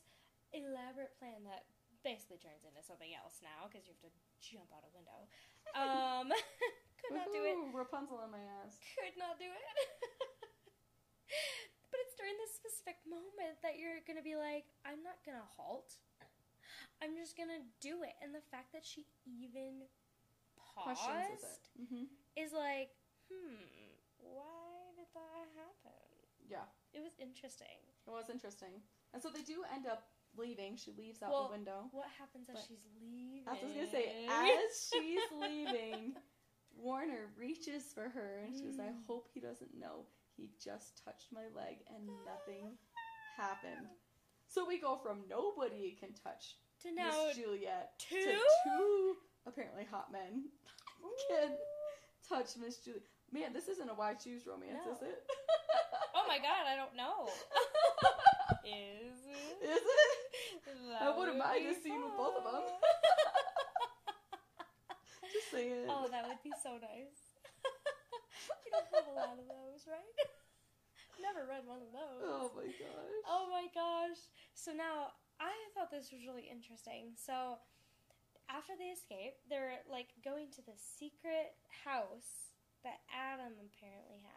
elaborate 0.53 1.15
plan 1.17 1.43
that 1.47 1.65
basically 2.07 2.39
turns 2.39 2.63
into 2.63 2.79
something 2.79 3.11
else 3.11 3.43
now 3.43 3.67
because 3.67 3.83
you 3.83 3.91
have 3.91 3.99
to 4.07 4.13
jump 4.39 4.71
out 4.71 4.87
a 4.87 4.91
window. 4.95 5.27
Um, 5.75 6.31
could 7.03 7.19
not 7.19 7.27
do 7.35 7.43
it. 7.43 7.59
Rapunzel 7.75 8.23
in 8.23 8.31
my 8.31 8.39
ass. 8.63 8.79
Could 8.95 9.19
not 9.19 9.35
do 9.35 9.51
it. 9.51 9.75
but 11.91 11.99
it's 12.07 12.15
during 12.15 12.39
this 12.39 12.55
specific 12.55 13.03
moment 13.03 13.59
that 13.59 13.75
you're 13.75 13.99
gonna 14.07 14.23
be 14.23 14.39
like, 14.39 14.71
I'm 14.87 15.03
not 15.03 15.19
gonna 15.27 15.43
halt. 15.43 15.99
I'm 17.03 17.19
just 17.19 17.35
gonna 17.35 17.67
do 17.83 18.07
it. 18.07 18.15
And 18.23 18.31
the 18.31 18.41
fact 18.47 18.71
that 18.71 18.87
she 18.87 19.03
even 19.27 19.83
paused? 20.55 21.67
Mm-hmm. 21.75 22.07
is 22.39 22.55
like, 22.55 22.95
hmm, 23.27 23.59
why 24.23 24.95
did 24.95 25.11
that 25.11 25.45
happen? 25.59 26.07
Yeah. 26.47 26.71
It 26.95 27.03
was 27.03 27.13
interesting. 27.19 27.83
It 28.07 28.11
was 28.15 28.31
interesting. 28.31 28.79
And 29.13 29.21
so 29.21 29.27
they 29.27 29.43
do 29.43 29.67
end 29.75 29.85
up 29.85 30.07
leaving. 30.37 30.75
She 30.77 30.91
leaves 30.97 31.21
out 31.21 31.31
Well, 31.31 31.45
the 31.47 31.51
window. 31.53 31.89
What 31.91 32.07
happens 32.17 32.47
as 32.49 32.63
she's 32.67 32.83
leaving? 33.01 33.43
That's 33.45 33.61
what 33.61 33.71
I 33.71 33.81
was 33.81 33.91
gonna 33.91 33.91
say. 33.91 34.27
As 34.29 34.89
she's 34.91 35.21
leaving, 35.41 36.13
Warner 36.75 37.29
reaches 37.37 37.83
for 37.93 38.09
her 38.09 38.41
and 38.45 38.55
she 38.55 38.63
goes, 38.63 38.79
I 38.79 38.89
Mm. 38.91 39.05
hope 39.07 39.27
he 39.33 39.39
doesn't 39.39 39.73
know. 39.77 40.05
He 40.35 40.49
just 40.63 41.01
touched 41.03 41.31
my 41.31 41.47
leg 41.55 41.77
and 41.93 42.07
nothing 42.25 42.77
happened. 43.35 43.87
So 44.45 44.65
we 44.67 44.79
go 44.79 44.95
from 44.97 45.23
nobody 45.29 45.97
can 45.99 46.13
touch 46.13 46.55
to 46.83 46.93
Miss 46.93 47.35
Juliette 47.35 47.97
two. 47.97 48.15
to 48.15 48.37
two 48.63 49.15
apparently 49.47 49.83
hot 49.89 50.11
men 50.11 50.45
can 51.29 51.57
touch 52.29 52.55
Miss 52.57 52.77
Juliette. 52.77 53.03
Man, 53.31 53.51
this 53.53 53.67
isn't 53.67 53.89
a 53.89 53.93
why 53.93 54.13
choose 54.13 54.45
romance, 54.45 54.79
No. 54.85 54.91
is 54.93 55.01
it? 55.01 55.23
Oh 56.15 56.23
my 56.27 56.37
god, 56.37 56.65
I 56.67 56.75
don't 56.75 56.95
know. 56.95 57.27
Is 58.63 59.19
it? 59.27 59.59
Is 59.63 59.83
it? 59.83 60.27
That 60.87 61.01
I 61.01 61.11
wouldn't 61.11 61.35
would 61.35 61.43
mind 61.43 61.67
be 61.67 61.71
a 61.71 61.75
scene 61.75 61.99
with 61.99 62.15
both 62.15 62.39
of 62.39 62.43
them. 62.47 62.63
Just 65.33 65.51
saying. 65.51 65.85
oh, 65.91 66.07
that 66.07 66.23
would 66.27 66.39
be 66.43 66.55
so 66.63 66.79
nice. 66.79 67.19
you 68.63 68.71
don't 68.71 68.87
have 68.95 69.11
a 69.11 69.15
lot 69.15 69.35
of 69.35 69.45
those, 69.51 69.83
right? 69.83 70.15
Never 71.19 71.43
read 71.49 71.67
one 71.67 71.83
of 71.83 71.91
those. 71.91 72.23
Oh 72.23 72.47
my 72.55 72.69
gosh. 72.71 73.19
Oh 73.27 73.43
my 73.51 73.65
gosh. 73.75 74.21
So 74.55 74.71
now 74.71 75.17
I 75.43 75.51
thought 75.75 75.91
this 75.91 76.13
was 76.13 76.23
really 76.23 76.47
interesting. 76.47 77.11
So 77.19 77.59
after 78.47 78.73
they 78.79 78.95
escape, 78.95 79.35
they're 79.49 79.83
like 79.91 80.15
going 80.23 80.53
to 80.55 80.61
the 80.63 80.77
secret 80.77 81.57
house 81.83 82.55
that 82.87 83.03
Adam 83.11 83.59
apparently 83.59 84.23
has. 84.23 84.36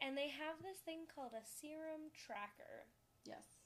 And 0.00 0.16
they 0.16 0.28
have 0.28 0.62
this 0.62 0.78
thing 0.84 1.06
called 1.12 1.32
a 1.34 1.42
serum 1.44 2.10
tracker. 2.14 2.86
Yes. 3.24 3.58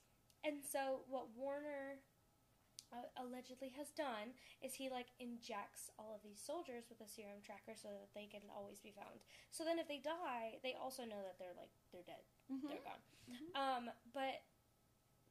And 0.44 0.64
so 0.64 1.04
what 1.08 1.28
Warner 1.36 2.00
uh, 2.92 3.08
allegedly 3.20 3.68
has 3.76 3.90
done 3.92 4.34
is 4.60 4.74
he 4.74 4.88
like 4.90 5.08
injects 5.20 5.88
all 5.98 6.12
of 6.16 6.22
these 6.24 6.40
soldiers 6.40 6.84
with 6.88 7.00
a 7.00 7.08
serum 7.08 7.40
tracker 7.44 7.76
so 7.76 7.88
that 7.88 8.12
they 8.14 8.26
can 8.26 8.48
always 8.52 8.80
be 8.80 8.92
found. 8.92 9.20
So 9.50 9.64
then 9.64 9.78
if 9.78 9.88
they 9.88 10.00
die, 10.00 10.58
they 10.62 10.74
also 10.74 11.04
know 11.04 11.20
that 11.22 11.38
they're 11.38 11.56
like 11.56 11.70
they're 11.92 12.04
dead 12.04 12.24
Mhm. 12.50 12.68
they're 12.68 12.84
gone. 12.84 13.02
Mhm. 13.30 13.48
Um, 13.56 13.84
but 14.12 14.42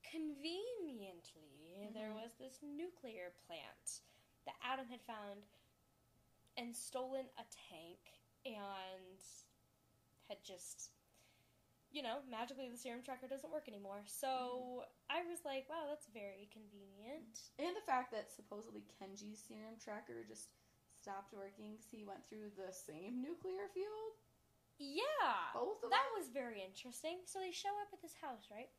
conveniently, 0.04 1.90
there 1.94 2.10
Mhm. 2.10 2.22
was 2.22 2.34
this 2.36 2.62
nuclear 2.62 3.32
plant 3.46 4.02
that 4.46 4.56
Adam 4.62 4.88
had 4.88 5.02
found 5.02 5.46
and 6.58 6.76
stolen 6.76 7.30
a 7.38 7.44
tank 7.46 8.00
and 8.46 9.22
had 10.32 10.40
just, 10.48 10.96
you 11.92 12.00
know, 12.00 12.24
magically 12.32 12.72
the 12.72 12.80
serum 12.80 13.04
tracker 13.04 13.28
doesn't 13.28 13.52
work 13.52 13.68
anymore. 13.68 14.08
So 14.08 14.88
I 15.12 15.28
was 15.28 15.44
like, 15.44 15.68
wow, 15.68 15.92
that's 15.92 16.08
very 16.16 16.48
convenient. 16.56 17.52
And 17.60 17.76
the 17.76 17.84
fact 17.84 18.16
that 18.16 18.32
supposedly 18.32 18.88
Kenji's 18.96 19.44
serum 19.44 19.76
tracker 19.76 20.24
just 20.24 20.56
stopped 20.96 21.36
working 21.36 21.76
because 21.76 21.92
he 21.92 22.08
went 22.08 22.24
through 22.32 22.56
the 22.56 22.72
same 22.72 23.20
nuclear 23.20 23.68
field. 23.76 24.16
Yeah. 24.80 25.52
Both 25.54 25.84
of 25.84 25.92
That 25.92 26.08
them. 26.10 26.18
was 26.18 26.32
very 26.32 26.64
interesting. 26.64 27.22
So 27.28 27.44
they 27.44 27.52
show 27.52 27.76
up 27.84 27.92
at 27.92 28.00
this 28.02 28.16
house, 28.18 28.48
right? 28.50 28.72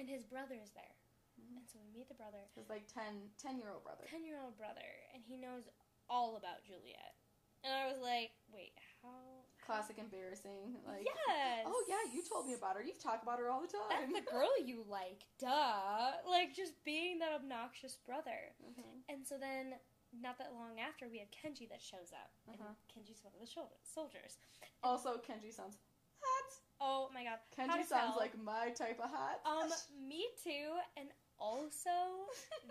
And 0.00 0.08
his 0.08 0.24
brother 0.24 0.56
is 0.56 0.72
there. 0.72 0.96
Mhm. 1.38 1.60
And 1.60 1.66
so 1.68 1.78
we 1.78 1.92
meet 1.92 2.08
the 2.08 2.16
brother, 2.18 2.48
His 2.56 2.68
like 2.68 2.88
10, 2.88 3.30
10 3.36 3.58
year 3.60 3.70
old 3.70 3.84
brother. 3.84 4.04
10 4.08 4.24
year 4.24 4.40
old 4.40 4.56
brother, 4.56 4.88
and 5.12 5.22
he 5.22 5.36
knows 5.36 5.68
all 6.08 6.36
about 6.36 6.64
Juliette. 6.64 7.14
And 7.62 7.74
I 7.74 7.86
was 7.92 8.00
like, 8.00 8.32
wait, 8.50 8.72
how? 9.02 9.45
Classic 9.66 9.98
embarrassing. 9.98 10.78
Like, 10.86 11.04
yes. 11.04 11.66
oh 11.66 11.82
yeah, 11.88 12.06
you 12.14 12.22
told 12.22 12.46
me 12.46 12.54
about 12.54 12.76
her. 12.76 12.82
You've 12.82 13.02
talked 13.02 13.22
about 13.24 13.38
her 13.40 13.50
all 13.50 13.60
the 13.60 13.66
time. 13.66 13.90
That's 13.90 14.24
the 14.24 14.30
girl 14.30 14.48
you 14.64 14.84
like, 14.88 15.26
duh. 15.40 16.22
Like, 16.28 16.54
just 16.54 16.72
being 16.84 17.18
that 17.18 17.32
obnoxious 17.34 17.96
brother. 18.06 18.54
Mhm. 18.62 19.02
And 19.08 19.26
so 19.26 19.36
then, 19.38 19.74
not 20.14 20.38
that 20.38 20.54
long 20.54 20.78
after, 20.78 21.08
we 21.08 21.18
have 21.18 21.28
Kenji 21.34 21.68
that 21.68 21.82
shows 21.82 22.12
up. 22.14 22.30
And 22.46 22.60
Uh-huh. 22.60 22.74
Kenji's 22.88 23.24
one 23.24 23.34
of 23.34 23.40
the 23.40 23.50
soldiers. 23.82 24.38
Also, 24.82 25.18
Kenji 25.18 25.52
sounds 25.52 25.76
hot. 26.22 26.52
Oh 26.80 27.10
my 27.12 27.24
god. 27.24 27.40
Kenji 27.56 27.84
sounds 27.84 28.12
tell? 28.12 28.16
like 28.16 28.38
my 28.38 28.70
type 28.70 29.00
of 29.00 29.10
hot. 29.10 29.40
Um, 29.44 29.70
me 30.08 30.26
too, 30.44 30.78
and 30.96 31.08
also 31.38 31.90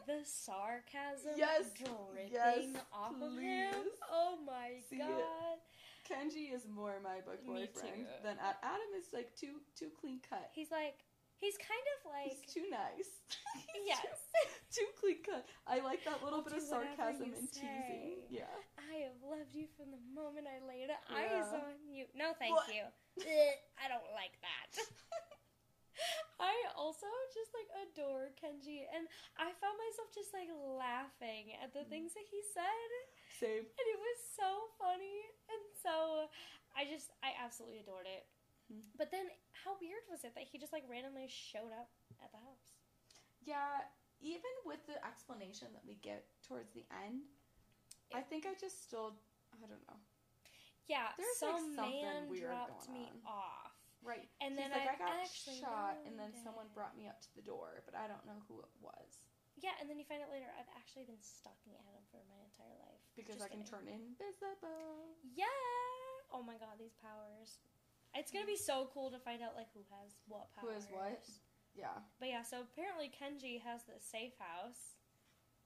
the 0.07 0.23
sarcasm 0.23 1.33
Yes, 1.35 1.71
dripping 1.73 2.31
yes, 2.31 2.65
off 2.93 3.15
of 3.21 3.37
him. 3.37 3.73
Oh 4.11 4.37
my 4.45 4.79
See 4.89 4.97
it. 4.97 5.25
God. 6.07 6.17
Kenji 6.29 6.53
is 6.53 6.63
more 6.69 6.95
my 7.03 7.21
book 7.25 7.41
Me 7.43 7.65
boyfriend 7.67 8.05
too. 8.07 8.21
than 8.23 8.37
Ad- 8.39 8.61
Adam. 8.63 8.89
Is 8.97 9.09
like 9.13 9.35
too 9.35 9.61
too 9.77 9.89
clean 9.99 10.21
cut. 10.29 10.49
He's 10.53 10.71
like, 10.71 11.01
he's 11.37 11.57
kind 11.57 11.85
of 11.97 12.11
like, 12.13 12.31
He's 12.31 12.45
too 12.53 12.65
nice. 12.71 13.09
He's 13.73 13.87
yes. 13.89 14.05
too, 14.05 14.47
too 14.81 14.89
clean 14.99 15.19
cut. 15.25 15.45
I 15.67 15.81
like 15.81 16.03
that 16.05 16.23
little 16.23 16.39
I'll 16.39 16.45
bit 16.47 16.57
of 16.57 16.63
sarcasm 16.63 17.33
you 17.33 17.37
and 17.39 17.47
teasing. 17.51 18.25
Yeah. 18.29 18.51
I 18.77 19.09
have 19.09 19.17
loved 19.23 19.53
you 19.55 19.65
from 19.75 19.91
the 19.91 20.01
moment 20.13 20.47
I 20.47 20.61
laid 20.63 20.89
eyes 21.11 21.49
Yeah. 21.51 21.65
on 21.65 21.75
you. 21.89 22.05
No, 22.15 22.31
thank 22.37 22.53
What? 22.55 22.69
you. 22.69 22.83
I 23.81 23.87
don't 23.89 24.11
like 24.13 24.35
that. 24.43 24.71
I 26.39 26.53
also 26.75 27.07
just 27.33 27.51
like 27.55 27.69
adore 27.87 28.31
Kenji, 28.35 28.83
and 28.91 29.07
I 29.39 29.51
found 29.59 29.75
myself 29.79 30.11
just 30.13 30.33
like 30.35 30.49
laughing 30.51 31.55
at 31.63 31.71
the 31.73 31.83
Mm. 31.87 31.89
things 31.89 32.13
that 32.13 32.25
he 32.29 32.41
said. 32.53 32.89
Same. 33.39 33.67
and 33.67 33.87
it 33.91 33.99
was 33.99 34.17
so 34.31 34.47
funny 34.79 35.19
and 35.51 35.63
so 35.83 36.29
i 36.71 36.85
just 36.87 37.11
i 37.21 37.35
absolutely 37.35 37.79
adored 37.83 38.07
it 38.07 38.23
Mhm. 38.71 38.79
but 38.95 39.11
then 39.11 39.27
how 39.51 39.75
weird 39.81 39.99
was 40.09 40.23
it 40.23 40.33
that 40.35 40.45
he 40.47 40.57
just 40.57 40.71
like 40.71 40.87
randomly 40.87 41.27
showed 41.27 41.73
up 41.75 41.91
at 42.23 42.31
the 42.31 42.37
house 42.39 42.71
Yeah. 43.43 43.83
Even 44.21 44.49
with 44.63 44.79
the 44.87 44.95
explanation 45.05 45.67
that 45.73 45.83
we 45.85 45.95
get 45.95 46.25
towards 46.47 46.71
the 46.71 46.85
end, 47.03 47.27
I 48.13 48.21
think 48.23 48.45
I 48.47 48.53
just 48.55 48.81
still 48.87 49.19
I 49.53 49.67
don't 49.67 49.85
know. 49.85 49.99
yeah 50.87 51.11
There's, 51.17 51.35
some 51.37 51.75
like, 51.75 51.75
something 51.75 52.01
man 52.01 52.29
weird 52.29 52.49
dropped 52.49 52.87
going 52.87 53.03
me 53.03 53.04
Right. 54.05 54.29
and 54.39 54.53
then 54.53 54.69
like 54.69 54.85
I, 54.85 54.93
I 54.93 55.01
got 55.01 55.17
actually 55.17 55.57
shot, 55.57 55.97
and 56.05 56.13
then 56.13 56.31
someone 56.45 56.69
brought 56.77 56.93
me 56.93 57.09
up 57.09 57.17
to 57.25 57.31
the 57.33 57.41
door, 57.41 57.81
but 57.89 57.97
I 57.97 58.05
don't 58.05 58.23
know 58.23 58.37
who 58.47 58.61
it 58.61 58.71
was 58.79 59.25
yeah 59.55 59.71
and 59.79 59.87
then 59.87 59.95
you 59.95 60.03
find 60.03 60.19
out 60.19 60.27
later 60.27 60.51
i've 60.59 60.67
actually 60.75 61.07
been 61.07 61.23
stalking 61.23 61.71
adam 61.87 62.03
for 62.11 62.19
my 62.27 62.35
entire 62.43 62.75
life 62.75 62.99
because 63.15 63.39
Just 63.39 63.47
I 63.47 63.55
can 63.55 63.63
turn 63.63 63.87
invisible. 63.87 65.15
yeah 65.31 65.47
oh 66.35 66.43
my 66.43 66.59
god 66.59 66.75
these 66.75 66.91
powers 66.99 67.63
it's 68.15 68.31
gonna 68.31 68.47
be 68.47 68.55
so 68.55 68.87
cool 68.93 69.11
to 69.11 69.19
find 69.19 69.43
out 69.43 69.59
like 69.59 69.67
who 69.75 69.83
has 69.91 70.15
what 70.27 70.47
powers. 70.55 70.63
Who 70.63 70.73
has 70.73 70.87
what? 70.87 71.23
Yeah. 71.75 71.99
But 72.19 72.29
yeah, 72.29 72.43
so 72.43 72.63
apparently 72.63 73.11
Kenji 73.11 73.59
has 73.59 73.83
the 73.83 73.99
safe 73.99 74.31
house, 74.39 74.95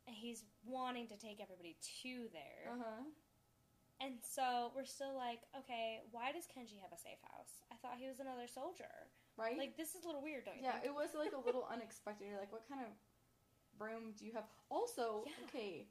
and 0.08 0.16
he's 0.18 0.44
wanting 0.66 1.08
to 1.14 1.18
take 1.18 1.38
everybody 1.40 1.78
to 2.02 2.26
there. 2.34 2.74
Uh 2.74 2.82
huh. 2.82 3.04
And 4.00 4.16
so 4.24 4.72
we're 4.76 4.88
still 4.88 5.12
like, 5.12 5.44
okay, 5.52 6.00
why 6.16 6.32
does 6.32 6.48
Kenji 6.48 6.80
have 6.80 6.96
a 6.96 7.00
safe 7.00 7.20
house? 7.28 7.60
I 7.68 7.76
thought 7.84 8.00
he 8.00 8.08
was 8.08 8.24
another 8.24 8.48
soldier. 8.48 9.12
Right. 9.36 9.60
Like 9.60 9.76
this 9.76 9.96
is 9.96 10.04
a 10.04 10.08
little 10.08 10.24
weird, 10.24 10.48
don't 10.48 10.56
you 10.56 10.64
yeah, 10.64 10.80
think? 10.80 10.92
it 10.92 10.96
was 10.96 11.12
like 11.16 11.36
a 11.36 11.42
little 11.44 11.68
unexpected. 11.74 12.28
You're 12.32 12.40
like, 12.40 12.52
what 12.52 12.64
kind 12.68 12.80
of 12.84 12.92
room 13.76 14.16
do 14.16 14.24
you 14.24 14.32
have? 14.36 14.48
Also, 14.72 15.28
Yeah. 15.28 15.48
okay, 15.48 15.88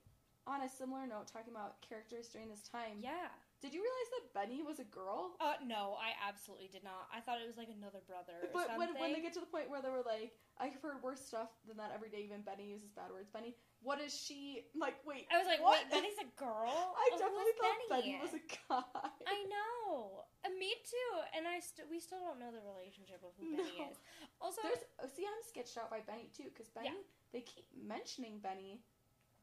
on 0.49 0.65
a 0.65 0.69
similar 0.69 1.05
note, 1.05 1.29
talking 1.29 1.53
about 1.53 1.81
characters 1.85 2.29
during 2.33 2.49
this 2.49 2.65
time, 2.65 3.05
yeah. 3.05 3.29
did 3.61 3.77
you 3.77 3.85
realize 3.85 4.11
that 4.17 4.25
Benny 4.33 4.65
was 4.65 4.81
a 4.81 4.89
girl? 4.89 5.37
Uh, 5.41 5.61
no, 5.61 6.01
I 6.01 6.17
absolutely 6.25 6.73
did 6.73 6.85
not. 6.85 7.13
I 7.13 7.21
thought 7.21 7.41
it 7.45 7.47
was 7.47 7.61
like 7.61 7.69
another 7.69 8.01
brother 8.09 8.49
or 8.49 8.49
But 8.57 8.73
when, 8.81 8.97
when 8.97 9.13
they 9.13 9.21
get 9.21 9.37
to 9.37 9.41
the 9.45 9.53
point 9.53 9.69
where 9.69 9.85
they 9.85 9.93
were 9.93 10.05
like, 10.05 10.33
I've 10.57 10.81
heard 10.81 11.05
worse 11.05 11.21
stuff 11.21 11.53
than 11.69 11.77
that 11.77 11.93
every 11.93 12.09
day, 12.09 12.25
even 12.25 12.41
Benny 12.41 12.73
uses 12.73 12.89
bad 12.97 13.13
words. 13.13 13.29
Benny, 13.29 13.57
what 13.83 14.01
is 14.03 14.11
she? 14.11 14.67
Like, 14.75 14.99
wait. 15.07 15.27
I 15.31 15.39
was 15.39 15.47
like, 15.47 15.63
what? 15.63 15.79
wait, 15.79 15.91
Benny's 15.91 16.19
a 16.19 16.29
girl? 16.35 16.67
I 16.99 17.07
Oh, 17.15 17.19
definitely 17.19 17.55
thought 17.57 17.79
Benny? 17.89 17.89
Benny 17.91 18.15
was 18.21 18.35
a 18.35 18.43
guy. 18.43 19.07
I 19.27 19.39
know. 19.47 20.27
Uh, 20.45 20.51
me 20.59 20.75
too. 20.83 21.13
And 21.37 21.47
I 21.47 21.63
st- 21.63 21.87
we 21.87 22.03
still 22.03 22.19
don't 22.21 22.43
know 22.43 22.51
the 22.51 22.63
relationship 22.67 23.23
of 23.23 23.33
who 23.39 23.47
Benny 23.57 23.87
is. 23.87 23.97
Also, 24.43 24.61
There's, 24.67 24.83
oh, 24.99 25.07
see, 25.07 25.25
I'm 25.27 25.41
sketched 25.47 25.79
out 25.79 25.91
by 25.95 26.03
Benny 26.03 26.31
too, 26.35 26.51
because 26.51 26.67
Benny, 26.75 26.91
Yeah. 26.91 27.07
they 27.31 27.43
keep 27.47 27.67
mentioning 27.75 28.43
Benny. 28.43 28.83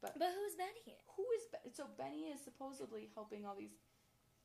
but 0.04 0.20
but 0.20 0.30
who's 0.36 0.56
Benny? 0.60 1.00
Who 1.16 1.24
is 1.40 1.48
Be- 1.50 1.72
so 1.72 1.88
Benny 1.96 2.30
is 2.36 2.44
supposedly 2.44 3.08
helping 3.16 3.48
all 3.48 3.56
these 3.56 3.80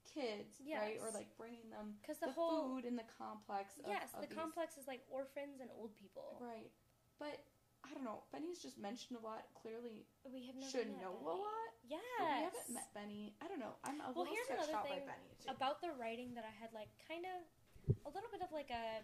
kids, 0.07 0.59
right? 0.65 0.99
Or 1.03 1.11
like 1.13 1.29
bringing 1.37 1.67
them 1.71 1.99
Because 2.01 2.19
the, 2.19 2.31
the, 2.31 2.39
whole 2.39 2.79
food 2.79 2.87
in 2.87 2.95
the 2.97 3.07
complex. 3.19 3.75
Of, 3.83 3.91
yes, 3.91 4.11
of 4.15 4.23
the 4.23 4.31
these- 4.31 4.39
complex 4.39 4.79
is 4.79 4.87
like 4.87 5.03
orphans 5.11 5.59
and 5.61 5.71
old 5.75 5.95
people. 5.99 6.39
right? 6.41 6.71
But 7.19 7.43
I 7.91 7.95
don't 7.95 8.05
know. 8.07 8.23
Benny's 8.31 8.63
just 8.63 8.79
mentioned 8.79 9.19
a 9.19 9.23
lot. 9.27 9.51
Clearly, 9.59 10.07
We 10.23 10.47
have 10.47 10.55
should 10.71 10.89
know 11.03 11.11
Benny. 11.19 11.27
a 11.27 11.35
lot. 11.35 11.71
Yeah, 11.83 11.99
we 12.23 12.45
haven't 12.47 12.71
met 12.71 12.89
Benny. 12.95 13.35
I 13.43 13.49
don't 13.51 13.59
know. 13.59 13.75
I'm 13.83 13.99
a 14.01 14.15
Well, 14.15 14.23
little 14.31 14.35
here's 14.47 14.71
out 14.71 14.87
by 14.87 15.03
Benny 15.03 15.35
too. 15.43 15.51
about 15.51 15.83
the 15.83 15.91
writing 15.99 16.35
that 16.39 16.45
I 16.47 16.55
had 16.55 16.71
like 16.73 16.89
kind 17.11 17.27
of 17.27 17.43
a 18.07 18.11
little 18.15 18.31
bit 18.31 18.43
of 18.43 18.53
like 18.53 18.71
a 18.71 19.03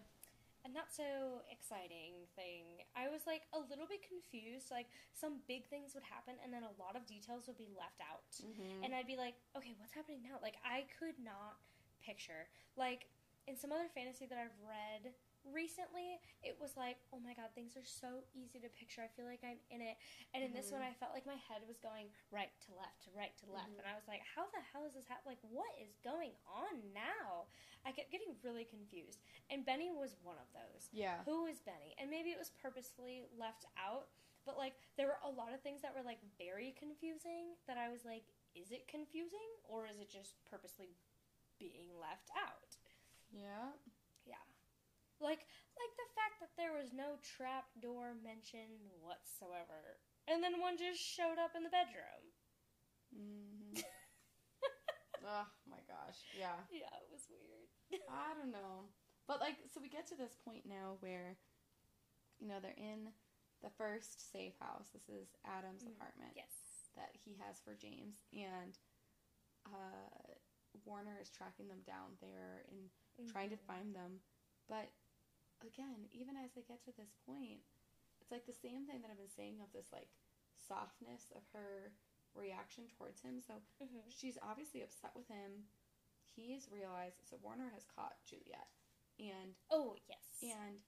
a 0.65 0.69
not 0.73 0.91
so 0.91 1.43
exciting 1.51 2.25
thing. 2.35 2.81
I 2.95 3.07
was 3.07 3.27
like 3.27 3.43
a 3.53 3.59
little 3.59 3.85
bit 3.87 4.01
confused. 4.03 4.71
Like 4.71 4.87
some 5.13 5.39
big 5.47 5.67
things 5.67 5.93
would 5.93 6.03
happen 6.03 6.35
and 6.43 6.51
then 6.51 6.63
a 6.63 6.73
lot 6.81 6.95
of 6.95 7.05
details 7.05 7.45
would 7.47 7.57
be 7.59 7.69
left 7.77 7.99
out. 8.01 8.25
Mhm. 8.41 8.83
And 8.83 8.95
I'd 8.95 9.07
be 9.07 9.15
like, 9.15 9.35
okay, 9.55 9.75
what's 9.77 9.93
happening 9.93 10.23
now? 10.23 10.39
Like 10.41 10.55
I 10.65 10.87
could 10.99 11.19
not 11.19 11.59
picture. 12.01 12.47
Like 12.75 13.07
in 13.47 13.55
some 13.55 13.71
other 13.71 13.87
fantasy 13.93 14.25
that 14.27 14.37
I've 14.39 14.55
read 14.63 15.13
recently, 15.53 16.19
it 16.43 16.57
was 16.59 16.75
like, 16.77 16.97
oh 17.13 17.19
my 17.19 17.33
god, 17.33 17.49
things 17.55 17.75
are 17.77 17.85
so 17.85 18.23
easy 18.33 18.59
to 18.59 18.69
picture. 18.69 19.01
I 19.01 19.07
feel 19.15 19.25
like 19.25 19.43
I'm 19.43 19.59
in 19.69 19.81
it. 19.81 19.97
And 20.33 20.43
in 20.43 20.53
this 20.53 20.69
Mhm. 20.69 20.79
one, 20.79 20.81
I 20.83 20.93
felt 20.93 21.13
like 21.13 21.25
my 21.25 21.35
head 21.35 21.65
was 21.67 21.77
going 21.79 22.11
right 22.31 22.51
to 22.67 22.73
left, 22.75 23.03
to 23.03 23.11
right 23.11 23.35
to 23.37 23.45
left. 23.51 23.71
Mhm. 23.71 23.79
And 23.79 23.87
I 23.87 23.95
was 23.95 24.07
like, 24.07 24.21
how 24.21 24.47
the 24.49 24.61
hell 24.61 24.85
is 24.85 24.93
this 24.93 25.05
happening? 25.07 25.37
Like, 25.37 25.43
what 25.51 25.69
is 25.79 25.95
going 26.03 26.35
on 26.45 26.93
now? 26.93 27.47
I 27.85 27.91
kept 27.91 28.11
getting 28.11 28.35
really 28.43 28.65
confused. 28.65 29.21
And 29.49 29.65
Benny 29.65 29.91
was 29.91 30.15
one 30.23 30.37
of 30.37 30.51
those. 30.53 30.89
yeah. 30.91 31.23
Who 31.23 31.45
is 31.47 31.61
Benny? 31.61 31.95
And 31.97 32.09
maybe 32.09 32.31
it 32.31 32.37
was 32.37 32.49
purposely 32.49 33.25
left 33.37 33.65
out, 33.77 34.09
but 34.45 34.57
like 34.57 34.79
there 34.95 35.07
were 35.07 35.19
a 35.23 35.29
lot 35.29 35.53
of 35.53 35.61
things 35.61 35.81
that 35.81 35.93
were 35.95 36.03
like 36.03 36.21
very 36.37 36.71
confusing 36.73 37.55
that 37.67 37.77
I 37.77 37.89
was 37.89 38.05
like, 38.05 38.25
is 38.55 38.71
it 38.71 38.87
confusing 38.87 39.49
or 39.63 39.85
is 39.87 39.99
it 39.99 40.09
just 40.09 40.43
purposely 40.45 40.95
being 41.59 41.87
left 41.99 42.29
out? 42.37 42.77
Yeah. 43.31 43.71
Like 45.19 45.41
like 45.77 45.93
the 45.97 46.09
fact 46.13 46.37
that 46.41 46.53
there 46.57 46.73
was 46.73 46.93
no 46.93 47.17
trap 47.21 47.65
door 47.81 48.13
mentioned 48.21 48.81
whatsoever. 49.01 49.97
And 50.27 50.43
then 50.43 50.59
one 50.59 50.77
just 50.77 50.99
showed 51.01 51.39
up 51.41 51.55
in 51.55 51.63
the 51.63 51.73
bedroom. 51.73 52.23
hmm 53.13 53.79
oh 55.25 55.47
my 55.69 55.81
gosh. 55.87 56.19
Yeah. 56.37 56.57
Yeah, 56.69 56.93
it 57.01 57.09
was 57.11 57.25
weird. 57.29 57.69
I 58.09 58.37
don't 58.37 58.51
know. 58.51 58.91
But 59.27 59.41
like 59.41 59.57
so 59.73 59.81
we 59.81 59.89
get 59.89 60.07
to 60.07 60.17
this 60.17 60.35
point 60.45 60.63
now 60.65 60.97
where 61.01 61.37
you 62.39 62.47
know 62.47 62.59
they're 62.61 62.77
in 62.77 63.09
the 63.63 63.69
first 63.77 64.31
safe 64.31 64.53
house. 64.59 64.89
This 64.93 65.09
is 65.09 65.33
Adam's 65.45 65.83
Mhm. 65.83 65.95
apartment 65.97 66.33
Yes. 66.35 66.89
that 66.95 67.15
he 67.15 67.35
has 67.35 67.59
for 67.61 67.75
James 67.75 68.23
and 68.33 68.77
uh 69.65 70.33
Warner 70.85 71.17
is 71.19 71.29
tracking 71.29 71.67
them 71.67 71.81
down 71.85 72.17
there 72.21 72.65
and 72.69 72.89
trying 73.27 73.49
to 73.49 73.57
Mhm. 73.57 73.65
find 73.67 73.95
them. 73.95 74.21
But 74.69 74.91
again, 75.63 76.07
even 76.11 76.35
as 76.37 76.51
they 76.53 76.61
get 76.61 76.83
to 76.85 76.91
this 76.97 77.13
point, 77.25 77.61
it's 78.21 78.31
like 78.31 78.45
the 78.45 78.53
same 78.53 78.85
thing 78.85 79.01
that 79.01 79.11
I've 79.11 79.17
been 79.21 79.29
saying 79.29 79.61
of 79.61 79.71
this 79.73 79.91
like 79.93 80.09
softness 80.67 81.31
of 81.35 81.43
her 81.53 81.93
reaction 82.35 82.87
towards 82.87 83.21
him. 83.21 83.41
So 83.41 83.61
Mhm. 83.81 84.11
she's 84.11 84.37
obviously 84.41 84.81
upset 84.81 85.15
with 85.15 85.27
him. 85.27 85.69
He's 86.35 86.69
realized 86.69 87.21
so 87.25 87.37
Warner 87.37 87.69
has 87.69 87.85
caught 87.85 88.23
Juliette 88.25 88.71
and 89.19 89.55
Oh, 89.69 89.95
yes. 90.07 90.43
and 90.43 90.83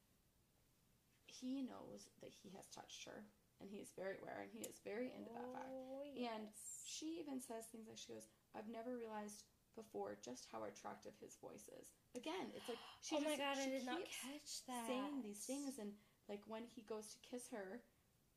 he 1.25 1.63
knows 1.63 2.09
that 2.21 2.33
he 2.33 2.49
has 2.51 2.67
touched 2.69 3.03
her 3.05 3.25
and 3.59 3.69
he 3.69 3.79
is 3.79 3.91
very 3.93 4.17
aware 4.17 4.41
and 4.41 4.51
he 4.51 4.61
is 4.65 4.79
very 4.79 5.11
into 5.13 5.31
that 5.33 5.53
fact. 5.53 5.69
Oh, 5.69 6.03
And. 6.15 6.49
She 6.83 7.19
even 7.19 7.39
says 7.39 7.67
things 7.67 7.87
like 7.87 7.97
she 7.97 8.11
goes, 8.11 8.27
I've 8.55 8.67
never 8.67 8.97
realized 8.97 9.45
before 9.75 10.17
just 10.21 10.47
how 10.51 10.63
attractive 10.65 11.13
his 11.21 11.37
voice 11.37 11.69
is. 11.79 11.93
Again, 12.15 12.49
it's 12.55 12.67
like 12.67 12.79
she 13.01 13.15
oh 13.15 13.21
my 13.21 13.37
just- 13.37 13.41
god, 13.41 13.55
I 13.61 13.69
did 13.69 13.85
not 13.85 14.01
catch 14.01 14.65
that. 14.67 14.85
saying 14.87 15.21
these 15.21 15.45
things 15.45 15.77
and 15.77 15.93
like 16.27 16.41
when 16.47 16.63
he 16.65 16.81
goes 16.83 17.07
to 17.13 17.17
kiss 17.29 17.49
her 17.53 17.81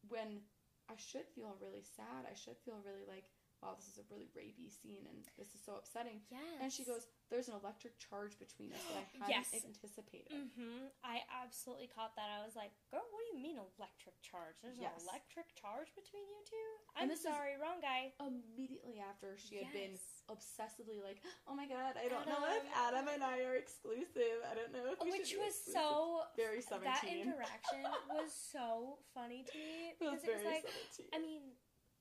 when 0.09 0.43
I 0.91 0.97
should 0.99 1.25
feel 1.35 1.57
really 1.63 1.83
sad, 1.85 2.27
I 2.29 2.35
should 2.35 2.59
feel 2.65 2.83
really 2.85 3.07
like 3.09 3.25
wow, 3.63 3.79
this 3.79 3.87
is 3.87 3.95
a 4.03 4.07
really 4.11 4.27
rapey 4.35 4.67
scene 4.67 5.07
and 5.07 5.23
this 5.39 5.55
is 5.55 5.63
so 5.63 5.79
upsetting. 5.79 6.19
Yes. 6.35 6.43
And 6.59 6.67
she 6.67 6.83
goes, 6.83 7.07
there's 7.31 7.47
an 7.47 7.55
electric 7.55 7.95
charge 7.95 8.35
between 8.43 8.75
us 8.75 8.83
that 8.91 8.99
I 8.99 9.07
hadn't 9.23 9.31
Yes. 9.31 9.55
anticipated. 9.55 10.35
Mm-hmm. 10.35 10.91
I 11.07 11.23
absolutely 11.31 11.87
caught 11.87 12.19
that. 12.19 12.27
I 12.27 12.43
was 12.43 12.59
like, 12.59 12.75
"Girl, 12.91 13.07
what 13.15 13.23
do 13.23 13.29
you 13.31 13.39
mean 13.39 13.63
electric 13.63 14.19
charge? 14.19 14.59
There's 14.67 14.83
Yes. 14.83 14.99
an 14.99 15.07
electric 15.07 15.55
charge 15.55 15.95
between 15.95 16.27
you 16.27 16.43
two? 16.43 16.69
I'm 16.99 17.15
sorry, 17.15 17.55
wrong 17.55 17.79
guy." 17.79 18.11
Immediately 18.19 18.99
after 18.99 19.39
she 19.39 19.63
had 19.63 19.71
been. 19.71 19.95
Obsessively 20.31 21.03
like, 21.03 21.19
oh 21.49 21.55
my 21.55 21.67
god, 21.67 21.99
I 21.99 22.07
don't 22.09 22.27
know 22.27 22.43
if 22.51 22.63
Adam. 22.75 23.07
Adam 23.07 23.07
and 23.15 23.23
I 23.23 23.43
are 23.47 23.57
exclusive. 23.57 24.43
I 24.47 24.55
don't 24.55 24.73
know 24.73 24.93
if 24.93 24.99
Which 25.03 25.35
was 25.35 25.55
exclusive." 25.57 25.75
so 25.75 26.27
very 26.39 26.63
seventeen. 26.63 26.93
that 26.93 27.05
interaction 27.27 27.83
was 28.15 28.31
so 28.31 28.99
funny 29.15 29.43
to 29.51 29.57
me 29.59 29.97
it 29.99 30.03
was 30.03 30.23
because 30.23 30.25
it 30.25 30.33
was 30.39 30.47
like, 30.47 30.65
seventeen. 30.67 31.11
I 31.13 31.19
mean, 31.19 31.43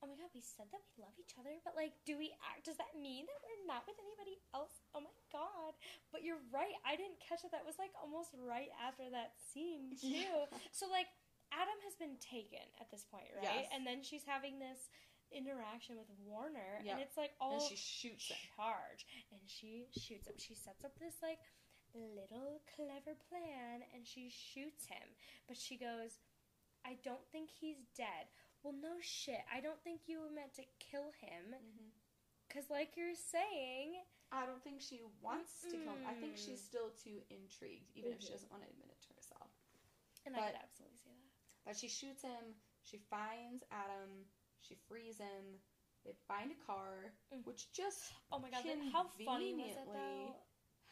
oh 0.01 0.09
my 0.09 0.17
god, 0.17 0.29
we 0.33 0.41
said 0.41 0.69
that 0.73 0.81
we 0.93 1.01
love 1.01 1.13
each 1.17 1.33
other, 1.37 1.53
but 1.65 1.73
like, 1.77 1.93
do 2.05 2.17
we 2.17 2.33
act? 2.45 2.65
Does 2.65 2.77
that 2.81 2.93
mean 2.97 3.25
that 3.25 3.39
we're 3.41 3.65
not 3.69 3.85
with 3.89 3.97
anybody 4.01 4.41
else? 4.53 4.81
Oh 4.93 5.01
my 5.01 5.13
god! 5.33 5.73
But 6.13 6.21
you're 6.25 6.41
right. 6.53 6.73
I 6.85 6.97
didn't 6.97 7.21
catch 7.21 7.41
it. 7.45 7.53
That 7.53 7.65
was 7.65 7.77
like 7.81 7.93
almost 7.97 8.33
right 8.37 8.71
after 8.81 9.09
that 9.13 9.37
scene 9.37 9.93
too. 10.01 10.25
Yeah. 10.25 10.49
So 10.73 10.89
like, 10.89 11.09
Adam 11.51 11.77
has 11.83 11.99
been 11.99 12.15
taken 12.21 12.63
at 12.79 12.87
this 12.89 13.03
point, 13.03 13.27
right? 13.35 13.67
Yes. 13.67 13.73
And 13.75 13.83
then 13.83 14.01
she's 14.01 14.23
having 14.23 14.57
this 14.57 14.87
interaction 15.33 15.97
with 15.97 16.07
Warner, 16.25 16.79
Yep. 16.83 16.93
and 16.93 17.01
it's 17.01 17.17
like 17.17 17.31
all 17.39 17.59
and 17.59 17.61
she 17.61 17.75
shoots 17.75 18.27
him. 18.29 18.37
charge 18.55 19.05
and 19.31 19.41
she 19.47 19.87
shoots 19.97 20.27
him 20.27 20.35
she 20.37 20.53
sets 20.55 20.83
up 20.83 20.91
this 20.99 21.15
like 21.23 21.39
little 21.93 22.61
clever 22.75 23.15
plan 23.27 23.83
and 23.93 24.07
she 24.07 24.29
shoots 24.31 24.85
him 24.87 25.11
but 25.47 25.57
she 25.57 25.75
goes 25.77 26.19
i 26.87 26.95
don't 27.03 27.27
think 27.31 27.49
he's 27.51 27.83
dead 27.97 28.31
well 28.63 28.71
no 28.73 28.95
shit 29.01 29.43
i 29.51 29.59
don't 29.59 29.81
think 29.83 30.07
you 30.07 30.19
were 30.21 30.31
meant 30.31 30.53
to 30.55 30.63
kill 30.79 31.11
him 31.19 31.51
Mhm. 31.51 31.91
because 32.47 32.69
like 32.69 32.95
you're 32.95 33.15
saying 33.15 34.03
I 34.33 34.45
don't 34.47 34.63
think 34.63 34.79
she 34.79 35.01
wants 35.19 35.59
to 35.67 35.75
kill 35.75 35.91
him. 35.91 36.07
I 36.07 36.13
think 36.15 36.37
she's 36.39 36.63
still 36.63 36.87
too 37.03 37.19
intrigued, 37.27 37.91
even 37.99 38.13
if 38.15 38.21
she 38.23 38.31
doesn't 38.31 38.47
want 38.49 38.63
to 38.63 38.69
admit 38.71 38.87
it 38.87 39.01
to 39.03 39.13
herself. 39.13 39.51
and 40.25 40.37
i 40.39 40.47
could 40.47 40.55
absolutely 40.63 40.95
see 41.03 41.11
that 41.11 41.35
But 41.67 41.75
she 41.75 41.89
shoots 41.89 42.21
him. 42.23 42.55
She 42.81 42.97
finds 43.11 43.65
Adam. 43.75 44.23
She 44.61 44.75
frees 44.87 45.17
him. 45.17 45.59
They 46.05 46.13
find 46.27 46.51
a 46.51 46.65
car, 46.65 47.13
Mm. 47.33 47.45
which 47.45 47.71
just 47.71 48.11
oh 48.31 48.39
my 48.39 48.49
god 48.49 48.65
how 48.91 49.05
funny 49.25 49.53
was 49.53 49.77
it 49.77 49.85
Conveniently, 49.85 49.93
though 49.93 50.35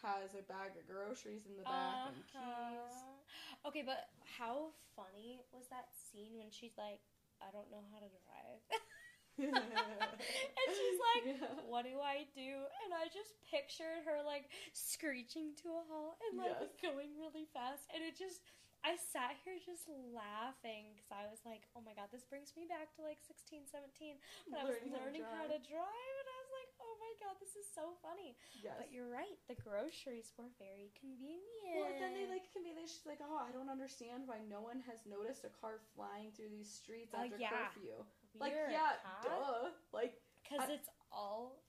has 0.01 0.31
a 0.33 0.43
bag 0.47 0.71
of 0.79 0.87
groceries 0.87 1.43
in 1.45 1.57
the 1.57 1.63
back 1.67 2.07
and 2.07 2.23
keys. 2.23 2.39
Uh-huh. 2.39 3.67
Okay, 3.67 3.83
but 3.83 4.07
how 4.23 4.71
funny 4.95 5.43
was 5.51 5.67
that 5.69 5.91
scene 5.91 6.37
when 6.39 6.47
she's 6.51 6.77
like, 6.77 7.03
I 7.43 7.51
don't 7.51 7.67
know 7.71 7.83
how 7.91 7.99
to 7.99 8.07
drive? 8.07 8.63
and 9.39 10.69
she's 10.71 10.99
like, 11.11 11.23
Yeah. 11.35 11.51
What 11.67 11.83
do 11.85 11.99
I 11.99 12.25
do? 12.33 12.65
And 12.87 12.91
I 12.95 13.11
just 13.11 13.35
pictured 13.51 14.07
her 14.07 14.23
like 14.25 14.47
screeching 14.73 15.53
to 15.63 15.67
a 15.79 15.83
halt 15.87 16.15
and 16.31 16.39
like 16.39 16.55
Yes. 16.55 16.79
going 16.81 17.11
really 17.19 17.45
fast. 17.51 17.83
And 17.93 18.01
it 18.03 18.15
just, 18.17 18.39
I 18.79 18.95
sat 18.95 19.35
here 19.43 19.59
just 19.59 19.91
laughing 20.15 20.95
because 20.95 21.11
I 21.11 21.27
was 21.27 21.43
like, 21.43 21.67
oh 21.75 21.83
my 21.83 21.91
god, 21.93 22.09
this 22.15 22.23
brings 22.23 22.55
me 22.55 22.63
back 22.63 22.95
to 22.95 23.03
like 23.03 23.19
16, 23.19 23.67
17 23.67 24.15
when 24.47 24.55
I 24.55 24.63
was 24.63 24.79
learning 24.87 25.27
how 25.27 25.43
to 25.51 25.59
drive. 25.59 26.15
And 26.23 26.27
I 26.31 26.37
was 26.39 26.51
like, 26.55 26.71
oh 26.79 26.95
my 26.95 27.13
god, 27.19 27.35
this 27.43 27.59
is 27.59 27.67
so 27.67 27.99
funny. 27.99 28.39
Yes. 28.63 28.79
But 28.79 28.89
you're 28.95 29.11
right, 29.11 29.35
the 29.51 29.59
groceries 29.59 30.31
were 30.39 30.47
very 30.55 30.95
convenient. 30.95 31.75
Well, 31.75 31.91
then 31.99 32.15
they 32.15 32.25
like 32.31 32.47
conveniently. 32.55 32.87
She's 32.87 33.03
like, 33.05 33.19
"Oh, 33.21 33.35
I 33.37 33.51
don't 33.51 33.69
understand 33.69 34.25
why 34.25 34.39
no 34.47 34.63
one 34.63 34.79
has 34.87 35.03
noticed 35.05 35.43
a 35.43 35.51
car 35.59 35.83
flying 35.93 36.31
through 36.33 36.49
these 36.49 36.71
streets 36.71 37.11
Oh, 37.13 37.21
after 37.21 37.35
yeah. 37.37 37.51
curfew." 37.51 37.99
Like, 38.39 38.55
yeah, 38.71 38.95
duh. 39.21 39.75
Like, 39.91 40.15
Because 40.41 40.71
it's 40.71 40.87
all 41.11 41.61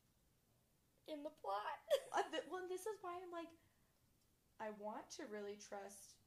in 1.10 1.26
the 1.26 1.34
plot. 1.42 1.74
uh, 2.14 2.22
th- 2.30 2.46
well, 2.48 2.64
this 2.70 2.86
is 2.86 2.96
why 3.02 3.18
I'm 3.18 3.34
like, 3.34 3.50
I 4.62 4.70
want 4.78 5.10
to 5.18 5.26
really 5.26 5.58
trust 5.58 6.19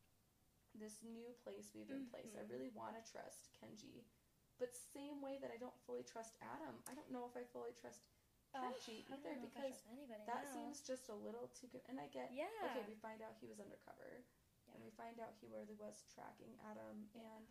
this 0.79 1.01
new 1.05 1.33
place 1.45 1.69
we've 1.73 1.89
in 1.89 2.09
placed. 2.09 2.33
I 2.33 2.43
mm-hmm. 2.43 2.53
really 2.53 2.71
want 2.73 2.97
to 2.97 3.03
trust 3.05 3.53
Kenji, 3.57 4.05
but 4.57 4.73
same 4.73 5.21
way 5.21 5.37
that 5.41 5.53
I 5.53 5.57
don't 5.57 5.75
fully 5.85 6.05
trust 6.05 6.37
Adam. 6.41 6.79
I 6.89 6.93
don't 6.97 7.09
know 7.13 7.29
if 7.29 7.35
I 7.37 7.45
fully 7.49 7.73
trust 7.77 8.05
Kenji 8.53 9.01
don't 9.09 9.17
either 9.17 9.33
know 9.41 9.49
if 9.49 9.57
I 9.57 9.73
because 9.73 10.21
that 10.29 10.45
now. 10.45 10.53
seems 10.53 10.85
just 10.85 11.09
a 11.09 11.17
little 11.17 11.49
too 11.57 11.65
good. 11.73 11.81
And 11.89 11.97
I 11.97 12.05
get 12.13 12.29
yeah. 12.29 12.49
okay, 12.69 12.85
we 12.85 12.93
find 13.01 13.21
out 13.25 13.33
he 13.41 13.49
was 13.49 13.57
undercover, 13.57 14.21
and 14.69 14.77
we 14.85 14.93
find 14.93 15.17
out 15.17 15.33
he 15.41 15.49
really 15.49 15.73
was 15.81 16.05
tracking 16.13 16.53
Adam 16.69 17.09
and 17.17 17.49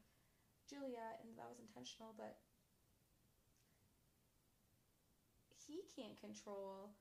Julia, 0.70 1.18
and 1.26 1.34
that 1.34 1.50
was 1.50 1.58
intentional. 1.58 2.14
But 2.14 2.38
he 5.58 5.82
can't 5.90 6.14
control 6.22 6.94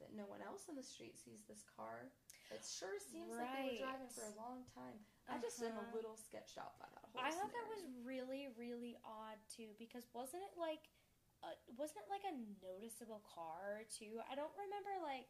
that 0.00 0.14
no 0.14 0.28
one 0.28 0.44
else 0.44 0.68
in 0.68 0.76
the 0.76 0.84
street 0.84 1.16
sees 1.18 1.42
this 1.48 1.64
car. 1.64 2.12
It 2.52 2.62
sure 2.64 3.00
seems 3.00 3.32
like 3.32 3.48
they 3.48 3.80
were 3.80 3.88
driving 3.88 4.12
for 4.12 4.24
a 4.28 4.34
long 4.38 4.64
time. 4.76 5.00
I 5.28 5.36
just 5.38 5.60
am 5.62 5.76
a 5.76 5.80
Uh-huh. 5.84 5.96
little 5.96 6.16
sketched 6.16 6.56
out 6.58 6.78
by 6.80 6.88
that 6.88 7.04
whole. 7.12 7.20
I 7.20 7.30
thought 7.30 7.52
that 7.52 7.68
was 7.68 7.82
scenario. 7.84 8.04
really, 8.04 8.48
really 8.56 8.96
odd 9.04 9.38
too 9.48 9.74
because 9.78 10.08
wasn't 10.12 10.42
it 10.48 10.56
like, 10.58 10.88
uh, 11.44 11.54
wasn't 11.76 12.04
it 12.04 12.08
like 12.10 12.24
a 12.24 12.34
noticeable 12.64 13.20
car 13.28 13.84
too? 13.92 14.20
I 14.30 14.34
don't 14.34 14.52
remember 14.56 14.90
like, 15.04 15.28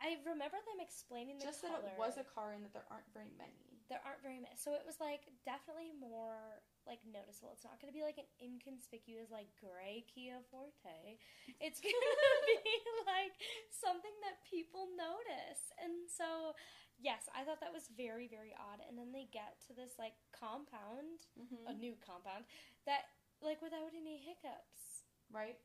I 0.00 0.14
remember 0.22 0.56
them 0.68 0.78
explaining 0.78 1.38
the 1.38 1.48
just 1.48 1.62
color. 1.64 1.82
that 1.82 1.92
it 1.92 1.98
was 1.98 2.14
a 2.20 2.26
car 2.28 2.52
and 2.54 2.62
that 2.64 2.72
there 2.72 2.86
aren't 2.92 3.08
very 3.12 3.32
many. 3.34 3.67
There 3.88 4.04
aren't 4.04 4.20
very 4.20 4.36
many, 4.40 4.52
so 4.60 4.76
it 4.76 4.84
was 4.84 5.00
like 5.00 5.24
definitely 5.48 5.92
more 5.96 6.60
like 6.84 7.00
noticeable. 7.08 7.52
It's 7.56 7.64
not 7.64 7.80
going 7.80 7.88
to 7.88 7.96
be 7.96 8.04
like 8.04 8.20
an 8.20 8.28
inconspicuous 8.40 9.32
like 9.32 9.48
gray 9.60 10.04
Kia 10.08 10.40
Forte. 10.52 11.16
It's 11.60 11.80
going 11.80 11.92
to 11.96 12.42
be 12.52 12.76
like 13.08 13.34
something 13.72 14.12
that 14.24 14.44
people 14.44 14.92
notice, 14.96 15.72
and 15.80 16.04
so 16.08 16.52
yes, 17.00 17.30
I 17.32 17.44
thought 17.46 17.60
that 17.64 17.72
was 17.72 17.88
very, 17.96 18.26
very 18.28 18.52
odd. 18.58 18.82
And 18.84 18.98
then 18.98 19.10
they 19.14 19.28
get 19.30 19.56
to 19.68 19.72
this 19.72 19.96
like 19.98 20.16
compound 20.36 21.24
Mm-hmm. 21.38 21.70
a 21.70 21.74
new 21.78 21.94
compound 22.02 22.44
that 22.84 23.06
like 23.40 23.62
without 23.62 23.94
any 23.94 24.18
hiccups 24.18 25.06
right? 25.30 25.56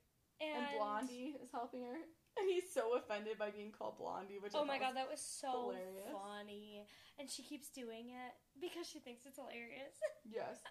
and, 0.42 0.54
And, 0.54 0.78
Blondie 0.78 1.36
is 1.42 1.50
helping 1.52 1.82
her, 1.84 1.98
and 2.40 2.50
he's 2.50 2.68
so 2.74 2.96
offended 2.98 3.38
by 3.38 3.50
being 3.52 3.72
called 3.72 3.98
Blondie, 3.98 4.40
which 4.40 4.54
I 4.56 4.60
oh 4.60 4.66
my 4.66 4.78
thought 4.80 4.94
god 4.94 4.96
that 4.98 5.10
was 5.10 5.22
so 5.22 5.74
hilarious. 5.74 6.10
funny 6.12 6.86
and 7.20 7.30
she 7.30 7.44
keeps 7.44 7.70
doing 7.70 8.10
it 8.10 8.34
because 8.60 8.88
she 8.90 9.00
thinks 9.00 9.26
it's 9.26 9.38
hilarious 9.38 9.96
yes. 10.26 10.62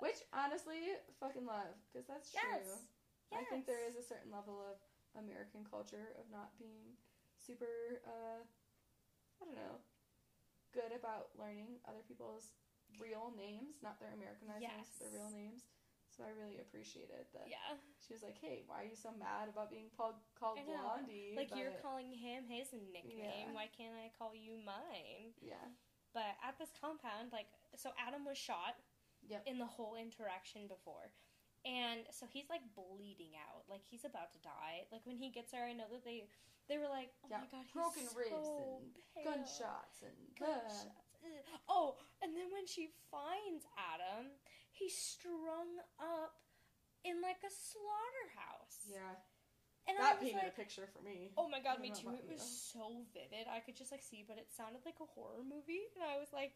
Which 0.00 0.16
honestly, 0.32 0.96
fucking 1.20 1.44
love 1.44 1.76
because 1.92 2.08
that's 2.08 2.32
true. 2.32 2.40
yes 2.40 2.88
I 3.32 3.44
think 3.46 3.66
there 3.66 3.84
is 3.86 3.94
a 3.94 4.02
certain 4.02 4.32
level 4.32 4.58
of 4.58 4.80
American 5.14 5.62
culture 5.68 6.14
of 6.18 6.26
not 6.34 6.50
being 6.58 6.98
super, 7.38 8.02
uh, 8.02 8.42
I 8.42 9.40
don't 9.46 9.54
know, 9.54 9.78
good 10.74 10.90
about 10.94 11.30
learning 11.38 11.78
other 11.86 12.02
people's 12.06 12.50
real 12.98 13.30
names, 13.38 13.78
not 13.82 13.98
their 14.02 14.10
Americanized 14.14 14.66
names, 14.66 14.90
but 14.98 15.10
their 15.14 15.14
real 15.14 15.30
names. 15.30 15.62
So 16.20 16.28
I 16.28 16.36
really 16.36 16.60
appreciated 16.60 17.24
that 17.32 17.48
yeah 17.48 17.80
she 18.04 18.12
was 18.12 18.20
like, 18.20 18.36
"Hey, 18.36 18.60
why 18.68 18.84
are 18.84 18.88
you 18.92 18.96
so 18.96 19.08
mad 19.16 19.48
about 19.48 19.72
being 19.72 19.88
called 19.96 20.20
called 20.36 20.60
Blondie?" 20.68 21.32
like 21.32 21.48
you're 21.56 21.72
calling 21.80 22.12
him 22.12 22.44
his 22.44 22.68
nickname 22.76 23.48
Yeah. 23.48 23.56
why 23.56 23.72
can't 23.72 23.96
i 23.96 24.12
call 24.12 24.36
you 24.36 24.60
mine 24.60 25.32
yeah, 25.40 25.64
but 26.12 26.36
at 26.44 26.60
this 26.60 26.68
compound 26.76 27.32
like 27.32 27.48
so 27.80 27.96
adam 27.96 28.28
was 28.28 28.36
shot 28.36 28.76
Yep. 29.28 29.44
in 29.48 29.56
the 29.60 29.68
whole 29.68 29.96
interaction 30.00 30.64
before 30.68 31.12
and 31.68 32.08
so 32.08 32.24
he's 32.28 32.48
like 32.48 32.64
bleeding 32.72 33.36
out 33.36 33.68
like 33.68 33.84
he's 33.84 34.04
about 34.08 34.32
to 34.32 34.40
die 34.40 34.88
like 34.92 35.04
when 35.04 35.16
he 35.20 35.28
gets 35.28 35.52
there 35.52 35.64
i 35.68 35.72
know 35.76 35.84
that 35.92 36.04
they 36.04 36.24
they 36.72 36.76
were 36.80 36.88
like 36.88 37.12
oh 37.24 37.28
Yeah, 37.28 37.44
my 37.44 37.48
god 37.52 37.64
he's 37.68 37.76
broken 37.76 38.04
ribs 38.16 38.32
so 38.32 38.80
and 38.80 38.96
pale. 39.12 39.24
gunshots 39.28 40.00
and 40.00 40.16
Gunshots. 40.40 40.88
Ugh. 41.20 41.44
oh 41.68 41.96
and 42.24 42.32
then 42.32 42.48
when 42.48 42.64
she 42.64 42.88
finds 43.12 43.68
adam 43.76 44.32
he's 44.80 44.96
strung 44.96 45.84
up 46.00 46.40
in 47.04 47.20
like 47.20 47.44
a 47.44 47.52
slaughterhouse 47.52 48.88
yeah, 48.88 49.20
and 49.84 50.00
that 50.00 50.20
painted 50.20 50.40
like 50.40 50.56
a 50.56 50.56
picture 50.56 50.88
for 50.88 51.04
me. 51.04 51.32
Oh 51.36 51.48
my 51.48 51.60
god, 51.60 51.80
me 51.80 51.92
too. 51.92 52.12
It 52.16 52.24
was 52.24 52.40
so 52.40 53.04
vivid. 53.12 53.48
I 53.50 53.60
could 53.60 53.76
just 53.76 53.92
like 53.92 54.04
see, 54.04 54.24
but 54.24 54.40
it 54.40 54.48
sounded 54.48 54.84
like 54.84 55.02
a 55.02 55.08
horror 55.12 55.44
movie, 55.44 55.90
and 55.96 56.04
I 56.04 56.16
was 56.16 56.32
like, 56.32 56.54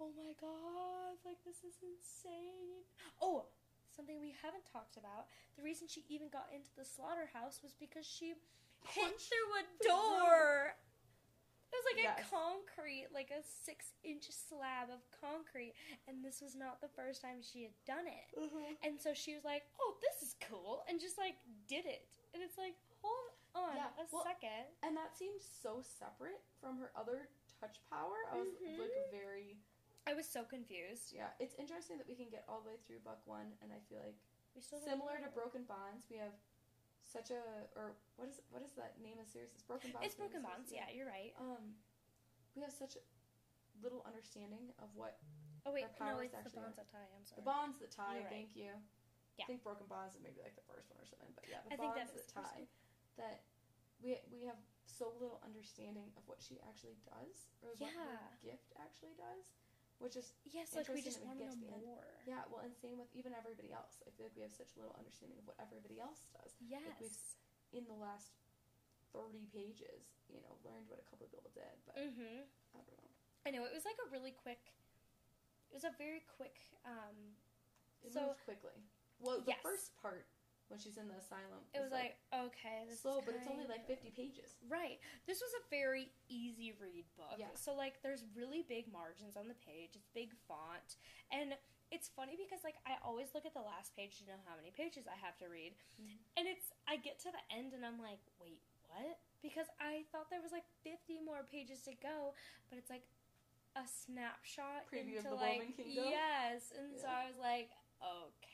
"Oh 0.00 0.12
my 0.16 0.32
god, 0.40 1.20
like 1.24 1.40
this 1.44 1.60
is 1.66 1.80
insane." 1.82 2.86
Oh, 3.20 3.48
something 3.90 4.20
we 4.20 4.34
haven't 4.38 4.64
talked 4.70 4.96
about. 4.96 5.28
The 5.56 5.64
reason 5.66 5.88
she 5.88 6.04
even 6.08 6.28
got 6.30 6.48
into 6.54 6.70
the 6.76 6.84
slaughterhouse 6.84 7.60
was 7.62 7.74
because 7.74 8.06
she 8.06 8.38
hit 8.86 9.12
through 9.18 9.50
a 9.58 9.64
door. 9.82 10.76
It 11.72 11.76
was 11.76 11.84
like 11.94 12.02
Yes. 12.02 12.26
a 12.26 12.30
concrete, 12.30 13.08
like 13.14 13.30
a 13.30 13.42
six-inch 13.42 14.26
slab 14.30 14.90
of 14.90 15.00
concrete, 15.20 15.74
and 16.08 16.24
this 16.24 16.40
was 16.40 16.54
not 16.56 16.80
the 16.80 16.88
first 16.88 17.22
time 17.22 17.40
she 17.42 17.62
had 17.62 17.72
done 17.86 18.06
it. 18.06 18.26
Uh-huh. 18.36 18.74
And 18.82 19.00
so 19.00 19.14
she 19.14 19.34
was 19.34 19.44
like, 19.44 19.62
"Oh, 19.80 19.96
this 20.02 20.22
is 20.22 20.34
cool," 20.40 20.82
and 20.88 20.98
just 21.00 21.16
like 21.18 21.36
did 21.68 21.86
it. 21.86 22.08
And 22.34 22.42
it's 22.42 22.58
like, 22.58 22.74
hold 23.02 23.30
on 23.54 23.76
Yeah, 23.76 23.90
a 23.98 24.06
well- 24.10 24.24
second. 24.24 24.66
And 24.82 24.96
that 24.96 25.16
seemed 25.16 25.40
so 25.42 25.80
separate 25.82 26.42
from 26.60 26.78
her 26.78 26.90
other 26.96 27.28
touch 27.60 27.78
power. 27.88 28.16
I 28.30 28.36
was 28.36 28.48
like 28.60 28.90
Mhm. 28.90 29.10
very 29.10 29.58
I 30.06 30.14
was 30.14 30.26
so 30.28 30.44
confused. 30.44 31.12
yeah. 31.12 31.30
It's 31.38 31.54
interesting 31.54 31.98
that 31.98 32.06
we 32.08 32.16
can 32.16 32.30
get 32.30 32.44
all 32.48 32.60
the 32.62 32.68
way 32.68 32.78
through 32.78 33.00
Buck 33.00 33.24
One, 33.26 33.56
and 33.62 33.72
I 33.72 33.78
feel 33.80 34.00
like 34.00 34.16
We 34.54 34.60
still 34.62 34.80
similar 34.80 35.18
to. 35.20 35.28
Broken 35.30 35.64
Bonds, 35.64 36.08
we 36.10 36.16
have 36.16 36.34
such 37.10 37.34
a 37.34 37.42
or 37.74 37.98
what 38.14 38.30
is 38.30 38.38
what 38.54 38.62
is 38.62 38.70
that 38.78 38.94
name 39.02 39.18
of 39.18 39.26
the 39.26 39.30
series? 39.34 39.50
It's 39.50 39.66
Broken 39.66 39.90
Bonds. 39.90 40.06
it's 40.06 40.14
Broken 40.14 40.42
Bonds. 40.46 40.70
Yeah, 40.70 40.86
you're 40.94 41.10
right. 41.10 41.34
Um, 41.42 41.74
we 42.54 42.62
have 42.62 42.70
such 42.70 42.94
little 43.82 44.06
understanding 44.06 44.70
of 44.78 44.94
what 44.94 45.18
Oh 45.66 45.74
wait, 45.76 45.84
no, 46.00 46.16
it's 46.24 46.32
the 46.32 46.56
bonds 46.56 46.78
that 46.80 46.88
tie. 46.88 47.04
I'm 47.12 47.26
sorry. 47.26 47.44
the 47.44 47.50
bonds 47.50 47.76
that 47.82 47.92
tie. 47.92 48.16
You're 48.16 48.30
right. 48.30 48.46
Thank 48.46 48.56
you. 48.56 48.72
Yeah. 49.36 49.44
I 49.44 49.56
think 49.56 49.60
Broken 49.66 49.84
Bonds 49.90 50.16
is 50.16 50.22
maybe 50.24 50.40
like 50.40 50.56
the 50.56 50.64
first 50.64 50.88
one 50.88 51.00
or 51.02 51.08
something, 51.08 51.32
but 51.36 51.44
yeah, 51.50 51.60
the 51.68 51.76
I 51.76 51.76
bonds 51.76 52.14
that 52.14 52.16
the 52.16 52.32
tie. 52.32 52.64
That 53.18 53.44
we 54.00 54.16
we 54.32 54.48
have 54.48 54.56
so 54.86 55.12
little 55.20 55.40
understanding 55.44 56.12
of 56.16 56.24
what 56.30 56.40
she 56.40 56.60
actually 56.64 56.96
does 57.04 57.48
or 57.60 57.76
what 57.76 57.92
her 57.92 58.16
gift 58.40 58.72
actually 58.80 59.16
does, 59.16 59.44
which 60.00 60.16
is 60.16 60.32
Yes, 60.48 60.72
like 60.74 60.88
we 60.88 61.04
just 61.04 61.20
want 61.20 61.38
to 61.38 61.46
know 61.46 61.56
more. 61.84 62.00
yeah. 62.24 62.42
Well, 62.48 62.64
and 62.64 62.72
same 62.72 62.96
with 62.96 63.12
even 63.12 63.36
everybody 63.36 63.70
else. 63.70 64.00
I 64.02 64.10
feel 64.16 64.26
like 64.26 64.34
we 64.34 64.42
have 64.42 64.52
such 64.52 64.72
little 64.74 64.96
understanding 64.96 65.36
of 65.38 65.46
what 65.46 65.60
everybody 65.60 66.00
else 66.00 66.26
does. 66.32 66.56
Yes. 66.58 66.82
we've 66.98 67.20
in 67.70 67.86
the 67.86 67.94
last 67.94 68.34
30 69.14 69.46
pages, 69.54 70.18
you 70.26 70.42
know, 70.42 70.58
learned 70.66 70.90
what 70.90 70.98
a 70.98 71.06
couple 71.06 71.28
of 71.28 71.30
people 71.30 71.52
did, 71.54 71.70
but 71.86 71.94
mm-hmm. 71.94 72.42
I 72.74 72.80
don't 72.82 72.98
know. 72.98 73.10
I 73.46 73.48
know 73.54 73.62
it 73.68 73.74
was 73.76 73.84
like 73.86 74.00
a 74.02 74.08
really 74.10 74.32
quick. 74.34 74.74
It 75.70 75.74
was 75.76 75.86
a 75.86 75.94
very 76.00 76.24
quick. 76.26 76.58
um 76.88 77.36
It 78.02 78.16
So- 78.16 78.32
moves 78.32 78.40
quickly. 78.42 78.74
Well, 79.20 79.44
the 79.44 79.52
Yes. 79.52 79.60
first 79.62 79.92
part 80.00 80.24
when 80.70 80.78
she's 80.78 80.96
in 80.96 81.10
the 81.10 81.18
asylum, 81.18 81.66
It 81.74 81.82
was 81.82 81.90
like, 81.90 82.14
okay, 82.30 82.86
this 82.86 83.02
slow, 83.02 83.18
but 83.20 83.34
it's 83.34 83.50
only 83.50 83.66
like 83.66 83.84
50 83.90 84.14
pages. 84.14 84.54
Right. 84.70 85.02
This 85.26 85.42
was 85.42 85.50
a 85.58 85.62
very 85.66 86.14
easy 86.30 86.72
read 86.78 87.10
book. 87.18 87.34
Yeah. 87.36 87.50
So 87.58 87.74
like 87.74 87.98
there's 88.06 88.22
really 88.38 88.62
big 88.62 88.86
margins 88.86 89.34
on 89.34 89.50
the 89.50 89.58
page. 89.58 89.98
It's 89.98 90.06
big 90.14 90.30
font. 90.46 90.96
And 91.34 91.58
it's 91.90 92.06
funny 92.14 92.38
because 92.38 92.62
like 92.62 92.78
I 92.86 93.02
always 93.02 93.34
look 93.34 93.42
at 93.42 93.52
the 93.52 93.66
last 93.66 93.98
page 93.98 94.22
to 94.22 94.24
know 94.30 94.38
how 94.46 94.54
many 94.54 94.70
pages 94.70 95.10
I 95.10 95.18
have 95.18 95.34
to 95.42 95.50
read. 95.50 95.74
Mhm. 95.98 96.22
And 96.38 96.44
it's 96.46 96.70
I 96.86 96.96
get 96.96 97.18
to 97.26 97.34
the 97.34 97.42
end 97.50 97.74
and 97.74 97.82
I'm 97.82 97.98
like, 97.98 98.22
"Wait, 98.38 98.62
what?" 98.86 99.18
Because 99.42 99.66
I 99.82 100.06
thought 100.14 100.30
there 100.30 100.40
was 100.40 100.54
like 100.54 100.70
50 100.86 101.18
more 101.18 101.42
pages 101.42 101.82
to 101.90 101.94
go, 101.98 102.38
but 102.70 102.78
it's 102.78 102.90
like 102.90 103.02
a 103.74 103.86
snapshot 103.86 104.86
Preview 104.90 105.18
of 105.18 105.24
the 105.24 105.34
like 105.34 105.66
Kingdom? 105.76 106.10
yes. 106.14 106.70
And 106.78 106.94
so 106.98 107.06
I 107.10 107.26
was 107.26 107.38
like, 107.38 107.70
"Okay, 108.02 108.49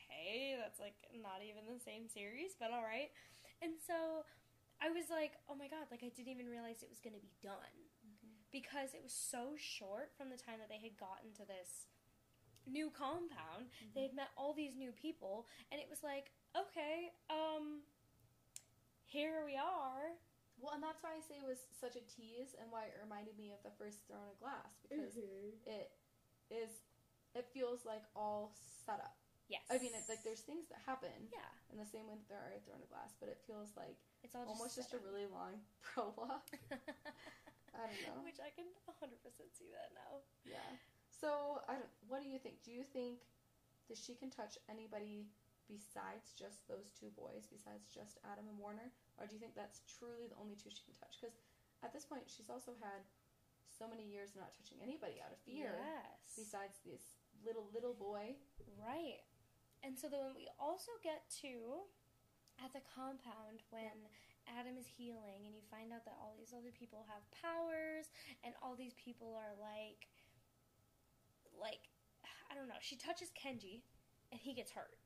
that's 0.57 0.79
like 0.79 0.97
not 1.13 1.45
even 1.45 1.67
the 1.69 1.81
same 1.81 2.07
series, 2.07 2.57
but 2.57 2.71
all 2.71 2.83
right." 2.83 3.13
And 3.61 3.73
so 3.81 4.25
I 4.77 4.93
was 4.93 5.09
like, 5.09 5.33
oh 5.49 5.57
my 5.57 5.65
god, 5.65 5.89
like 5.89 6.05
I 6.05 6.13
didn't 6.13 6.29
even 6.29 6.49
realize 6.49 6.85
it 6.85 6.93
was 6.93 7.01
going 7.01 7.17
to 7.17 7.23
be 7.23 7.33
done 7.41 7.73
mm-hmm. 8.05 8.37
because 8.53 8.93
it 8.93 9.01
was 9.01 9.13
so 9.13 9.57
short 9.57 10.13
from 10.13 10.29
the 10.29 10.37
time 10.37 10.61
that 10.61 10.69
they 10.69 10.77
had 10.77 10.93
gotten 11.01 11.33
to 11.41 11.45
this 11.49 11.89
new 12.69 12.93
compound. 12.93 13.73
Mm-hmm. 13.73 13.93
They 13.97 14.05
had 14.05 14.13
met 14.13 14.29
all 14.37 14.53
these 14.53 14.77
new 14.77 14.93
people, 14.93 15.49
and 15.73 15.81
it 15.81 15.89
was 15.89 16.05
like, 16.05 16.29
okay, 16.53 17.09
um, 17.33 17.81
here 19.09 19.41
we 19.41 19.57
are. 19.57 20.13
Well, 20.61 20.73
and 20.73 20.81
that's 20.81 21.01
why 21.01 21.17
I 21.17 21.21
say 21.21 21.37
it 21.37 21.45
was 21.45 21.69
such 21.69 21.97
a 21.97 22.05
tease 22.05 22.57
and 22.57 22.69
why 22.73 22.89
it 22.89 22.97
reminded 22.97 23.37
me 23.37 23.53
of 23.53 23.61
the 23.61 23.73
first 23.77 24.01
Throne 24.09 24.25
of 24.25 24.37
Glass 24.41 24.73
because 24.85 25.13
mm-hmm. 25.13 25.53
it 25.69 25.93
is, 26.49 26.81
it 27.33 27.45
feels 27.53 27.85
like 27.85 28.01
all 28.17 28.53
set 28.85 29.01
up. 29.01 29.17
Yes. 29.47 29.63
I 29.71 29.79
mean, 29.79 29.95
it's 29.95 30.11
like 30.11 30.23
there's 30.27 30.43
things 30.43 30.67
that 30.67 30.83
happen 30.83 31.31
yeah, 31.31 31.47
in 31.71 31.79
the 31.79 31.87
same 31.87 32.03
way 32.11 32.19
that 32.19 32.27
there 32.27 32.43
are 32.43 32.59
Throne 32.67 32.83
of 32.83 32.91
Glass, 32.91 33.15
but 33.15 33.31
it 33.31 33.39
feels 33.47 33.71
like 33.79 33.95
it's 34.23 34.35
all 34.35 34.43
almost 34.43 34.75
just 34.75 34.91
a 34.91 34.99
really 34.99 35.23
long 35.27 35.63
prologue. 35.83 36.43
I 37.77 37.85
don't 37.87 38.03
know. 38.03 38.19
Which 38.27 38.41
I 38.43 38.51
can 38.51 38.67
100% 38.89 39.15
see 39.53 39.71
that 39.71 39.95
now. 39.95 40.25
Yeah. 40.43 40.67
So 41.07 41.63
I 41.71 41.79
don't. 41.79 41.93
What 42.11 42.19
do 42.19 42.27
you 42.27 42.39
think? 42.41 42.59
Do 42.67 42.75
you 42.75 42.83
think 42.83 43.23
that 43.87 43.95
she 43.95 44.19
can 44.19 44.27
touch 44.27 44.59
anybody 44.67 45.31
besides 45.67 46.35
just 46.35 46.67
those 46.67 46.91
two 46.95 47.11
boys, 47.15 47.47
besides 47.47 47.87
just 47.91 48.19
Adam 48.27 48.47
and 48.51 48.59
Warner, 48.59 48.91
or 49.19 49.27
do 49.27 49.35
you 49.35 49.41
think 49.41 49.55
that's 49.55 49.83
truly 49.87 50.27
the 50.27 50.39
only 50.39 50.55
two 50.59 50.71
she 50.71 50.83
can 50.83 50.95
touch? 50.99 51.19
Because 51.19 51.35
at 51.83 51.91
this 51.95 52.03
point, 52.03 52.27
she's 52.27 52.51
also 52.51 52.75
had 52.83 53.03
so 53.67 53.85
many 53.85 54.07
years 54.07 54.33
not 54.33 54.55
touching 54.57 54.81
anybody 54.81 55.21
out 55.21 55.29
of 55.31 55.39
fear, 55.45 55.75
Yes. 55.77 56.33
besides 56.33 56.81
this 56.83 57.15
little 57.45 57.69
little 57.75 57.93
boy. 57.93 58.35
Right. 58.79 59.21
And 59.87 59.95
so 59.95 60.11
then 60.11 60.35
we 60.35 60.51
also 60.59 60.91
get 60.99 61.23
to 61.47 61.87
at 62.59 62.75
the 62.75 62.83
compound 62.91 63.63
when 63.71 63.95
Adam 64.43 64.75
is 64.75 64.83
healing 64.83 65.47
and 65.47 65.55
you 65.55 65.63
find 65.71 65.95
out 65.95 66.03
that 66.03 66.19
all 66.19 66.35
these 66.35 66.51
other 66.51 66.75
people 66.75 67.07
have 67.07 67.23
powers 67.31 68.11
and 68.43 68.51
all 68.59 68.75
these 68.75 68.91
people 68.99 69.31
are 69.39 69.55
like 69.55 70.11
like 71.55 71.87
I 72.51 72.55
don't 72.59 72.67
know. 72.67 72.83
She 72.83 72.99
touches 72.99 73.31
Kenji 73.31 73.87
and 74.35 74.43
he 74.43 74.51
gets 74.51 74.75
hurt. 74.75 74.99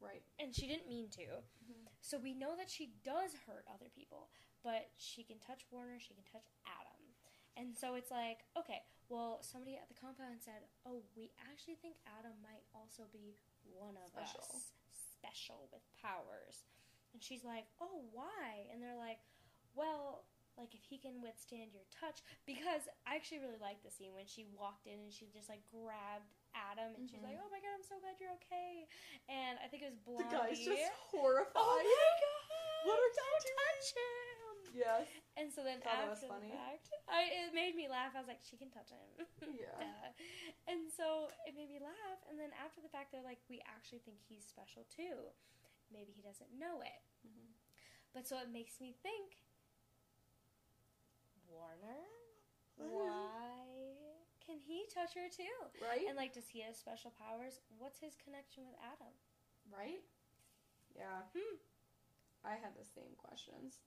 Right. 0.00 0.24
And 0.40 0.56
she 0.56 0.64
didn't 0.64 0.88
mean 0.88 1.12
to. 1.20 1.44
Mhm. 1.68 1.92
So 2.00 2.16
we 2.16 2.32
know 2.32 2.56
that 2.56 2.70
she 2.72 2.96
does 3.04 3.36
hurt 3.44 3.68
other 3.68 3.90
people, 3.92 4.30
but 4.64 4.88
she 4.96 5.24
can 5.24 5.36
touch 5.44 5.68
Warner, 5.70 6.00
she 6.00 6.14
can 6.14 6.24
touch 6.24 6.48
Adam. 6.64 7.12
And 7.58 7.76
so 7.76 7.96
it's 7.96 8.10
like, 8.10 8.46
okay, 8.56 8.80
well, 9.08 9.42
somebody 9.42 9.76
at 9.76 9.88
the 9.88 9.98
compound 9.98 10.40
said, 10.40 10.68
"Oh, 10.84 11.02
we 11.16 11.32
actually 11.50 11.74
think 11.76 11.96
Adam 12.06 12.36
might 12.40 12.62
also 12.74 13.08
be 13.10 13.34
one 13.74 13.96
of 14.00 14.10
Special. 14.10 14.44
us, 14.54 14.72
special 15.18 15.68
with 15.72 15.82
powers." 16.00 16.64
And 17.12 17.22
she's 17.22 17.44
like, 17.44 17.66
"Oh, 17.80 18.04
why?" 18.12 18.66
And 18.72 18.82
they're 18.82 18.96
like, 18.98 19.20
"Well, 19.74 20.24
like 20.56 20.74
if 20.74 20.82
he 20.82 20.98
can 20.98 21.22
withstand 21.22 21.70
your 21.72 21.86
touch 21.94 22.18
because 22.44 22.88
I 23.06 23.14
actually 23.14 23.38
really 23.38 23.62
liked 23.62 23.84
the 23.86 23.90
scene 23.94 24.12
when 24.12 24.26
she 24.26 24.44
walked 24.50 24.86
in 24.90 24.98
and 24.98 25.12
she 25.14 25.30
just 25.30 25.48
like 25.48 25.62
grabbed 25.70 26.34
Adam 26.54 26.94
and 26.98 27.06
she's 27.08 27.20
Mhm. 27.20 27.30
like, 27.30 27.38
"Oh 27.38 27.48
my 27.50 27.60
god, 27.62 27.74
I'm 27.78 27.82
so 27.86 27.98
glad 28.00 28.18
you're 28.18 28.34
okay." 28.42 28.88
And 29.28 29.58
I 29.62 29.68
think 29.68 29.82
it 29.82 29.90
was 29.94 29.98
The 30.02 30.04
Blondie. 30.04 30.34
guy's 30.34 30.58
just 30.64 30.90
horrified. 31.14 31.54
Oh 31.62 31.78
my 31.78 32.10
god! 32.20 32.86
What 32.86 32.98
are 32.98 33.02
you 33.02 33.14
Don't 33.14 33.42
doing? 33.42 33.54
touch 33.58 33.86
him! 33.94 34.56
Yes. 34.74 35.06
And 35.38 35.54
so 35.54 35.62
then 35.62 35.78
Thought 35.78 35.94
that 35.94 36.10
after 36.10 36.26
was 36.26 36.34
funny. 36.34 36.50
the 36.50 36.58
fact, 36.58 36.90
I, 37.06 37.30
it 37.30 37.54
made 37.54 37.78
me 37.78 37.86
laugh. 37.86 38.18
I 38.18 38.18
was 38.18 38.26
like, 38.26 38.42
she 38.42 38.58
can 38.58 38.74
touch 38.74 38.90
him. 38.90 39.22
Yeah. 39.54 40.10
And 40.66 40.90
so 40.90 41.30
it 41.46 41.54
made 41.54 41.70
me 41.70 41.78
laugh. 41.78 42.20
And 42.26 42.34
then 42.36 42.50
after 42.58 42.82
the 42.82 42.90
fact, 42.90 43.14
they're 43.14 43.22
like, 43.24 43.38
we 43.46 43.62
actually 43.70 44.02
think 44.02 44.18
he's 44.26 44.42
special 44.44 44.82
too. 44.90 45.30
Maybe 45.94 46.10
he 46.10 46.20
doesn't 46.26 46.50
know 46.58 46.82
it. 46.82 47.00
Mhm. 47.22 47.54
But 48.12 48.26
so 48.26 48.36
it 48.42 48.50
makes 48.50 48.82
me 48.82 48.92
think, 48.98 49.38
Warner, 51.48 52.02
Mhm. 52.76 52.90
why 52.90 53.94
can 54.44 54.58
he 54.58 54.86
touch 54.92 55.14
her 55.14 55.28
too? 55.30 55.56
Right. 55.80 56.06
And 56.06 56.16
like, 56.18 56.34
does 56.34 56.48
he 56.50 56.60
have 56.66 56.76
special 56.76 57.10
powers? 57.14 57.60
What's 57.78 58.00
his 58.02 58.14
connection 58.18 58.66
with 58.66 58.76
Adam? 58.82 59.14
right. 59.70 60.02
Yeah. 60.96 61.22
Hmm. 61.36 61.56
I 62.44 62.56
had 62.56 62.74
the 62.74 62.84
same 62.84 63.14
questions. 63.16 63.78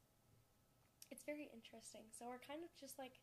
It's 1.12 1.28
very 1.28 1.52
interesting. 1.52 2.08
So 2.16 2.26
we're 2.32 2.40
kind 2.42 2.64
of 2.64 2.72
just 2.80 2.96
like 2.98 3.20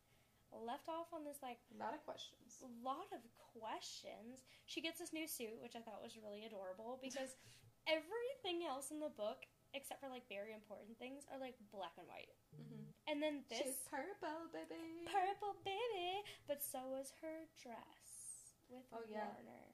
left 0.53 0.89
off 0.89 1.09
on 1.13 1.25
this 1.25 1.41
like 1.41 1.57
A 1.73 1.77
lot 1.81 1.93
of 1.97 2.01
questions. 2.05 2.61
lot 2.85 3.09
of 3.13 3.21
questions. 3.57 4.45
She 4.69 4.81
gets 4.81 4.97
this 5.01 5.11
new 5.13 5.25
suit, 5.27 5.57
which 5.61 5.73
I 5.75 5.81
thought 5.81 6.01
was 6.05 6.17
really 6.17 6.45
adorable 6.45 6.97
because 7.01 7.33
everything 7.89 8.65
else 8.65 8.89
in 8.93 9.01
the 9.01 9.09
book, 9.13 9.45
except 9.73 10.01
for 10.01 10.09
like 10.09 10.25
very 10.29 10.53
important 10.53 10.97
things, 11.01 11.25
are 11.33 11.37
like 11.41 11.57
black 11.73 11.93
and 11.97 12.05
white. 12.09 12.33
Mm-hmm. 12.53 12.85
And 13.09 13.17
then 13.21 13.41
She's 13.49 13.73
this 13.73 13.81
purple, 13.89 14.49
baby. 14.53 15.09
purple 15.09 15.57
baby, 15.65 16.21
but 16.45 16.61
so 16.61 16.85
was 16.93 17.09
her 17.25 17.49
dress 17.57 18.53
with 18.69 18.85
Oh, 18.93 19.01
yeah. 19.09 19.33
Warner. 19.33 19.65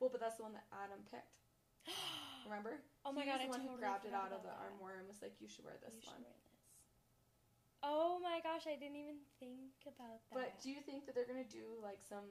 well, 0.00 0.08
but 0.08 0.20
that's 0.24 0.40
the 0.40 0.44
one 0.48 0.56
that 0.56 0.64
Adam 0.72 1.04
picked. 1.12 1.36
Remember? 2.48 2.80
oh 3.04 3.12
my 3.12 3.24
he 3.24 3.28
god, 3.28 3.44
was 3.44 3.44
the 3.44 3.48
I 3.48 3.52
one 3.52 3.60
totally 3.60 3.76
who 3.76 3.80
grabbed 3.80 4.04
it 4.08 4.16
out 4.16 4.32
of 4.32 4.40
the 4.40 4.52
that. 4.52 4.60
armoire 4.64 5.00
and 5.00 5.08
was 5.08 5.20
like, 5.20 5.36
"You 5.40 5.48
should 5.48 5.64
wear 5.68 5.76
this 5.84 5.96
You 6.00 6.08
one." 6.08 6.24
Oh 7.82 8.18
my 8.18 8.42
gosh, 8.42 8.66
I 8.66 8.74
didn't 8.74 8.98
even 8.98 9.22
think 9.38 9.86
about 9.86 10.18
that. 10.30 10.34
But 10.34 10.50
do 10.62 10.70
you 10.70 10.82
think 10.82 11.06
that 11.06 11.14
they're 11.14 11.28
gonna 11.28 11.46
do 11.46 11.78
like 11.78 12.02
some 12.02 12.26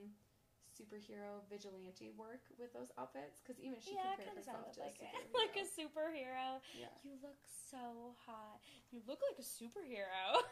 superhero 0.67 1.39
vigilante 1.49 2.11
work 2.13 2.43
with 2.59 2.73
those 2.75 2.91
outfits? 2.99 3.39
Because 3.39 3.57
even 3.63 3.79
she 3.79 3.95
yeah, 3.95 4.13
compared 4.13 4.35
kind 4.35 4.39
of 4.39 4.45
herself 4.45 4.75
to 4.75 4.83
like 4.83 4.99
a 4.99 5.07
it. 5.07 5.15
superhero. 5.15 5.39
like 5.41 5.55
a 5.55 5.65
superhero. 5.65 6.47
yeah. 6.75 6.91
You 7.07 7.15
look 7.23 7.39
so 7.47 8.15
hot. 8.27 8.59
You 8.91 8.99
look 9.07 9.23
like 9.23 9.39
a 9.39 9.47
superhero. 9.47 10.43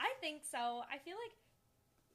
I 0.00 0.10
think 0.20 0.42
so. 0.46 0.82
I 0.86 0.98
feel 1.02 1.16
like 1.18 1.34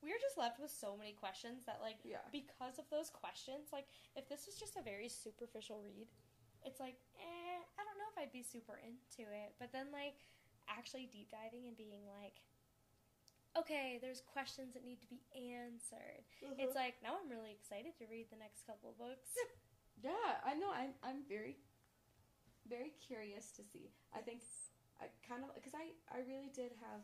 we're 0.01 0.19
just 0.21 0.37
left 0.37 0.59
with 0.59 0.71
so 0.71 0.95
many 0.95 1.11
questions 1.11 1.65
that, 1.65 1.79
like, 1.81 1.97
Yeah. 2.03 2.23
because 2.31 2.79
of 2.79 2.87
those 2.89 3.09
questions, 3.09 3.67
like, 3.73 3.87
if 4.15 4.29
this 4.29 4.45
was 4.47 4.55
just 4.55 4.77
a 4.77 4.81
very 4.81 5.09
superficial 5.09 5.81
read, 5.83 6.07
it's 6.65 6.79
like, 6.79 6.97
eh, 7.19 7.59
I 7.77 7.81
don't 7.83 7.97
know 7.99 8.09
if 8.11 8.17
I'd 8.19 8.31
be 8.35 8.43
super 8.43 8.79
into 8.79 9.29
it. 9.29 9.55
But 9.59 9.71
then, 9.71 9.91
like, 9.91 10.19
actually 10.67 11.09
deep 11.11 11.31
diving 11.31 11.65
and 11.67 11.75
being 11.77 12.03
like, 12.07 12.41
okay, 13.57 13.97
there's 14.01 14.21
questions 14.21 14.73
that 14.73 14.85
need 14.85 15.01
to 15.01 15.09
be 15.09 15.21
answered. 15.33 16.23
It's 16.59 16.75
like, 16.75 17.01
now 17.01 17.17
I'm 17.17 17.29
really 17.31 17.51
excited 17.51 17.97
to 17.99 18.05
read 18.11 18.29
the 18.29 18.37
next 18.39 18.65
couple 18.67 18.93
books. 18.97 19.33
yeah, 20.03 20.39
I 20.45 20.53
know. 20.55 20.69
I'm 20.71 20.93
I'm 21.03 21.25
very 21.27 21.57
very 22.69 22.93
curious 23.01 23.49
to 23.57 23.65
see. 23.65 23.89
I 24.13 24.21
think 24.21 24.45
I 25.01 25.09
kind 25.25 25.41
of 25.43 25.51
because 25.57 25.73
I 25.73 25.97
I 26.13 26.21
really 26.29 26.53
did 26.53 26.71
have 26.85 27.01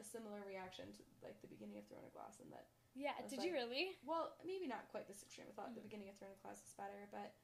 a 0.00 0.04
similar 0.04 0.40
reaction 0.48 0.88
to 0.96 1.00
like 1.20 1.36
the 1.44 1.48
beginning 1.52 1.76
of 1.76 1.84
Throne 1.88 2.04
of 2.04 2.12
Glass 2.16 2.40
and 2.40 2.48
that 2.52 2.66
yeah, 2.96 3.12
did 3.28 3.44
you 3.44 3.52
really? 3.52 4.00
well 4.08 4.32
maybe 4.40 4.64
not 4.66 4.88
quite 4.88 5.04
this 5.06 5.20
extreme. 5.20 5.46
I 5.48 5.54
thought 5.54 5.76
the 5.76 5.84
Mhm. 5.84 5.88
beginning 5.92 6.08
of 6.08 6.16
Throne 6.16 6.32
of 6.32 6.40
Glass 6.42 6.64
was 6.64 6.72
better, 6.74 7.04
but 7.12 7.36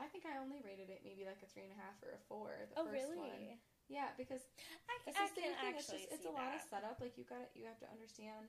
I 0.00 0.08
think 0.08 0.24
I 0.24 0.40
only 0.40 0.64
rated 0.64 0.88
it 0.88 1.04
maybe 1.04 1.28
like 1.28 1.44
a 1.44 1.48
three 1.52 1.68
and 1.68 1.74
a 1.76 1.80
half 1.80 2.00
or 2.00 2.16
a 2.16 2.22
four. 2.24 2.56
The 2.72 2.80
Oh, 2.80 2.88
first 2.88 3.12
really? 3.12 3.20
one. 3.20 3.60
Yeah, 3.92 4.14
because 4.16 4.40
I, 4.88 4.94
it's 5.04 5.18
I 5.18 5.26
the 5.28 5.34
same 5.36 5.54
thing. 5.60 5.74
It's 5.76 5.90
just 5.92 6.08
it's 6.08 6.24
a 6.24 6.32
lot 6.32 6.56
of 6.56 6.62
setup. 6.64 7.02
Like 7.02 7.18
you 7.20 7.28
got 7.28 7.52
you 7.52 7.68
have 7.68 7.78
to 7.84 7.88
understand 7.92 8.48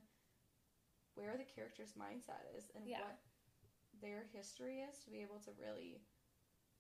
where 1.19 1.35
the 1.35 1.43
character's 1.43 1.91
mindset 1.99 2.47
is 2.55 2.71
and 2.77 2.87
Yeah. 2.87 3.03
what 3.03 3.19
their 3.99 4.23
history 4.31 4.79
is 4.79 5.03
to 5.03 5.11
be 5.11 5.19
able 5.19 5.43
to 5.43 5.51
really 5.59 5.99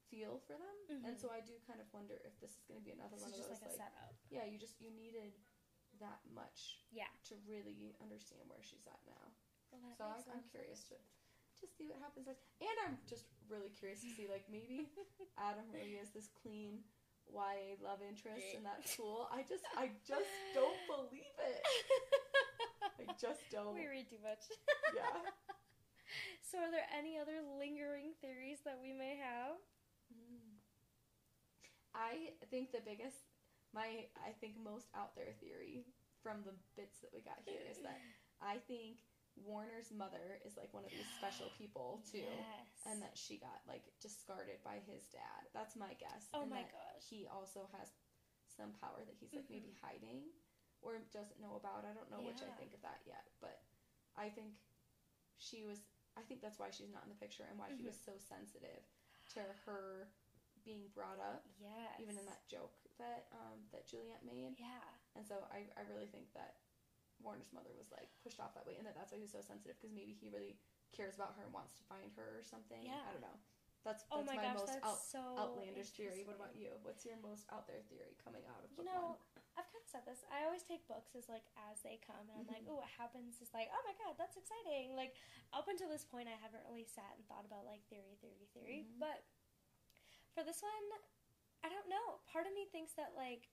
feel 0.07 0.39
for 0.47 0.55
them. 0.55 1.03
And 1.03 1.15
Mhm. 1.15 1.19
so 1.19 1.29
I 1.31 1.41
do 1.41 1.59
kind 1.67 1.81
of 1.81 1.91
wonder 1.91 2.21
if 2.23 2.39
this 2.39 2.55
is 2.55 2.63
going 2.63 2.79
to 2.79 2.85
be 2.85 2.91
another 2.95 3.15
This 3.19 3.23
one 3.27 3.31
of 3.33 3.37
just 3.37 3.49
those 3.49 3.61
like 3.61 3.67
a 3.67 3.73
like 3.75 3.81
setup. 3.91 4.15
yeah, 4.29 4.45
you 4.45 4.57
just 4.57 4.79
you 4.79 4.91
needed 4.91 5.33
that 5.99 6.23
much 6.31 6.85
Yeah. 6.91 7.09
to 7.27 7.35
really 7.47 7.95
understand 7.99 8.47
where 8.47 8.61
she's 8.63 8.87
at 8.87 8.99
now. 9.05 9.31
Well, 9.71 9.81
that 9.83 9.97
So 9.97 10.03
I, 10.05 10.35
I'm 10.35 10.43
curious 10.43 10.83
to 10.89 10.95
to 11.61 11.67
see 11.69 11.87
what 11.87 12.01
happens 12.01 12.27
next. 12.27 12.43
And 12.59 12.77
I'm 12.83 12.97
just 13.07 13.29
really 13.47 13.69
curious 13.71 14.01
to 14.01 14.11
see 14.13 14.27
like 14.27 14.45
maybe 14.51 14.89
Adam 15.37 15.65
really 15.71 15.97
is 16.01 16.09
this 16.11 16.29
clean 16.41 16.81
YA 17.29 17.79
love 17.79 18.03
interest 18.03 18.57
in 18.57 18.65
that 18.67 18.83
school. 18.83 19.29
I 19.31 19.45
just 19.47 19.63
I 19.77 19.93
just 20.03 20.29
don't 20.53 20.81
believe 20.89 21.35
it. 21.39 21.61
I 22.99 23.13
just 23.21 23.45
don't. 23.49 23.77
we 23.77 23.87
read 23.87 24.09
too 24.09 24.21
much. 24.23 24.49
Yeah. 24.93 25.05
So, 26.43 26.59
are 26.59 26.67
there 26.67 26.83
any 26.91 27.15
other 27.15 27.39
lingering 27.55 28.11
theories 28.19 28.59
that 28.67 28.75
we 28.83 28.91
may 28.91 29.15
have? 29.15 29.55
Mm. 30.11 30.59
I 31.95 32.35
think 32.51 32.75
the 32.75 32.83
biggest 32.83 33.31
my 33.71 34.11
I 34.19 34.35
think 34.39 34.59
most 34.59 34.91
out 34.91 35.15
there 35.15 35.31
theory 35.39 35.87
from 36.19 36.43
the 36.43 36.51
bits 36.75 36.99
that 36.99 37.11
we 37.15 37.23
got 37.23 37.39
here 37.47 37.63
is 37.71 37.79
that 37.87 37.99
I 38.43 38.59
think 38.67 38.99
Warner's 39.39 39.89
mother 39.93 40.39
is 40.45 40.55
like 40.59 40.73
one 40.75 40.83
of 40.85 40.91
these 40.91 41.07
special 41.17 41.47
people 41.59 42.03
too. 42.11 42.23
Yes. 42.25 42.67
and 42.89 43.01
that 43.01 43.15
she 43.15 43.37
got 43.39 43.61
like 43.67 43.83
discarded 44.01 44.59
by 44.63 44.83
his 44.85 45.07
dad. 45.11 45.47
That's 45.53 45.75
my 45.75 45.93
guess. 45.99 46.27
Oh 46.33 46.43
and 46.43 46.51
my 46.51 46.63
gosh. 46.67 47.03
He 47.07 47.25
also 47.31 47.67
has 47.77 47.89
some 48.51 48.75
power 48.83 48.99
that 49.01 49.15
he's 49.17 49.31
like 49.31 49.47
maybe 49.49 49.71
hiding 49.79 50.27
or 50.83 50.99
doesn't 51.15 51.39
know 51.39 51.55
about. 51.57 51.87
I 51.87 51.93
don't 51.95 52.09
know 52.11 52.21
which 52.25 52.41
I 52.43 52.51
think 52.59 52.73
of 52.75 52.81
that 52.83 53.01
yet, 53.07 53.29
but 53.39 53.61
I 54.17 54.27
think 54.29 54.57
she 55.39 55.63
was. 55.63 55.79
I 56.19 56.21
think 56.27 56.43
that's 56.43 56.59
why 56.59 56.67
she's 56.75 56.91
not 56.91 57.07
in 57.07 57.11
the 57.13 57.21
picture 57.23 57.47
and 57.47 57.55
why 57.55 57.71
he 57.71 57.87
was 57.87 57.95
so 57.95 58.19
sensitive 58.19 58.83
to 59.39 59.41
her 59.63 60.11
being 60.67 60.91
brought 60.93 61.17
up, 61.23 61.47
Yes. 61.57 61.95
even 62.03 62.19
in 62.19 62.25
that 62.27 62.43
joke 62.51 62.75
that 62.99 63.31
um, 63.31 63.63
that 63.71 63.87
Juliette 63.87 64.21
made. 64.27 64.59
Yeah. 64.59 64.83
And 65.15 65.23
so 65.23 65.39
I, 65.49 65.65
I 65.79 65.87
really 65.87 66.11
think 66.11 66.27
that 66.35 66.59
Warner's 67.23 67.53
mother 67.53 67.71
was 67.77 67.89
like 67.93 68.09
pushed 68.25 68.41
off 68.41 68.53
that 68.57 68.65
way, 68.65 68.75
and 68.77 68.85
that 68.85 68.93
that's 68.97 69.11
why 69.13 69.17
he 69.21 69.25
was 69.25 69.33
so 69.33 69.41
sensitive 69.41 69.77
because 69.79 69.93
maybe 69.93 70.13
he 70.17 70.27
really 70.29 70.57
cares 70.91 71.15
about 71.15 71.33
her 71.39 71.45
and 71.47 71.53
wants 71.53 71.73
to 71.79 71.83
find 71.87 72.11
her 72.19 72.41
or 72.41 72.43
something. 72.43 72.83
Yeah. 72.83 73.01
I 73.07 73.11
don't 73.15 73.23
know. 73.25 73.37
That's 73.81 74.05
that's 74.05 74.13
Oh 74.13 74.21
my, 74.21 74.37
my 74.37 74.45
gosh, 74.45 74.61
most 74.61 74.77
out, 74.85 75.01
so 75.01 75.21
outlandish 75.41 75.89
theory. 75.97 76.21
What 76.21 76.37
about 76.37 76.53
you? 76.53 76.69
What's 76.85 77.01
your 77.01 77.17
most 77.25 77.49
out 77.49 77.65
there 77.65 77.81
theory 77.89 78.13
coming 78.21 78.45
out 78.45 78.61
of 78.61 78.69
You 78.77 78.85
know, 78.85 79.17
one? 79.17 79.41
I've 79.57 79.65
kind 79.73 79.81
of 79.81 79.89
said 79.89 80.05
this. 80.05 80.21
I 80.29 80.45
always 80.45 80.61
take 80.61 80.85
books 80.85 81.17
as 81.17 81.25
like 81.25 81.49
as 81.57 81.81
they 81.81 81.97
come, 81.97 82.21
and 82.29 82.37
I'm 82.37 82.45
like, 82.45 82.61
Mhm. 82.61 82.77
oh, 82.77 82.85
what 82.85 82.91
happens 82.93 83.41
is 83.41 83.49
like, 83.57 83.73
oh 83.73 83.81
my 83.81 83.95
god, 83.97 84.21
that's 84.21 84.37
exciting. 84.37 84.93
Like 84.93 85.17
up 85.49 85.65
until 85.65 85.89
this 85.89 86.05
point, 86.05 86.29
I 86.29 86.37
haven't 86.37 86.61
really 86.69 86.85
sat 86.85 87.17
and 87.17 87.25
thought 87.25 87.41
about 87.43 87.65
like 87.65 87.81
theory, 87.89 88.15
theory, 88.21 88.45
theory. 88.53 88.85
Mhm. 88.85 89.01
But 89.01 89.25
for 90.37 90.45
this 90.45 90.61
one, 90.61 90.85
I 91.65 91.69
don't 91.69 91.89
know. 91.89 92.21
Part 92.29 92.45
of 92.45 92.53
me 92.53 92.65
thinks 92.69 92.93
that 93.01 93.17
like 93.17 93.49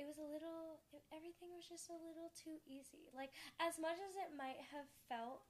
it 0.00 0.08
was 0.08 0.16
a 0.16 0.24
little, 0.24 0.80
it, 0.96 1.04
everything 1.12 1.52
was 1.52 1.68
just 1.68 1.92
a 1.92 1.98
little 2.00 2.32
too 2.32 2.56
easy. 2.64 3.12
Like 3.12 3.36
as 3.60 3.76
much 3.76 4.00
as 4.00 4.16
it 4.16 4.32
might 4.32 4.56
have 4.72 4.88
felt. 5.12 5.44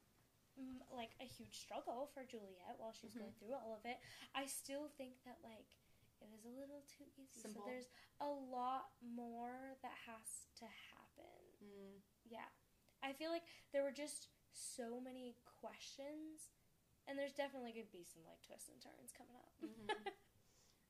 mm, 0.59 0.83
Like 0.91 1.15
a 1.23 1.29
huge 1.31 1.55
struggle 1.63 2.11
for 2.13 2.27
Juliette 2.27 2.75
while 2.83 2.91
she's 2.93 3.15
Mhm. 3.15 3.21
going 3.23 3.35
through 3.39 3.55
all 3.55 3.73
of 3.73 3.87
it, 3.87 4.03
I 4.35 4.47
still 4.51 4.91
think 4.99 5.23
that 5.25 5.39
like 5.47 5.71
it 6.21 6.29
was 6.29 6.45
a 6.45 6.51
little 6.53 6.83
too 6.91 7.07
easy. 7.17 7.41
Simple. 7.47 7.63
So 7.63 7.71
there's 7.71 7.89
a 8.21 8.29
lot 8.29 8.91
more 9.01 9.79
that 9.81 9.95
has 10.11 10.51
to 10.61 10.67
happen. 10.67 11.39
Mm. 11.63 12.03
Yeah. 12.29 12.51
I 13.03 13.15
feel 13.15 13.31
like 13.31 13.47
there 13.73 13.83
were 13.87 13.93
just 13.95 14.29
so 14.53 15.01
many 15.01 15.37
questions, 15.63 16.51
and 17.07 17.17
there's 17.17 17.33
definitely 17.33 17.73
going 17.73 17.87
to 17.87 17.93
be 17.93 18.05
some 18.05 18.25
like 18.27 18.43
twists 18.43 18.69
and 18.69 18.83
turns 18.83 19.13
coming 19.17 19.37
up. 19.39 19.55
Mhm. 19.63 19.87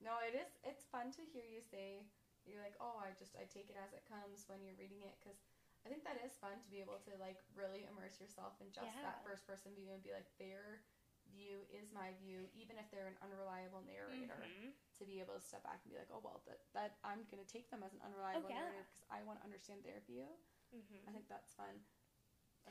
No, 0.02 0.16
it 0.24 0.34
is. 0.34 0.48
It's 0.64 0.82
fun 0.88 1.12
to 1.12 1.22
hear 1.26 1.44
you 1.44 1.60
say 1.60 2.06
you're 2.50 2.62
like, 2.62 2.76
oh, 2.82 2.98
I 3.00 3.14
just 3.16 3.34
I 3.38 3.46
take 3.46 3.70
it 3.70 3.78
as 3.78 3.94
it 3.94 4.04
comes 4.06 4.44
when 4.50 4.60
you're 4.62 4.76
reading 4.78 5.02
it 5.06 5.16
because 5.22 5.38
I 5.82 5.88
think 5.88 6.04
that 6.04 6.20
is 6.20 6.36
fun 6.36 6.60
to 6.60 6.68
be 6.68 6.82
able 6.84 7.00
to 7.08 7.12
like 7.16 7.40
really 7.56 7.86
immerse 7.88 8.20
yourself 8.20 8.58
in 8.60 8.68
just 8.74 8.90
Yeah. 8.90 9.06
that 9.06 9.24
first 9.24 9.46
person 9.48 9.72
view 9.72 9.90
and 9.94 10.02
be 10.04 10.12
like, 10.12 10.28
their 10.36 10.84
view 11.32 11.62
is 11.70 11.88
my 11.94 12.12
view, 12.20 12.50
even 12.52 12.76
if 12.76 12.90
they're 12.90 13.06
an 13.08 13.16
unreliable 13.22 13.80
narrator. 13.86 14.42
Mhm. 14.44 14.74
To 15.00 15.08
be 15.08 15.16
able 15.24 15.32
to 15.32 15.40
step 15.40 15.64
back 15.64 15.80
and 15.80 15.92
be 15.92 15.96
like, 15.96 16.12
oh 16.12 16.20
well, 16.20 16.44
that 16.44 16.60
that 16.76 17.00
I'm 17.00 17.24
gonna 17.32 17.48
take 17.48 17.70
them 17.72 17.80
as 17.80 17.96
an 17.96 18.04
unreliable 18.04 18.44
Oh, 18.44 18.52
yeah. 18.52 18.68
narrator 18.68 18.84
because 18.84 19.04
I 19.08 19.24
want 19.24 19.40
to 19.40 19.44
understand 19.48 19.80
their 19.80 20.00
view. 20.04 20.28
Mhm. 20.76 21.08
I 21.08 21.10
think 21.16 21.24
that's 21.28 21.54
fun. 21.56 21.80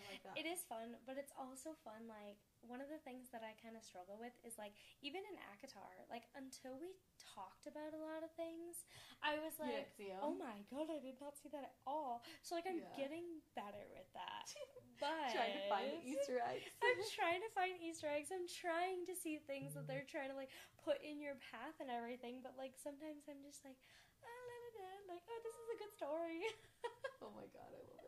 Like 0.09 0.25
that. 0.25 0.35
It 0.41 0.49
is 0.49 0.65
fun, 0.65 0.97
but 1.05 1.21
it's 1.21 1.31
also 1.37 1.77
fun. 1.85 2.09
Like 2.09 2.41
one 2.65 2.81
of 2.81 2.89
the 2.89 2.97
things 3.05 3.29
that 3.29 3.45
I 3.45 3.53
kind 3.61 3.77
of 3.77 3.85
struggle 3.85 4.17
with 4.17 4.33
is 4.41 4.57
like 4.57 4.73
even 5.05 5.21
in 5.29 5.37
ACOTAR, 5.53 6.09
like 6.09 6.25
until 6.33 6.75
we 6.81 6.97
talked 7.21 7.69
about 7.69 7.93
a 7.93 8.01
lot 8.01 8.25
of 8.25 8.33
things, 8.33 8.83
I 9.21 9.37
was 9.37 9.55
like, 9.61 9.85
didn't 9.85 9.93
see 9.97 10.09
'em? 10.09 10.21
oh 10.25 10.33
my 10.35 10.65
god, 10.73 10.89
I 10.89 10.97
did 10.97 11.21
not 11.21 11.37
see 11.37 11.49
that 11.53 11.63
at 11.69 11.75
all. 11.85 12.25
So 12.41 12.57
like 12.57 12.65
I'm 12.65 12.81
Yeah. 12.81 12.97
getting 12.97 13.41
better 13.53 13.85
with 13.93 14.09
that, 14.17 14.49
but 14.97 15.29
Trying 15.37 15.53
to 15.55 15.63
find 15.69 15.89
Easter 16.03 16.41
eggs. 16.41 16.65
I'm 16.83 16.99
trying 17.17 17.41
to 17.45 17.51
find 17.53 17.73
Easter 17.79 18.09
eggs. 18.09 18.33
I'm 18.33 18.47
trying 18.49 19.05
to 19.07 19.13
see 19.15 19.37
things 19.45 19.77
that 19.77 19.85
they're 19.87 20.07
trying 20.07 20.33
to 20.33 20.37
like 20.37 20.49
put 20.81 20.99
in 21.05 21.21
your 21.21 21.37
path 21.53 21.77
and 21.79 21.87
everything. 21.91 22.41
But 22.41 22.57
like 22.57 22.75
sometimes 22.81 23.29
I'm 23.29 23.39
just 23.45 23.61
like, 23.63 23.77
ah, 24.25 24.27
la, 24.27 24.55
la, 24.57 24.69
la, 24.79 24.89
like 25.15 25.23
oh, 25.27 25.39
this 25.45 25.55
is 25.55 25.67
a 25.75 25.77
good 25.79 25.93
story. 25.95 26.39
oh 27.23 27.31
my 27.35 27.47
god, 27.51 27.71
I 27.71 27.83
love. 27.93 27.98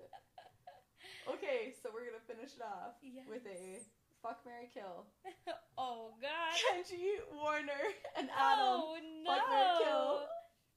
Okay, 1.30 1.74
so 1.82 1.90
we're 1.94 2.06
gonna 2.06 2.24
finish 2.28 2.56
it 2.58 2.64
off 2.66 2.98
Yes. 3.02 3.26
with 3.30 3.46
a 3.46 3.80
fuck 4.22 4.42
Mary 4.46 4.70
Kill. 4.74 5.06
oh 5.78 6.14
God. 6.22 6.54
Kenji, 6.58 7.22
Warner, 7.34 7.84
and 8.18 8.30
oh, 8.34 8.42
Adam. 8.42 8.78
Oh 8.82 8.98
no. 9.24 9.30
Fuck 9.30 9.46
Mary 9.50 9.74
Kill. 9.86 10.10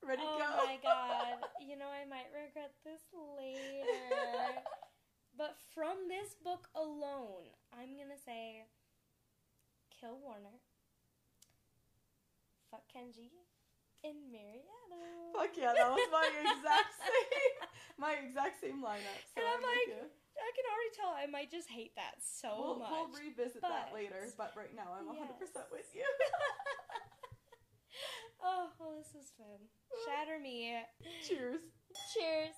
Ready 0.05 0.23
oh 0.25 0.37
go? 0.37 0.45
Oh 0.45 0.67
my 0.69 0.79
God. 0.85 1.49
You 1.65 1.77
know 1.81 1.89
I 1.89 2.05
might 2.05 2.29
regret 2.37 2.77
this 2.85 3.01
later. 3.13 4.61
but 5.37 5.57
from 5.75 6.09
this 6.13 6.37
book 6.45 6.69
alone, 6.77 7.49
I'm 7.73 7.97
gonna 7.97 8.21
say, 8.21 8.69
kill 9.89 10.21
Warner. 10.21 10.61
Fuck 12.71 12.85
Kenji. 12.93 13.33
And 14.05 14.29
marry 14.31 14.61
Adam. 14.61 15.33
Fuck 15.33 15.57
yeah, 15.57 15.73
that 15.73 15.89
was 15.89 16.05
my 16.13 16.29
exact 16.45 16.93
same, 17.01 17.57
my 17.97 18.13
exact 18.21 18.61
same 18.61 18.85
lineup. 18.85 19.25
So 19.33 19.41
And 19.41 19.49
I'm 19.49 19.57
I'm 19.57 19.65
like. 19.65 20.13
I 20.37 20.51
can 20.55 20.65
already 20.67 20.93
tell 20.99 21.11
I 21.15 21.27
might 21.31 21.51
just 21.51 21.69
hate 21.71 21.95
that 21.97 22.17
so 22.21 22.55
We'll, 22.59 22.79
much. 22.79 22.91
we'll 22.91 23.09
revisit 23.23 23.63
that 23.63 23.91
later, 23.95 24.27
but 24.37 24.53
right 24.57 24.75
now 24.75 24.93
I'm 24.99 25.07
100% 25.07 25.39
Yes. 25.41 25.49
with 25.73 25.87
you. 25.95 26.03
oh, 28.45 28.69
well, 28.79 28.95
this 28.99 29.13
was 29.15 29.33
fun. 29.39 29.61
Shatter 30.07 30.39
me. 30.41 30.77
Cheers. 31.27 31.61
Cheers. 32.13 32.55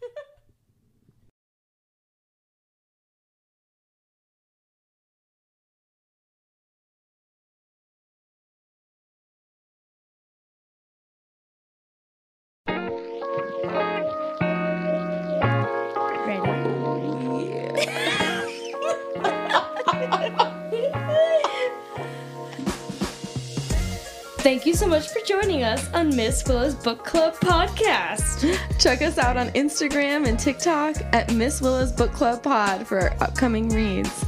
Thank 24.58 24.66
you 24.66 24.74
so 24.74 24.88
much 24.88 25.10
for 25.10 25.20
joining 25.20 25.62
us 25.62 25.88
on 25.94 26.16
Miss 26.16 26.44
Willa's 26.44 26.74
Book 26.74 27.04
Club 27.04 27.34
podcast. 27.34 28.58
Check 28.80 29.02
us 29.02 29.16
out 29.16 29.36
on 29.36 29.50
Instagram 29.50 30.26
and 30.26 30.36
TikTok 30.36 30.96
at 31.14 31.32
Miss 31.32 31.60
Willa's 31.60 31.92
Book 31.92 32.10
Club 32.10 32.42
Pod 32.42 32.84
for 32.84 32.98
our 32.98 33.16
upcoming 33.20 33.68
reads. 33.68 34.24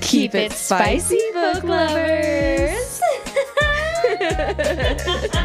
Keep 0.00 0.36
it 0.36 0.52
spicy, 0.52 1.20
book 1.32 1.64
lovers. 1.64 3.00